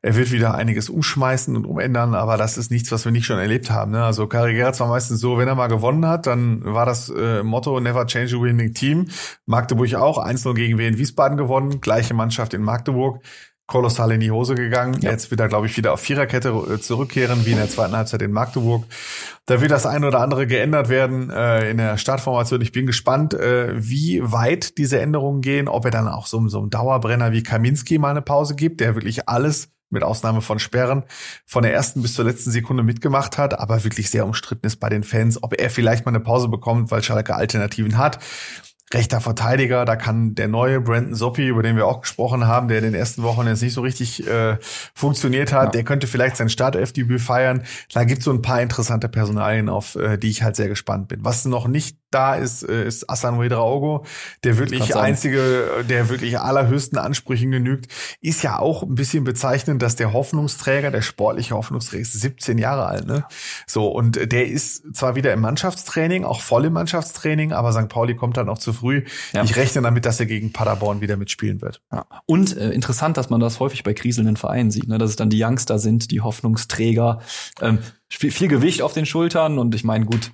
er 0.00 0.16
wird 0.16 0.32
wieder 0.32 0.54
einiges 0.56 0.88
umschmeißen 0.88 1.54
und 1.54 1.64
umändern, 1.64 2.16
aber 2.16 2.36
das 2.36 2.58
ist 2.58 2.72
nichts, 2.72 2.90
was 2.90 3.04
wir 3.04 3.12
nicht 3.12 3.24
schon 3.24 3.38
erlebt 3.38 3.70
haben. 3.70 3.92
Ne? 3.92 4.04
Also 4.04 4.26
Karre 4.26 4.52
Gerards 4.52 4.80
war 4.80 4.88
meistens 4.88 5.20
so, 5.20 5.38
wenn 5.38 5.46
er 5.46 5.54
mal 5.54 5.68
gewonnen 5.68 6.06
hat, 6.06 6.26
dann 6.26 6.64
war 6.64 6.84
das 6.84 7.08
äh, 7.08 7.44
Motto 7.44 7.78
Never 7.78 8.04
Change 8.08 8.36
a 8.36 8.42
Winning 8.42 8.74
Team. 8.74 9.10
Magdeburg 9.46 9.94
auch, 9.94 10.18
1-0 10.18 10.54
gegen 10.54 10.76
Wien 10.76 10.98
Wiesbaden 10.98 11.36
gewonnen, 11.36 11.80
gleiche 11.80 12.14
Mannschaft 12.14 12.52
in 12.52 12.62
Magdeburg 12.62 13.22
kolossal 13.72 14.12
in 14.12 14.20
die 14.20 14.30
Hose 14.30 14.54
gegangen. 14.54 15.00
Ja. 15.00 15.12
Jetzt 15.12 15.30
wird 15.30 15.40
er, 15.40 15.48
glaube 15.48 15.66
ich, 15.66 15.76
wieder 15.78 15.94
auf 15.94 16.00
Viererkette 16.00 16.50
äh, 16.50 16.78
zurückkehren, 16.78 17.46
wie 17.46 17.52
in 17.52 17.56
der 17.56 17.70
zweiten 17.70 17.96
Halbzeit 17.96 18.20
in 18.20 18.30
Magdeburg. 18.30 18.84
Da 19.46 19.62
wird 19.62 19.70
das 19.70 19.86
eine 19.86 20.06
oder 20.06 20.20
andere 20.20 20.46
geändert 20.46 20.90
werden 20.90 21.30
äh, 21.30 21.70
in 21.70 21.78
der 21.78 21.96
Startformation. 21.96 22.60
Ich 22.60 22.72
bin 22.72 22.86
gespannt, 22.86 23.32
äh, 23.32 23.72
wie 23.74 24.20
weit 24.22 24.76
diese 24.76 25.00
Änderungen 25.00 25.40
gehen, 25.40 25.68
ob 25.68 25.86
er 25.86 25.90
dann 25.90 26.06
auch 26.06 26.26
so, 26.26 26.46
so 26.48 26.58
einem 26.58 26.68
Dauerbrenner 26.68 27.32
wie 27.32 27.42
Kaminski 27.42 27.96
mal 27.96 28.10
eine 28.10 28.20
Pause 28.20 28.54
gibt, 28.54 28.80
der 28.82 28.94
wirklich 28.94 29.26
alles 29.26 29.70
mit 29.88 30.02
Ausnahme 30.02 30.42
von 30.42 30.58
Sperren 30.58 31.04
von 31.46 31.62
der 31.62 31.72
ersten 31.72 32.02
bis 32.02 32.14
zur 32.14 32.26
letzten 32.26 32.50
Sekunde 32.50 32.82
mitgemacht 32.82 33.38
hat, 33.38 33.58
aber 33.58 33.84
wirklich 33.84 34.10
sehr 34.10 34.26
umstritten 34.26 34.66
ist 34.66 34.76
bei 34.80 34.88
den 34.88 35.02
Fans, 35.02 35.42
ob 35.42 35.58
er 35.58 35.70
vielleicht 35.70 36.04
mal 36.04 36.10
eine 36.10 36.20
Pause 36.20 36.48
bekommt, 36.48 36.90
weil 36.90 37.02
Schalke 37.02 37.34
Alternativen 37.34 37.98
hat 37.98 38.18
rechter 38.92 39.20
Verteidiger. 39.20 39.84
Da 39.84 39.96
kann 39.96 40.34
der 40.34 40.48
neue 40.48 40.80
Brandon 40.80 41.14
Soppi, 41.14 41.46
über 41.46 41.62
den 41.62 41.76
wir 41.76 41.86
auch 41.86 42.00
gesprochen 42.02 42.46
haben, 42.46 42.68
der 42.68 42.78
in 42.78 42.84
den 42.84 42.94
ersten 42.94 43.22
Wochen 43.22 43.46
jetzt 43.46 43.62
nicht 43.62 43.74
so 43.74 43.80
richtig 43.80 44.26
äh, 44.26 44.56
funktioniert 44.94 45.52
hat, 45.52 45.66
ja. 45.66 45.70
der 45.70 45.84
könnte 45.84 46.06
vielleicht 46.06 46.36
sein 46.36 46.48
Startelfdebüt 46.48 47.20
feiern. 47.20 47.62
Da 47.92 48.04
gibt 48.04 48.18
es 48.18 48.24
so 48.24 48.32
ein 48.32 48.42
paar 48.42 48.60
interessante 48.60 49.08
Personalien, 49.08 49.68
auf 49.68 49.96
äh, 49.96 50.18
die 50.18 50.30
ich 50.30 50.42
halt 50.42 50.56
sehr 50.56 50.68
gespannt 50.68 51.08
bin. 51.08 51.24
Was 51.24 51.44
noch 51.44 51.68
nicht 51.68 51.96
da 52.14 52.34
ist, 52.34 52.62
äh, 52.62 52.86
ist 52.86 53.08
Asan 53.08 53.40
Wedraogo, 53.40 54.04
der 54.44 54.58
wirklich 54.58 54.94
einzige, 54.94 55.84
der 55.88 56.08
wirklich 56.08 56.38
allerhöchsten 56.38 56.98
Ansprüchen 56.98 57.50
genügt. 57.50 57.86
Ist 58.20 58.42
ja 58.42 58.58
auch 58.58 58.82
ein 58.82 58.94
bisschen 58.94 59.24
bezeichnend, 59.24 59.82
dass 59.82 59.96
der 59.96 60.12
Hoffnungsträger, 60.12 60.90
der 60.90 61.02
sportliche 61.02 61.54
Hoffnungsträger, 61.54 62.02
ist 62.02 62.12
17 62.20 62.58
Jahre 62.58 62.86
alt. 62.86 63.06
Ne? 63.06 63.24
So, 63.66 63.88
und 63.88 64.32
der 64.32 64.46
ist 64.46 64.94
zwar 64.94 65.14
wieder 65.14 65.32
im 65.32 65.40
Mannschaftstraining, 65.40 66.24
auch 66.24 66.40
voll 66.40 66.66
im 66.66 66.72
Mannschaftstraining, 66.72 67.52
aber 67.52 67.72
St. 67.72 67.88
Pauli 67.88 68.14
kommt 68.14 68.36
dann 68.36 68.48
auch 68.48 68.58
zu 68.58 68.72
früh. 68.72 69.04
Ja. 69.32 69.42
Ich 69.42 69.56
rechne 69.56 69.82
damit, 69.82 70.04
dass 70.04 70.20
er 70.20 70.26
gegen 70.26 70.52
Paderborn 70.52 71.00
wieder 71.00 71.16
mitspielen 71.16 71.60
wird. 71.62 71.82
Ja. 71.92 72.06
Und 72.26 72.56
äh, 72.56 72.70
interessant, 72.70 73.16
dass 73.16 73.30
man 73.30 73.40
das 73.40 73.60
häufig 73.60 73.82
bei 73.82 73.94
kriselnden 73.94 74.36
Vereinen 74.36 74.70
sieht, 74.70 74.88
ne? 74.88 74.98
dass 74.98 75.10
es 75.10 75.16
dann 75.16 75.30
die 75.30 75.42
Youngster 75.42 75.78
sind, 75.78 76.10
die 76.10 76.20
Hoffnungsträger. 76.20 77.20
Ähm, 77.60 77.78
viel 78.08 78.48
Gewicht 78.48 78.82
auf 78.82 78.92
den 78.92 79.06
Schultern 79.06 79.58
und 79.58 79.74
ich 79.74 79.84
meine, 79.84 80.04
gut, 80.04 80.32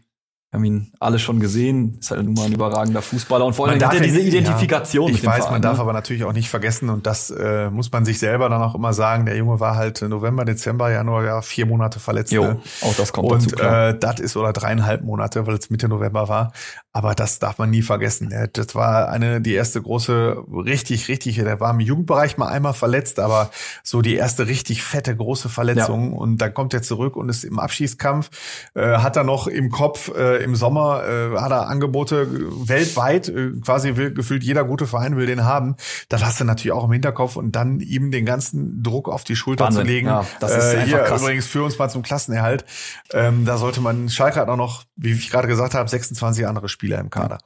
haben 0.51 0.65
ihn 0.65 0.93
alle 0.99 1.19
schon 1.19 1.41
gesehen, 1.41 1.99
ist 2.01 2.11
halt 2.11 2.25
nun 2.25 2.33
mal 2.33 2.47
ein 2.47 2.53
überragender 2.53 3.03
Fußballer 3.03 3.45
und 3.45 3.53
vor 3.53 3.69
allem 3.69 3.85
hat 3.85 3.95
er 3.95 4.01
diese 4.01 4.21
Identifikation. 4.21 5.09
Ja, 5.11 5.15
ich 5.15 5.27
weiß, 5.27 5.37
Verein, 5.37 5.53
man 5.53 5.61
ne? 5.61 5.67
darf 5.67 5.79
aber 5.79 5.93
natürlich 5.93 6.25
auch 6.25 6.33
nicht 6.33 6.49
vergessen 6.49 6.89
und 6.89 7.07
das 7.07 7.31
äh, 7.31 7.69
muss 7.69 7.93
man 7.93 8.07
sich 8.07 8.19
selber 8.19 8.49
dann 8.49 8.63
auch 8.63 8.75
immer 8.75 8.95
sagen. 8.95 9.27
Der 9.27 9.37
Junge 9.37 9.61
war 9.61 9.77
halt 9.77 10.01
November, 10.01 10.47
Dezember, 10.47 10.91
Januar, 10.91 11.25
ja 11.25 11.43
vier 11.43 11.67
Monate 11.67 12.01
verletzt. 12.01 12.33
Jo, 12.33 12.45
ne? 12.45 12.61
auch 12.81 12.95
das 12.95 13.13
kommt 13.13 13.31
und, 13.31 13.45
dazu. 13.45 13.57
Klar. 13.57 13.89
Äh, 13.91 13.99
das 13.99 14.21
ist 14.21 14.37
oder 14.39 14.55
dreieinhalb 14.55 15.05
Monate, 15.05 15.47
weil 15.47 15.57
es 15.57 15.69
Mitte 15.69 15.87
November 15.87 16.29
war. 16.29 16.53
Aber 16.93 17.15
das 17.15 17.39
darf 17.39 17.59
man 17.59 17.71
nie 17.71 17.83
vergessen. 17.83 18.33
Das 18.55 18.75
war 18.75 19.11
eine 19.11 19.43
die 19.43 19.53
erste 19.53 19.81
große, 19.81 20.43
richtig, 20.51 21.09
richtig. 21.09 21.37
Der 21.37 21.61
war 21.61 21.71
im 21.71 21.81
Jugendbereich 21.81 22.39
mal 22.39 22.49
einmal 22.49 22.73
verletzt, 22.73 23.21
aber 23.21 23.51
so 23.83 24.01
die 24.01 24.17
erste 24.17 24.47
richtig 24.49 24.83
fette 24.83 25.15
große 25.15 25.51
Verletzung. 25.51 26.13
Ja. 26.13 26.19
Und 26.19 26.39
dann 26.39 26.55
kommt 26.55 26.73
er 26.73 26.83
zurück 26.83 27.17
und 27.17 27.29
ist 27.29 27.45
im 27.45 27.59
Abschießkampf. 27.59 28.31
Äh, 28.75 28.99
hat 28.99 29.17
er 29.17 29.25
noch 29.25 29.47
im 29.47 29.71
Kopf. 29.71 30.11
Äh, 30.17 30.43
im 30.43 30.57
Sommer 30.57 31.05
äh, 31.05 31.39
hat 31.39 31.53
er 31.53 31.69
Angebote 31.69 32.27
weltweit, 32.67 33.29
äh, 33.29 33.53
quasi 33.61 33.97
will, 33.97 34.15
gefühlt 34.15 34.43
jeder 34.43 34.65
gute 34.65 34.87
Verein 34.87 35.17
will 35.17 35.27
den 35.27 35.45
haben. 35.45 35.77
Das 36.09 36.25
hast 36.25 36.41
du 36.41 36.45
natürlich 36.45 36.73
auch 36.73 36.85
im 36.85 36.93
Hinterkopf 36.93 37.37
und 37.37 37.53
dann 37.53 37.81
ihm 37.81 38.11
den 38.11 38.25
ganzen 38.25 38.83
Druck 38.83 39.11
auf 39.11 39.25
die 39.25 39.37
Schulter 39.37 39.67
Wahnsinn. 39.67 39.83
zu 39.83 39.87
legen. 39.87 40.07
Ja, 40.07 40.25
das 40.41 40.57
ist 40.57 40.75
äh, 40.75 40.85
hier 40.87 40.99
krass. 41.01 41.21
übrigens 41.21 41.47
für 41.47 41.63
uns 41.63 41.79
mal 41.79 41.91
zum 41.91 42.03
Klassenerhalt. 42.03 42.65
Ähm, 43.13 43.45
da 43.45 43.59
sollte 43.59 43.83
man, 43.83 44.09
Schalke 44.09 44.41
hat 44.41 44.49
auch 44.49 44.57
noch, 44.57 44.85
wie 44.97 45.13
ich 45.13 45.31
gerade 45.31 45.49
gesagt 45.49 45.75
habe, 45.75 45.89
26 45.89 46.47
andere 46.47 46.69
Spieler 46.79 47.01
im 47.01 47.11
Kader. 47.11 47.39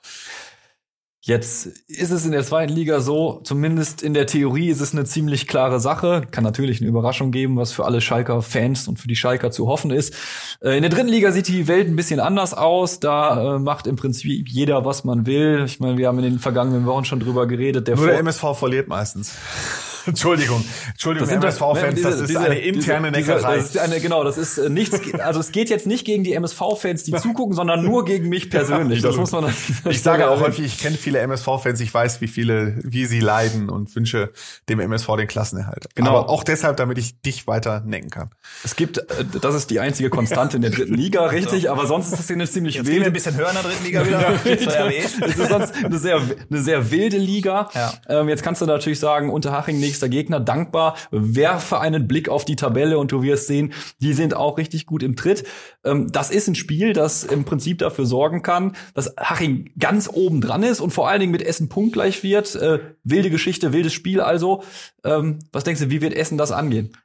Jetzt 1.24 1.66
ist 1.86 2.10
es 2.10 2.26
in 2.26 2.32
der 2.32 2.42
zweiten 2.42 2.72
Liga 2.72 3.00
so, 3.00 3.40
zumindest 3.44 4.02
in 4.02 4.12
der 4.12 4.26
Theorie 4.26 4.68
ist 4.68 4.80
es 4.80 4.92
eine 4.92 5.04
ziemlich 5.04 5.46
klare 5.46 5.80
Sache. 5.80 6.22
Kann 6.30 6.44
natürlich 6.44 6.80
eine 6.80 6.88
Überraschung 6.88 7.30
geben, 7.30 7.56
was 7.56 7.72
für 7.72 7.86
alle 7.86 8.02
Schalker 8.02 8.42
Fans 8.42 8.88
und 8.88 8.98
für 8.98 9.08
die 9.08 9.16
Schalker 9.16 9.50
zu 9.50 9.68
hoffen 9.68 9.90
ist. 9.90 10.14
Äh, 10.60 10.76
in 10.76 10.82
der 10.82 10.90
dritten 10.90 11.08
Liga 11.08 11.30
sieht 11.32 11.48
die 11.48 11.66
Welt 11.68 11.88
ein 11.88 11.96
bisschen 11.96 12.20
anders 12.20 12.52
aus. 12.52 13.00
Da 13.00 13.54
äh, 13.54 13.58
macht 13.58 13.86
im 13.86 13.96
Prinzip 13.96 14.48
jeder, 14.48 14.84
was 14.84 15.04
man 15.04 15.24
will. 15.24 15.62
Ich 15.64 15.80
meine, 15.80 15.96
wir 15.96 16.08
haben 16.08 16.18
in 16.18 16.24
den 16.24 16.38
vergangenen 16.40 16.84
Wochen 16.84 17.06
schon 17.06 17.20
drüber 17.20 17.46
geredet. 17.46 17.88
Der 17.88 17.96
Nur 17.96 18.08
der 18.08 18.18
MSV 18.18 18.58
verliert 18.58 18.88
meistens. 18.88 19.36
Entschuldigung, 20.06 20.64
Entschuldigung, 20.90 21.28
das 21.28 21.58
MSV-Fans, 21.58 21.96
ne, 21.96 22.02
das 22.02 22.20
ist 22.20 22.28
diese, 22.28 22.40
eine 22.40 22.58
interne 22.58 23.12
diese, 23.12 23.32
Neckerei. 23.32 23.56
Das 23.56 23.66
ist 23.66 23.78
eine, 23.78 24.00
genau, 24.00 24.24
das 24.24 24.38
ist 24.38 24.58
äh, 24.58 24.68
nichts, 24.68 25.00
also 25.18 25.40
es 25.40 25.52
geht 25.52 25.70
jetzt 25.70 25.86
nicht 25.86 26.04
gegen 26.04 26.24
die 26.24 26.32
MSV-Fans, 26.34 27.04
die 27.04 27.12
zugucken, 27.22 27.54
sondern 27.54 27.84
nur 27.84 28.04
gegen 28.04 28.28
mich 28.28 28.50
persönlich. 28.50 29.02
Ja, 29.02 29.08
das 29.08 29.16
muss 29.16 29.32
man. 29.32 29.52
Ich 29.88 30.02
sage 30.02 30.30
auch 30.30 30.40
häufig, 30.40 30.66
ich 30.66 30.78
kenne 30.78 30.96
viele 30.96 31.18
MSV-Fans, 31.20 31.80
ich 31.80 31.92
weiß, 31.92 32.20
wie 32.20 32.28
viele, 32.28 32.76
wie 32.82 33.06
sie 33.06 33.20
leiden 33.20 33.70
und 33.70 33.94
wünsche 33.94 34.32
dem 34.68 34.80
MSV 34.80 35.16
den 35.16 35.28
Klassenerhalt. 35.28 35.86
Genau. 35.94 36.10
Aber 36.10 36.28
auch 36.28 36.44
deshalb, 36.44 36.76
damit 36.76 36.98
ich 36.98 37.20
dich 37.20 37.46
weiter 37.46 37.80
necken 37.80 38.10
kann. 38.10 38.30
Es 38.64 38.76
gibt, 38.76 38.98
äh, 38.98 39.24
das 39.40 39.54
ist 39.54 39.70
die 39.70 39.80
einzige 39.80 40.10
Konstante 40.10 40.56
in 40.56 40.62
der 40.62 40.70
dritten 40.70 40.94
Liga, 40.94 41.26
richtig, 41.26 41.70
aber 41.70 41.86
sonst 41.86 42.06
ist 42.12 42.18
das 42.18 42.26
hier 42.26 42.36
eine 42.36 42.48
ziemlich 42.48 42.76
jetzt 42.76 42.86
wilde. 42.86 43.06
ein 43.06 43.12
bisschen 43.12 43.36
höher 43.36 43.48
in 43.48 43.54
der 43.54 43.62
dritten 43.62 43.84
Liga 43.84 44.06
wieder. 44.06 44.34
Es 44.44 45.38
ist 45.38 45.48
sonst 45.48 45.74
eine 45.84 45.98
sehr, 45.98 46.20
eine 46.50 46.62
sehr 46.62 46.90
wilde 46.90 47.18
Liga. 47.18 47.68
Ja. 47.74 47.92
Ähm, 48.08 48.28
jetzt 48.28 48.42
kannst 48.42 48.60
du 48.60 48.66
natürlich 48.66 48.98
sagen, 48.98 49.30
Unterhaching 49.30 49.78
nächster 49.92 50.08
Gegner, 50.08 50.40
dankbar. 50.40 50.96
Werfe 51.10 51.78
einen 51.78 52.08
Blick 52.08 52.30
auf 52.30 52.46
die 52.46 52.56
Tabelle 52.56 52.98
und 52.98 53.12
du 53.12 53.22
wirst 53.22 53.46
sehen, 53.46 53.74
die 54.00 54.14
sind 54.14 54.34
auch 54.34 54.56
richtig 54.56 54.86
gut 54.86 55.02
im 55.02 55.16
Tritt. 55.16 55.44
Ähm, 55.84 56.10
das 56.10 56.30
ist 56.30 56.48
ein 56.48 56.54
Spiel, 56.54 56.94
das 56.94 57.24
im 57.24 57.44
Prinzip 57.44 57.78
dafür 57.78 58.06
sorgen 58.06 58.42
kann, 58.42 58.74
dass 58.94 59.14
Haching 59.18 59.70
ganz 59.78 60.08
oben 60.10 60.40
dran 60.40 60.62
ist 60.62 60.80
und 60.80 60.92
vor 60.92 61.08
allen 61.08 61.20
Dingen 61.20 61.32
mit 61.32 61.42
Essen 61.42 61.68
punktgleich 61.68 62.22
wird. 62.22 62.54
Äh, 62.54 62.78
wilde 63.04 63.28
Geschichte, 63.28 63.74
wildes 63.74 63.92
Spiel 63.92 64.22
also. 64.22 64.62
Ähm, 65.04 65.40
was 65.52 65.64
denkst 65.64 65.82
du, 65.82 65.90
wie 65.90 66.00
wird 66.00 66.14
Essen 66.14 66.38
das 66.38 66.52
angehen? 66.52 66.96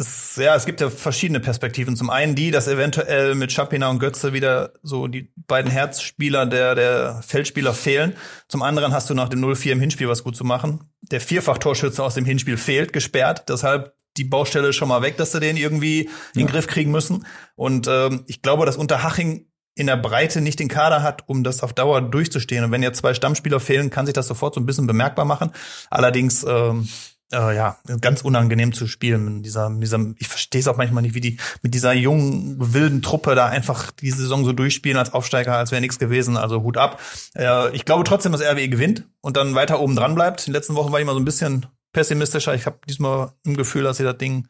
Es, 0.00 0.36
ja, 0.36 0.54
es 0.54 0.64
gibt 0.64 0.80
ja 0.80 0.90
verschiedene 0.90 1.40
Perspektiven. 1.40 1.96
Zum 1.96 2.08
einen 2.08 2.36
die, 2.36 2.52
dass 2.52 2.68
eventuell 2.68 3.34
mit 3.34 3.50
Schapina 3.50 3.90
und 3.90 3.98
Götze 3.98 4.32
wieder 4.32 4.72
so 4.84 5.08
die 5.08 5.32
beiden 5.34 5.72
Herzspieler 5.72 6.46
der, 6.46 6.76
der 6.76 7.20
Feldspieler 7.26 7.74
fehlen. 7.74 8.14
Zum 8.46 8.62
anderen 8.62 8.92
hast 8.92 9.10
du 9.10 9.14
nach 9.14 9.28
dem 9.28 9.44
0-4 9.44 9.72
im 9.72 9.80
Hinspiel 9.80 10.08
was 10.08 10.22
gut 10.22 10.36
zu 10.36 10.44
machen. 10.44 10.84
Der 11.00 11.20
Vierfach-Torschütze 11.20 12.02
aus 12.04 12.14
dem 12.14 12.24
Hinspiel 12.24 12.56
fehlt, 12.56 12.92
gesperrt. 12.92 13.48
Deshalb 13.48 13.92
die 14.16 14.22
Baustelle 14.24 14.72
schon 14.72 14.88
mal 14.88 15.02
weg, 15.02 15.16
dass 15.16 15.32
sie 15.32 15.40
den 15.40 15.56
irgendwie 15.56 16.04
ja. 16.04 16.10
in 16.34 16.40
den 16.42 16.46
Griff 16.46 16.68
kriegen 16.68 16.92
müssen. 16.92 17.26
Und 17.56 17.88
ähm, 17.88 18.22
ich 18.28 18.40
glaube, 18.40 18.66
dass 18.66 18.76
Unterhaching 18.76 19.46
in 19.74 19.88
der 19.88 19.96
Breite 19.96 20.40
nicht 20.40 20.60
den 20.60 20.68
Kader 20.68 21.02
hat, 21.02 21.28
um 21.28 21.42
das 21.42 21.64
auf 21.64 21.72
Dauer 21.72 22.02
durchzustehen. 22.02 22.64
Und 22.64 22.70
wenn 22.70 22.84
jetzt 22.84 22.98
zwei 22.98 23.14
Stammspieler 23.14 23.58
fehlen, 23.58 23.90
kann 23.90 24.06
sich 24.06 24.12
das 24.12 24.28
sofort 24.28 24.54
so 24.54 24.60
ein 24.60 24.66
bisschen 24.66 24.86
bemerkbar 24.86 25.24
machen. 25.24 25.50
Allerdings 25.90 26.44
ähm, 26.44 26.88
äh, 27.32 27.54
ja, 27.54 27.76
ganz 28.00 28.22
unangenehm 28.22 28.72
zu 28.72 28.86
spielen. 28.86 29.36
Mit 29.36 29.44
dieser, 29.44 29.68
mit 29.68 29.82
dieser, 29.82 30.00
ich 30.18 30.28
verstehe 30.28 30.60
es 30.60 30.68
auch 30.68 30.76
manchmal 30.76 31.02
nicht, 31.02 31.14
wie 31.14 31.20
die 31.20 31.38
mit 31.62 31.74
dieser 31.74 31.92
jungen, 31.92 32.56
wilden 32.74 33.02
Truppe 33.02 33.34
da 33.34 33.46
einfach 33.46 33.90
die 33.90 34.10
Saison 34.10 34.44
so 34.44 34.52
durchspielen 34.52 34.98
als 34.98 35.12
Aufsteiger, 35.12 35.54
als 35.54 35.70
wäre 35.70 35.80
nichts 35.80 35.98
gewesen. 35.98 36.36
Also 36.36 36.62
Hut 36.62 36.76
ab. 36.76 37.00
Äh, 37.34 37.74
ich 37.74 37.84
glaube 37.84 38.04
trotzdem, 38.04 38.32
dass 38.32 38.40
RWE 38.40 38.68
gewinnt 38.68 39.04
und 39.20 39.36
dann 39.36 39.54
weiter 39.54 39.80
oben 39.80 39.96
dran 39.96 40.14
bleibt. 40.14 40.46
In 40.46 40.52
den 40.52 40.54
letzten 40.54 40.74
Wochen 40.74 40.92
war 40.92 41.00
ich 41.00 41.06
mal 41.06 41.14
so 41.14 41.20
ein 41.20 41.24
bisschen 41.24 41.66
pessimistischer. 41.92 42.54
Ich 42.54 42.66
habe 42.66 42.78
diesmal 42.88 43.32
im 43.44 43.56
Gefühl, 43.56 43.82
dass 43.82 43.96
sie 43.96 44.04
das 44.04 44.18
Ding 44.18 44.48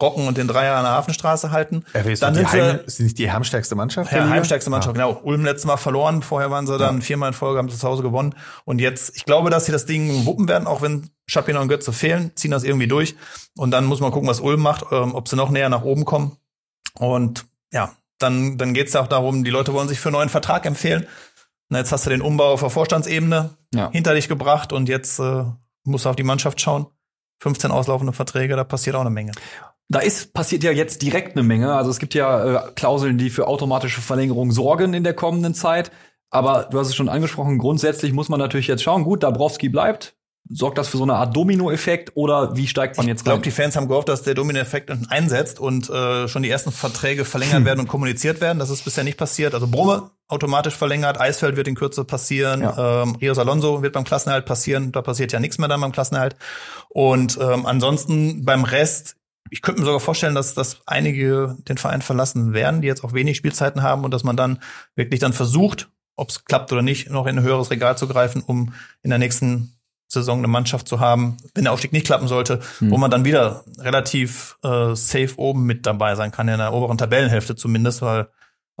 rocken 0.00 0.28
und 0.28 0.38
den 0.38 0.46
Dreier 0.46 0.76
an 0.76 0.84
der 0.84 0.92
Hafenstraße 0.92 1.50
halten. 1.50 1.84
RWE 1.94 2.12
ist, 2.12 2.22
dann 2.22 2.34
die 2.34 2.46
Heim, 2.46 2.80
ist 2.86 3.00
nicht 3.00 3.18
die 3.18 3.30
heimstärkste 3.30 3.74
Mannschaft? 3.74 4.12
Ja, 4.12 4.28
heimstärkste 4.28 4.70
Mannschaft, 4.70 4.96
ah. 4.96 5.06
genau. 5.06 5.20
Ulm 5.22 5.44
letztes 5.44 5.66
Mal 5.66 5.76
verloren, 5.76 6.22
vorher 6.22 6.50
waren 6.50 6.66
sie 6.66 6.78
dann 6.78 6.96
ja. 6.96 7.00
viermal 7.00 7.28
in 7.28 7.34
Folge, 7.34 7.58
haben 7.58 7.68
sie 7.68 7.76
zu 7.76 7.86
Hause 7.86 8.02
gewonnen. 8.02 8.34
Und 8.64 8.80
jetzt, 8.80 9.16
ich 9.16 9.24
glaube, 9.24 9.50
dass 9.50 9.66
sie 9.66 9.72
das 9.72 9.86
Ding 9.86 10.24
wuppen 10.24 10.48
werden, 10.48 10.66
auch 10.68 10.82
wenn 10.82 11.10
Schapina 11.26 11.60
und 11.60 11.68
Götze 11.68 11.92
fehlen, 11.92 12.30
ziehen 12.36 12.52
das 12.52 12.62
irgendwie 12.62 12.86
durch. 12.86 13.16
Und 13.56 13.72
dann 13.72 13.84
muss 13.86 14.00
man 14.00 14.12
gucken, 14.12 14.28
was 14.28 14.40
Ulm 14.40 14.60
macht, 14.60 14.86
ähm, 14.92 15.14
ob 15.14 15.28
sie 15.28 15.36
noch 15.36 15.50
näher 15.50 15.68
nach 15.68 15.82
oben 15.82 16.04
kommen. 16.04 16.36
Und 16.94 17.46
ja, 17.72 17.92
dann, 18.18 18.56
dann 18.56 18.74
geht's 18.74 18.92
ja 18.92 19.00
auch 19.00 19.08
darum, 19.08 19.44
die 19.44 19.50
Leute 19.50 19.72
wollen 19.72 19.88
sich 19.88 20.00
für 20.00 20.08
einen 20.08 20.16
neuen 20.16 20.28
Vertrag 20.28 20.64
empfehlen. 20.64 21.06
Na, 21.70 21.78
jetzt 21.78 21.92
hast 21.92 22.06
du 22.06 22.10
den 22.10 22.22
Umbau 22.22 22.52
auf 22.52 22.60
der 22.60 22.70
Vorstandsebene 22.70 23.50
ja. 23.74 23.90
hinter 23.90 24.14
dich 24.14 24.28
gebracht 24.28 24.72
und 24.72 24.88
jetzt 24.88 25.18
äh, 25.18 25.44
musst 25.84 26.04
du 26.04 26.08
auf 26.08 26.16
die 26.16 26.22
Mannschaft 26.22 26.60
schauen. 26.60 26.86
15 27.40 27.70
auslaufende 27.70 28.12
Verträge, 28.12 28.56
da 28.56 28.64
passiert 28.64 28.96
auch 28.96 29.02
eine 29.02 29.10
Menge. 29.10 29.32
Da 29.88 30.00
ist 30.00 30.34
passiert 30.34 30.62
ja 30.64 30.70
jetzt 30.70 31.00
direkt 31.02 31.36
eine 31.36 31.42
Menge. 31.46 31.74
Also 31.74 31.90
es 31.90 31.98
gibt 31.98 32.14
ja 32.14 32.66
äh, 32.68 32.70
Klauseln, 32.74 33.16
die 33.18 33.30
für 33.30 33.46
automatische 33.46 34.00
Verlängerung 34.02 34.52
sorgen 34.52 34.92
in 34.94 35.02
der 35.04 35.14
kommenden 35.14 35.54
Zeit. 35.54 35.90
Aber 36.30 36.68
du 36.70 36.78
hast 36.78 36.88
es 36.88 36.94
schon 36.94 37.08
angesprochen, 37.08 37.56
grundsätzlich 37.58 38.12
muss 38.12 38.28
man 38.28 38.38
natürlich 38.38 38.66
jetzt 38.66 38.82
schauen, 38.82 39.04
gut, 39.04 39.22
Dabrowski 39.22 39.70
bleibt. 39.70 40.14
sorgt 40.50 40.76
das 40.78 40.88
für 40.88 40.98
so 40.98 41.02
eine 41.04 41.14
Art 41.14 41.34
Dominoeffekt 41.34 42.12
oder 42.16 42.54
wie 42.56 42.66
steigt 42.66 42.96
man 42.98 43.06
jetzt 43.08 43.20
Ich 43.20 43.24
glaube, 43.24 43.36
rein? 43.38 43.42
die 43.44 43.50
Fans 43.50 43.76
haben 43.76 43.88
gehofft, 43.88 44.08
dass 44.10 44.22
der 44.22 44.34
Domino-Effekt 44.34 44.90
einsetzt 45.10 45.58
und 45.58 45.88
äh, 45.90 46.28
schon 46.28 46.42
die 46.42 46.50
ersten 46.50 46.70
Verträge 46.72 47.24
verlängert 47.24 47.64
werden 47.64 47.80
und 47.80 47.86
kommuniziert 47.88 48.42
werden. 48.42 48.58
Das 48.58 48.68
ist 48.70 48.84
bisher 48.84 49.04
nicht 49.04 49.16
passiert. 49.18 49.54
Also 49.54 49.66
Brumme 49.66 50.10
automatisch 50.26 50.74
verlängert, 50.74 51.18
Eisfeld 51.18 51.56
wird 51.56 51.66
in 51.68 51.74
Kürze 51.74 52.04
passieren, 52.04 52.60
Ja. 52.62 53.02
ähm, 53.04 53.16
Rios 53.16 53.38
Alonso 53.38 53.82
wird 53.82 53.94
beim 53.94 54.04
Klassenerhalt 54.04 54.44
passieren. 54.44 54.92
Da 54.92 55.00
passiert 55.00 55.32
ja 55.32 55.40
nichts 55.40 55.56
mehr 55.56 55.68
dann 55.68 55.80
beim 55.80 55.92
Klassenerhalt. 55.92 56.36
Und 56.90 57.38
ähm, 57.40 57.64
ansonsten 57.66 58.44
beim 58.44 58.64
Rest, 58.64 59.16
ich 59.50 59.62
könnte 59.62 59.80
mir 59.80 59.86
sogar 59.86 60.00
vorstellen, 60.00 60.34
dass, 60.34 60.54
dass 60.54 60.80
einige 60.86 61.56
den 61.68 61.78
Verein 61.78 62.02
verlassen 62.02 62.52
werden, 62.52 62.80
die 62.80 62.88
jetzt 62.88 63.04
auch 63.04 63.12
wenig 63.12 63.36
Spielzeiten 63.36 63.82
haben 63.82 64.04
und 64.04 64.12
dass 64.12 64.24
man 64.24 64.36
dann 64.36 64.60
wirklich 64.94 65.20
dann 65.20 65.32
versucht, 65.32 65.90
ob 66.16 66.30
es 66.30 66.44
klappt 66.44 66.72
oder 66.72 66.82
nicht, 66.82 67.10
noch 67.10 67.26
in 67.26 67.38
ein 67.38 67.44
höheres 67.44 67.70
Regal 67.70 67.96
zu 67.96 68.08
greifen, 68.08 68.42
um 68.42 68.74
in 69.02 69.10
der 69.10 69.18
nächsten 69.18 69.78
Saison 70.08 70.38
eine 70.38 70.48
Mannschaft 70.48 70.88
zu 70.88 71.00
haben, 71.00 71.36
wenn 71.54 71.64
der 71.64 71.72
Aufstieg 71.72 71.92
nicht 71.92 72.06
klappen 72.06 72.28
sollte, 72.28 72.60
wo 72.80 72.96
man 72.96 73.10
dann 73.10 73.26
wieder 73.26 73.64
relativ 73.78 74.56
äh, 74.64 74.94
safe 74.94 75.34
oben 75.36 75.64
mit 75.64 75.84
dabei 75.84 76.14
sein 76.14 76.30
kann, 76.30 76.48
in 76.48 76.58
der 76.58 76.72
oberen 76.72 76.96
Tabellenhälfte 76.96 77.56
zumindest, 77.56 78.00
weil 78.00 78.28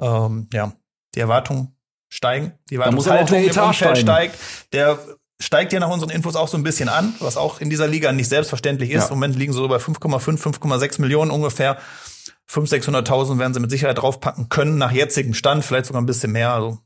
ähm, 0.00 0.48
ja, 0.52 0.72
die 1.14 1.20
Erwartungen 1.20 1.76
steigen, 2.08 2.52
die 2.70 2.76
Erwartungshaltung 2.76 3.38
im 3.38 3.46
Umfeld 3.46 3.98
steigen. 3.98 4.00
steigt. 4.00 4.38
Der 4.72 4.98
steigt 5.40 5.72
ja 5.72 5.80
nach 5.80 5.90
unseren 5.90 6.10
Infos 6.10 6.36
auch 6.36 6.48
so 6.48 6.56
ein 6.56 6.62
bisschen 6.62 6.88
an, 6.88 7.14
was 7.20 7.36
auch 7.36 7.60
in 7.60 7.70
dieser 7.70 7.86
Liga 7.86 8.12
nicht 8.12 8.28
selbstverständlich 8.28 8.90
ist. 8.90 9.04
Ja. 9.04 9.08
Im 9.08 9.14
Moment 9.14 9.36
liegen 9.36 9.52
sie 9.52 9.58
so 9.58 9.68
bei 9.68 9.76
5,5, 9.76 10.40
5,6 10.40 11.00
Millionen 11.00 11.30
ungefähr. 11.30 11.78
500.000, 12.50 13.04
600.000 13.04 13.38
werden 13.38 13.54
sie 13.54 13.60
mit 13.60 13.70
Sicherheit 13.70 13.98
draufpacken 13.98 14.48
können, 14.48 14.78
nach 14.78 14.90
jetzigem 14.90 15.34
Stand, 15.34 15.64
vielleicht 15.64 15.86
sogar 15.86 16.02
ein 16.02 16.06
bisschen 16.06 16.32
mehr. 16.32 16.52
Also 16.52 16.78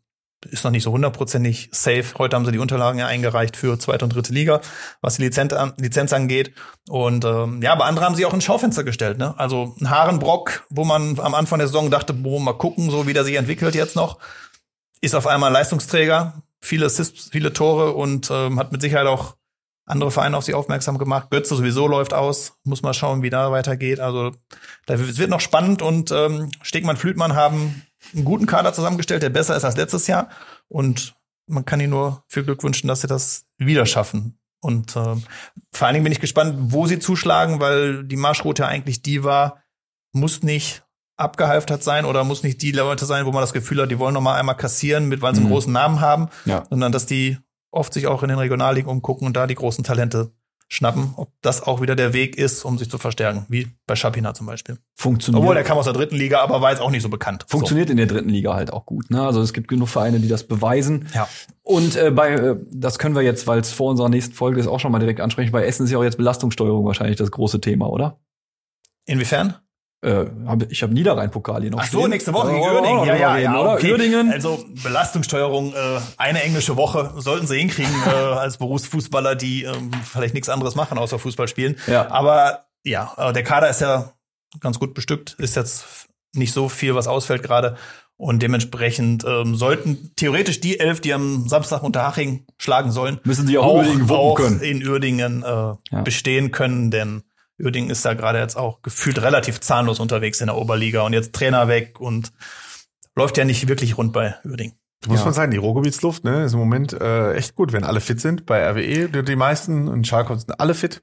ist 0.50 0.64
noch 0.64 0.72
nicht 0.72 0.82
so 0.82 0.92
hundertprozentig 0.92 1.68
safe. 1.72 2.04
Heute 2.18 2.36
haben 2.36 2.44
sie 2.44 2.52
die 2.52 2.58
Unterlagen 2.58 2.98
ja 2.98 3.06
eingereicht 3.06 3.56
für 3.56 3.78
zweite 3.78 4.04
und 4.04 4.14
dritte 4.14 4.32
Liga, 4.32 4.60
was 5.00 5.16
die 5.16 5.22
Lizenz, 5.22 5.52
an, 5.52 5.72
Lizenz 5.78 6.12
angeht. 6.12 6.52
Und 6.88 7.24
ähm, 7.24 7.62
ja, 7.62 7.72
aber 7.72 7.84
andere 7.84 8.04
haben 8.04 8.16
sie 8.16 8.26
auch 8.26 8.34
ins 8.34 8.44
Schaufenster 8.44 8.82
gestellt. 8.82 9.18
Ne? 9.18 9.38
Also 9.38 9.76
ein 9.80 9.88
Harenbrock, 9.88 10.66
wo 10.68 10.84
man 10.84 11.18
am 11.20 11.34
Anfang 11.34 11.58
der 11.58 11.68
Saison 11.68 11.90
dachte, 11.90 12.12
boah, 12.12 12.40
mal 12.40 12.54
gucken, 12.54 12.90
so 12.90 13.06
wie 13.06 13.12
der 13.12 13.24
sich 13.24 13.36
entwickelt 13.36 13.74
jetzt 13.74 13.94
noch, 13.94 14.18
ist 15.00 15.14
auf 15.14 15.26
einmal 15.26 15.52
Leistungsträger, 15.52 16.41
viele 16.62 16.86
Assists, 16.86 17.28
viele 17.30 17.52
Tore 17.52 17.92
und 17.92 18.30
ähm, 18.30 18.58
hat 18.58 18.72
mit 18.72 18.80
Sicherheit 18.80 19.06
auch 19.06 19.36
andere 19.84 20.10
Vereine 20.10 20.36
auf 20.36 20.44
sie 20.44 20.54
aufmerksam 20.54 20.96
gemacht. 20.96 21.30
Götze 21.30 21.56
sowieso 21.56 21.86
läuft 21.88 22.14
aus, 22.14 22.54
muss 22.64 22.82
mal 22.82 22.94
schauen, 22.94 23.22
wie 23.22 23.30
da 23.30 23.50
weitergeht. 23.50 24.00
Also 24.00 24.32
da 24.86 24.94
es 24.94 25.18
wird 25.18 25.30
noch 25.30 25.40
spannend 25.40 25.82
und 25.82 26.10
ähm, 26.12 26.50
Stegmann, 26.62 26.96
Flütmann 26.96 27.34
haben 27.34 27.82
einen 28.14 28.24
guten 28.24 28.46
Kader 28.46 28.72
zusammengestellt, 28.72 29.22
der 29.22 29.30
besser 29.30 29.56
ist 29.56 29.64
als 29.64 29.76
letztes 29.76 30.06
Jahr. 30.06 30.28
Und 30.68 31.14
man 31.46 31.64
kann 31.64 31.80
ihnen 31.80 31.90
nur 31.90 32.24
viel 32.28 32.44
Glück 32.44 32.62
wünschen, 32.62 32.88
dass 32.88 33.00
sie 33.00 33.08
das 33.08 33.44
wieder 33.58 33.84
schaffen. 33.84 34.38
Und 34.60 34.94
ähm, 34.96 35.24
vor 35.72 35.86
allen 35.86 35.94
Dingen 35.94 36.04
bin 36.04 36.12
ich 36.12 36.20
gespannt, 36.20 36.54
wo 36.72 36.86
sie 36.86 37.00
zuschlagen, 37.00 37.58
weil 37.58 38.04
die 38.04 38.16
Marschroute 38.16 38.66
eigentlich 38.66 39.02
die 39.02 39.24
war, 39.24 39.62
muss 40.12 40.42
nicht 40.44 40.84
abgehalftert 41.22 41.82
sein 41.82 42.04
oder 42.04 42.24
muss 42.24 42.42
nicht 42.42 42.60
die 42.62 42.72
Leute 42.72 43.06
sein, 43.06 43.24
wo 43.26 43.32
man 43.32 43.40
das 43.40 43.52
Gefühl 43.52 43.80
hat, 43.82 43.90
die 43.90 43.98
wollen 43.98 44.14
noch 44.14 44.20
mal 44.20 44.34
einmal 44.38 44.56
kassieren, 44.56 45.08
mit 45.08 45.22
weil 45.22 45.34
sie 45.34 45.40
einen 45.40 45.48
Mhm. 45.48 45.52
großen 45.54 45.72
Namen 45.72 46.00
haben, 46.00 46.28
Ja. 46.44 46.64
sondern 46.68 46.92
dass 46.92 47.06
die 47.06 47.38
oft 47.70 47.94
sich 47.94 48.06
auch 48.06 48.22
in 48.22 48.28
den 48.28 48.38
Regionalligen 48.38 48.90
umgucken 48.90 49.26
und 49.26 49.36
da 49.36 49.46
die 49.46 49.54
großen 49.54 49.82
Talente 49.84 50.32
schnappen, 50.68 51.12
ob 51.16 51.30
das 51.42 51.62
auch 51.62 51.82
wieder 51.82 51.94
der 51.96 52.14
Weg 52.14 52.38
ist, 52.38 52.64
um 52.64 52.78
sich 52.78 52.88
zu 52.88 52.96
verstärken, 52.96 53.44
wie 53.50 53.68
bei 53.86 53.94
Schapina 53.94 54.32
zum 54.32 54.46
Beispiel. 54.46 54.78
Funktioniert. 54.94 55.42
Obwohl, 55.42 55.54
der 55.54 55.64
kam 55.64 55.76
aus 55.76 55.84
der 55.84 55.92
dritten 55.92 56.16
Liga, 56.16 56.40
aber 56.40 56.62
war 56.62 56.70
jetzt 56.70 56.80
auch 56.80 56.90
nicht 56.90 57.02
so 57.02 57.10
bekannt. 57.10 57.44
Funktioniert 57.46 57.90
in 57.90 57.98
der 57.98 58.06
dritten 58.06 58.30
Liga 58.30 58.54
halt 58.54 58.72
auch 58.72 58.86
gut. 58.86 59.10
Ne? 59.10 59.22
Also 59.22 59.42
es 59.42 59.52
gibt 59.52 59.68
genug 59.68 59.90
Vereine, 59.90 60.18
die 60.18 60.28
das 60.28 60.44
beweisen. 60.44 61.08
Ja. 61.14 61.28
Und 61.62 61.94
äh, 61.96 62.10
bei, 62.10 62.30
äh, 62.32 62.56
das 62.72 62.98
können 62.98 63.14
wir 63.14 63.20
jetzt, 63.20 63.46
weil 63.46 63.60
es 63.60 63.70
vor 63.70 63.90
unserer 63.90 64.08
nächsten 64.08 64.32
Folge 64.34 64.60
ist, 64.60 64.66
auch 64.66 64.80
schon 64.80 64.92
mal 64.92 64.98
direkt 64.98 65.20
ansprechen. 65.20 65.52
Bei 65.52 65.66
Essen 65.66 65.84
ist 65.84 65.92
ja 65.92 65.98
auch 65.98 66.04
jetzt 66.04 66.16
Belastungssteuerung 66.16 66.86
wahrscheinlich 66.86 67.18
das 67.18 67.30
große 67.30 67.60
Thema, 67.60 67.90
oder? 67.90 68.18
So. 69.06 69.12
Inwiefern? 69.12 69.54
Äh, 70.04 70.26
hab, 70.46 70.70
ich 70.70 70.82
habe 70.82 70.92
Niederrhein-Pokal 70.94 71.62
hier 71.62 71.70
noch 71.70 71.78
Ach 71.80 71.86
so, 71.86 72.00
stehen. 72.00 72.10
nächste 72.10 72.32
Woche 72.32 72.50
gegen 72.50 72.62
auch 72.64 72.72
Uerdingen. 72.74 72.96
noch 72.98 73.06
Ja, 73.06 73.14
ja, 73.14 73.38
ja, 73.38 73.60
oder? 73.60 73.72
okay. 73.74 73.92
Uerdingen. 73.92 74.32
Also 74.32 74.64
Belastungssteuerung, 74.82 75.72
äh, 75.74 76.00
eine 76.16 76.42
englische 76.42 76.76
Woche 76.76 77.12
sollten 77.18 77.46
sie 77.46 77.58
hinkriegen 77.58 77.94
äh, 78.06 78.10
als 78.10 78.56
Berufsfußballer, 78.56 79.36
die 79.36 79.62
ähm, 79.62 79.92
vielleicht 80.04 80.34
nichts 80.34 80.48
anderes 80.48 80.74
machen 80.74 80.98
außer 80.98 81.18
Fußball 81.20 81.46
spielen. 81.46 81.76
Ja. 81.86 82.10
Aber 82.10 82.66
ja, 82.84 83.32
der 83.32 83.44
Kader 83.44 83.70
ist 83.70 83.80
ja 83.80 84.12
ganz 84.58 84.80
gut 84.80 84.92
bestückt, 84.92 85.36
ist 85.38 85.54
jetzt 85.54 86.08
nicht 86.34 86.52
so 86.52 86.68
viel, 86.68 86.96
was 86.96 87.06
ausfällt 87.06 87.44
gerade. 87.44 87.76
Und 88.16 88.42
dementsprechend 88.42 89.24
ähm, 89.24 89.54
sollten 89.54 90.10
theoretisch 90.16 90.60
die 90.60 90.80
elf, 90.80 91.00
die 91.00 91.14
am 91.14 91.48
Samstag 91.48 91.82
Unterhaching 91.84 92.44
schlagen 92.58 92.90
sollen, 92.90 93.20
Müssen 93.24 93.46
sie 93.46 93.56
auch 93.58 93.74
Uerdingen 93.76 94.08
wuppen 94.08 94.16
auch 94.16 94.34
können. 94.34 94.60
in 94.60 94.86
Uerdingen 94.86 95.44
äh, 95.44 96.02
bestehen 96.02 96.50
können, 96.50 96.90
denn 96.90 97.22
Uerdingen 97.58 97.90
ist 97.90 98.04
da 98.04 98.14
gerade 98.14 98.38
jetzt 98.38 98.56
auch 98.56 98.82
gefühlt 98.82 99.20
relativ 99.22 99.60
zahnlos 99.60 100.00
unterwegs 100.00 100.40
in 100.40 100.46
der 100.46 100.56
Oberliga 100.56 101.02
und 101.02 101.12
jetzt 101.12 101.32
Trainer 101.34 101.68
weg 101.68 102.00
und 102.00 102.32
läuft 103.14 103.36
ja 103.36 103.44
nicht 103.44 103.68
wirklich 103.68 103.98
rund 103.98 104.12
bei 104.12 104.34
Uerdingen. 104.44 104.76
Muss 105.06 105.18
Ja. 105.20 105.24
man 105.26 105.34
sagen, 105.34 105.50
die 105.50 105.56
Ruhrgebietsluft 105.58 106.24
ne, 106.24 106.44
ist 106.44 106.52
im 106.52 106.60
Moment 106.60 106.92
äh, 106.92 107.34
echt 107.34 107.54
gut, 107.56 107.72
wenn 107.72 107.84
alle 107.84 108.00
fit 108.00 108.20
sind. 108.20 108.46
Bei 108.46 108.64
RWE, 108.70 109.08
die, 109.08 109.22
die 109.24 109.36
meisten 109.36 109.88
und 109.88 110.06
Schalke 110.06 110.36
sind 110.38 110.58
alle 110.60 110.74
fit. 110.74 111.02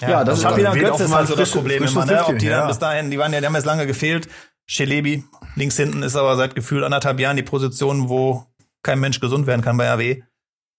Ja, 0.00 0.24
das 0.24 0.38
ist- 0.38 0.42
Schabina 0.42 0.70
da 0.70 0.72
und 0.72 0.80
weht 0.80 0.84
Götze 0.90 1.04
ist 1.04 1.14
halt 1.14 1.28
so 1.28 1.36
das 1.36 1.50
Problem 1.50 1.84
immer, 1.84 2.04
ne? 2.04 2.24
Ob 2.26 2.38
die 2.38 2.48
dann 2.48 2.60
ja. 2.62 2.66
bis 2.66 2.78
dahin, 2.78 3.10
die 3.10 3.18
waren 3.18 3.32
ja, 3.32 3.40
die 3.40 3.46
haben 3.46 3.54
jetzt 3.54 3.66
lange 3.66 3.86
gefehlt. 3.86 4.28
Schelebi, 4.66 5.24
links 5.54 5.76
hinten 5.76 6.02
ist 6.02 6.16
aber 6.16 6.36
seit 6.36 6.54
gefühlt 6.54 6.82
anderthalb 6.84 7.20
Jahren 7.20 7.36
die 7.36 7.42
Position, 7.42 8.08
wo 8.08 8.46
kein 8.82 8.98
Mensch 9.00 9.20
gesund 9.20 9.46
werden 9.46 9.62
kann 9.62 9.76
bei 9.76 9.88
RWE. 9.92 10.22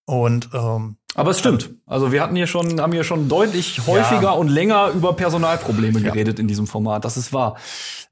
Und 0.06 0.50
ähm, 0.54 0.98
Aber 1.16 1.32
es 1.32 1.39
stimmt. 1.39 1.72
Also 1.86 2.11
wir 2.11 2.22
hatten 2.22 2.36
hier 2.36 2.47
schon, 2.47 2.82
haben 2.82 2.91
hier 2.91 3.03
schon 3.03 3.30
deutlich 3.30 3.86
häufiger 3.86 4.38
und 4.38 4.47
länger 4.47 4.91
über 4.95 5.14
Personalprobleme 5.14 6.01
geredet 6.01 6.39
in 6.39 6.47
diesem 6.47 6.68
Format. 6.68 7.05
Das 7.05 7.18
ist 7.18 7.34
wahr. 7.34 7.57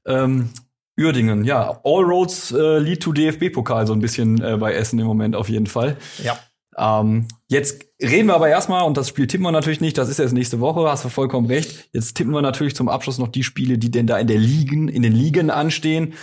Ähm, 0.06 0.50
Uerdingen, 0.98 1.44
ja, 1.44 1.80
All 1.84 2.04
Roads 2.04 2.52
äh, 2.52 2.78
lead 2.78 3.02
to 3.02 3.12
DFB-Pokal 3.12 3.86
so 3.86 3.92
ein 3.92 4.00
bisschen 4.00 4.42
äh, 4.42 4.56
bei 4.58 4.74
Essen 4.74 4.98
im 4.98 5.06
Moment 5.06 5.34
auf 5.34 5.48
jeden 5.48 5.66
Fall. 5.66 5.96
ja, 6.22 6.38
Ähm, 6.76 7.28
jetzt 7.48 7.84
reden 8.00 8.28
wir 8.28 8.34
aber 8.34 8.48
erstmal, 8.48 8.82
und 8.84 8.96
das 8.96 9.08
Spiel 9.08 9.26
tippen 9.26 9.44
wir 9.44 9.52
natürlich 9.52 9.80
nicht, 9.80 9.96
das 9.96 10.08
ist 10.08 10.18
jetzt 10.18 10.32
nächste 10.32 10.60
Woche, 10.60 10.88
hast 10.88 11.04
du 11.04 11.08
vollkommen 11.08 11.46
recht. 11.46 11.88
Jetzt 11.92 12.14
tippen 12.14 12.32
wir 12.32 12.42
natürlich 12.42 12.76
zum 12.76 12.88
Abschluss 12.88 13.18
noch 13.18 13.28
die 13.28 13.42
Spiele, 13.42 13.78
die 13.78 13.90
denn 13.90 14.06
da 14.06 14.18
in 14.18 14.26
der 14.26 14.38
Ligen, 14.38 14.88
in 14.88 15.02
den 15.02 15.12
Ligen 15.12 15.50
anstehen. 15.50 16.14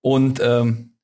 Und 0.00 0.40
ähm, 0.42 0.95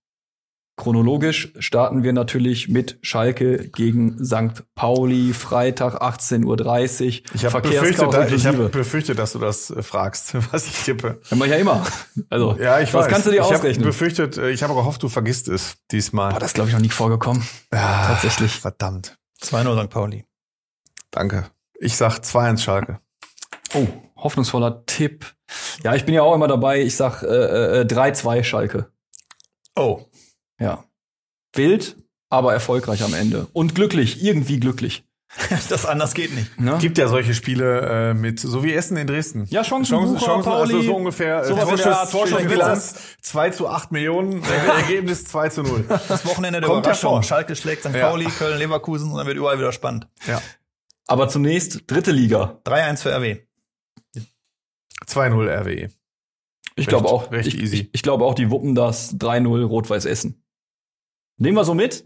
chronologisch 0.76 1.52
starten 1.58 2.02
wir 2.02 2.12
natürlich 2.12 2.68
mit 2.68 2.98
Schalke 3.02 3.68
gegen 3.68 4.24
St. 4.24 4.64
Pauli, 4.74 5.32
Freitag 5.32 6.02
18.30 6.02 6.44
Uhr. 6.46 7.34
Ich 7.34 7.44
habe 7.44 7.60
befürchtet, 7.60 8.12
da, 8.12 8.26
ich 8.26 8.46
hab 8.46 8.72
befürchtet, 8.72 9.18
dass 9.18 9.32
du 9.32 9.38
das 9.38 9.70
äh, 9.70 9.82
fragst, 9.82 10.34
was 10.52 10.66
ich 10.66 10.82
tippe. 10.84 11.20
Haben 11.30 11.38
wir 11.40 11.46
ja 11.46 11.56
immer. 11.56 11.84
Also, 12.30 12.56
Ja, 12.58 12.80
ich 12.80 12.92
was 12.94 13.04
weiß. 13.04 13.12
kannst 13.12 13.26
du 13.26 13.30
dir 13.30 13.40
ich 13.40 13.42
hab 13.42 13.52
ausrechnen? 13.58 13.84
befürchtet, 13.86 14.38
äh, 14.38 14.50
ich 14.50 14.62
habe 14.62 14.74
gehofft, 14.74 15.02
du 15.02 15.08
vergisst 15.08 15.48
es 15.48 15.76
diesmal. 15.90 16.32
Boah, 16.32 16.40
das 16.40 16.54
glaube 16.54 16.68
ich, 16.70 16.74
noch 16.74 16.82
nie 16.82 16.88
vorgekommen. 16.90 17.46
ja, 17.72 18.06
tatsächlich. 18.08 18.52
Verdammt. 18.52 19.18
2-0 19.42 19.82
St. 19.84 19.90
Pauli. 19.90 20.24
Danke. 21.10 21.46
Ich 21.78 21.96
sag 21.96 22.18
2-1 22.20 22.58
Schalke. 22.58 23.00
Oh, 23.74 23.86
hoffnungsvoller 24.16 24.84
Tipp. 24.86 25.26
Ja, 25.82 25.94
ich 25.94 26.04
bin 26.04 26.14
ja 26.14 26.22
auch 26.22 26.34
immer 26.34 26.48
dabei. 26.48 26.80
Ich 26.80 26.96
sag 26.96 27.22
äh, 27.22 27.80
äh, 27.80 27.84
3-2 27.84 28.42
Schalke. 28.44 28.90
Oh, 29.74 30.02
Ja. 30.62 30.84
Wild, 31.54 31.96
aber 32.30 32.52
erfolgreich 32.52 33.02
am 33.02 33.14
Ende. 33.14 33.46
Und 33.52 33.74
glücklich, 33.74 34.22
irgendwie 34.22 34.58
glücklich. 34.60 35.04
das 35.70 35.86
anders 35.86 36.12
geht 36.12 36.34
nicht. 36.34 36.60
Ne? 36.60 36.76
Gibt 36.78 36.98
ja 36.98 37.08
solche 37.08 37.32
Spiele 37.32 38.10
äh, 38.10 38.14
mit, 38.14 38.38
so 38.38 38.62
wie 38.62 38.74
Essen 38.74 38.98
in 38.98 39.06
Dresden. 39.06 39.46
Ja, 39.48 39.62
Chancen, 39.62 39.90
Chancen, 39.96 40.14
Bucher, 40.14 40.26
Chancen 40.26 40.50
Pauli, 40.50 40.74
also 40.74 40.86
so 40.86 40.96
ungefähr. 40.96 41.42
der 41.42 41.96
Art, 41.96 42.10
Torschussbilanz 42.10 42.94
2 43.22 43.50
zu 43.50 43.68
8 43.68 43.92
Millionen, 43.92 44.42
Ergebnis 44.76 45.24
2 45.24 45.48
zu 45.48 45.62
0. 45.62 45.84
Das 45.88 46.26
Wochenende 46.26 46.60
der 46.60 46.68
Kommt 46.68 46.84
Überraschung. 46.84 47.12
hervor. 47.12 47.22
Schalke 47.22 47.56
schlägt 47.56 47.82
St. 47.82 47.94
Ja. 47.94 48.08
Pauli, 48.08 48.26
Köln, 48.26 48.58
Leverkusen 48.58 49.10
und 49.10 49.16
dann 49.16 49.26
wird 49.26 49.38
überall 49.38 49.58
wieder 49.58 49.72
spannend. 49.72 50.06
Ja. 50.26 50.42
Aber 51.06 51.28
zunächst 51.28 51.90
dritte 51.90 52.12
Liga. 52.12 52.60
3-1 52.66 52.98
für 52.98 53.16
RW. 53.16 53.38
2-0 55.06 55.60
RWE. 55.60 55.88
Ich 56.74 56.86
glaube 56.86 57.08
auch, 57.08 57.30
recht 57.32 57.48
ich, 57.48 57.60
easy. 57.60 57.76
ich, 57.76 57.90
ich 57.92 58.02
glaube 58.02 58.24
auch, 58.24 58.34
die 58.34 58.50
wuppen 58.50 58.74
das 58.74 59.14
3-0 59.18 59.64
Rot-Weiß 59.64 60.04
Essen. 60.04 60.41
Nehmen 61.42 61.56
wir 61.56 61.64
so 61.64 61.74
mit. 61.74 62.04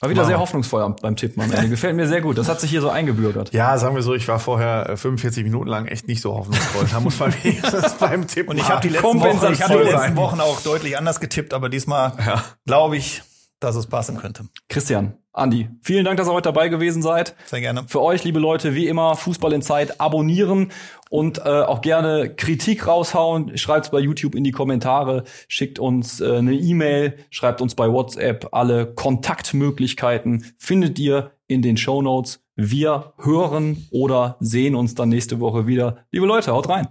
War 0.00 0.10
wieder 0.10 0.22
Wow. 0.22 0.28
sehr 0.28 0.38
hoffnungsvoll 0.38 0.94
beim 1.00 1.16
Tippen 1.16 1.42
am 1.42 1.50
Ende. 1.50 1.70
Gefällt 1.70 1.96
mir 1.96 2.06
sehr 2.06 2.20
gut. 2.20 2.36
Das 2.36 2.48
hat 2.50 2.60
sich 2.60 2.68
hier 2.70 2.82
so 2.82 2.90
eingebürgert. 2.90 3.52
Ja, 3.54 3.78
sagen 3.78 3.94
wir 3.94 4.02
so, 4.02 4.14
ich 4.14 4.28
war 4.28 4.38
vorher 4.38 4.90
äh, 4.90 4.96
45 4.98 5.42
Minuten 5.42 5.68
lang 5.68 5.86
echt 5.86 6.06
nicht 6.06 6.20
so 6.20 6.34
hoffnungsvoll. 6.34 6.86
Da 6.90 7.00
muss 7.00 7.18
man 7.18 7.32
wenigstens 7.42 7.94
beim 7.94 8.26
Tippen 8.28 8.50
Und 8.50 8.58
ich 8.58 8.68
habe 8.68 8.82
die 8.82 8.90
letzten 8.90 9.04
Wochen, 9.20 9.52
ich 9.52 9.62
hab 9.62 9.68
die 9.72 9.78
letzten. 9.78 10.16
Wochen 10.16 10.40
auch 10.40 10.60
deutlich 10.60 10.98
anders 10.98 11.18
getippt, 11.18 11.54
aber 11.54 11.70
diesmal 11.70 12.12
Ja. 12.24 12.44
glaube 12.66 12.98
ich, 12.98 13.22
dass 13.58 13.74
es 13.74 13.86
passen 13.86 14.18
könnte. 14.18 14.44
Christian, 14.68 15.14
Andi, 15.36 15.68
vielen 15.82 16.06
Dank, 16.06 16.16
dass 16.16 16.28
ihr 16.28 16.32
heute 16.32 16.48
dabei 16.48 16.68
gewesen 16.68 17.02
seid. 17.02 17.36
Sehr 17.44 17.60
gerne. 17.60 17.84
Für 17.88 18.00
euch, 18.00 18.24
liebe 18.24 18.38
Leute, 18.38 18.74
wie 18.74 18.88
immer, 18.88 19.16
Fußball 19.16 19.52
in 19.52 19.60
Zeit 19.60 20.00
abonnieren 20.00 20.72
und 21.10 21.38
äh, 21.38 21.42
auch 21.42 21.82
gerne 21.82 22.34
Kritik 22.34 22.86
raushauen. 22.86 23.58
Schreibt's 23.58 23.90
bei 23.90 23.98
YouTube 23.98 24.34
in 24.34 24.44
die 24.44 24.50
Kommentare, 24.50 25.24
schickt 25.46 25.78
uns 25.78 26.22
äh, 26.22 26.38
eine 26.38 26.54
E-Mail, 26.54 27.18
schreibt 27.28 27.60
uns 27.60 27.74
bei 27.74 27.92
WhatsApp. 27.92 28.48
Alle 28.52 28.94
Kontaktmöglichkeiten 28.94 30.54
findet 30.56 30.98
ihr 30.98 31.32
in 31.48 31.60
den 31.60 31.76
Show 31.76 32.00
Notes. 32.00 32.42
Wir 32.54 33.12
hören 33.18 33.86
oder 33.90 34.38
sehen 34.40 34.74
uns 34.74 34.94
dann 34.94 35.10
nächste 35.10 35.38
Woche 35.38 35.66
wieder. 35.66 36.06
Liebe 36.12 36.24
Leute, 36.24 36.52
haut 36.52 36.70
rein. 36.70 36.88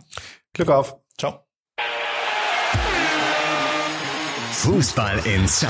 Glück 0.53 0.69
auf. 0.69 0.97
Ciao. 1.17 1.39
Fußball 4.51 5.19
Inside, 5.25 5.69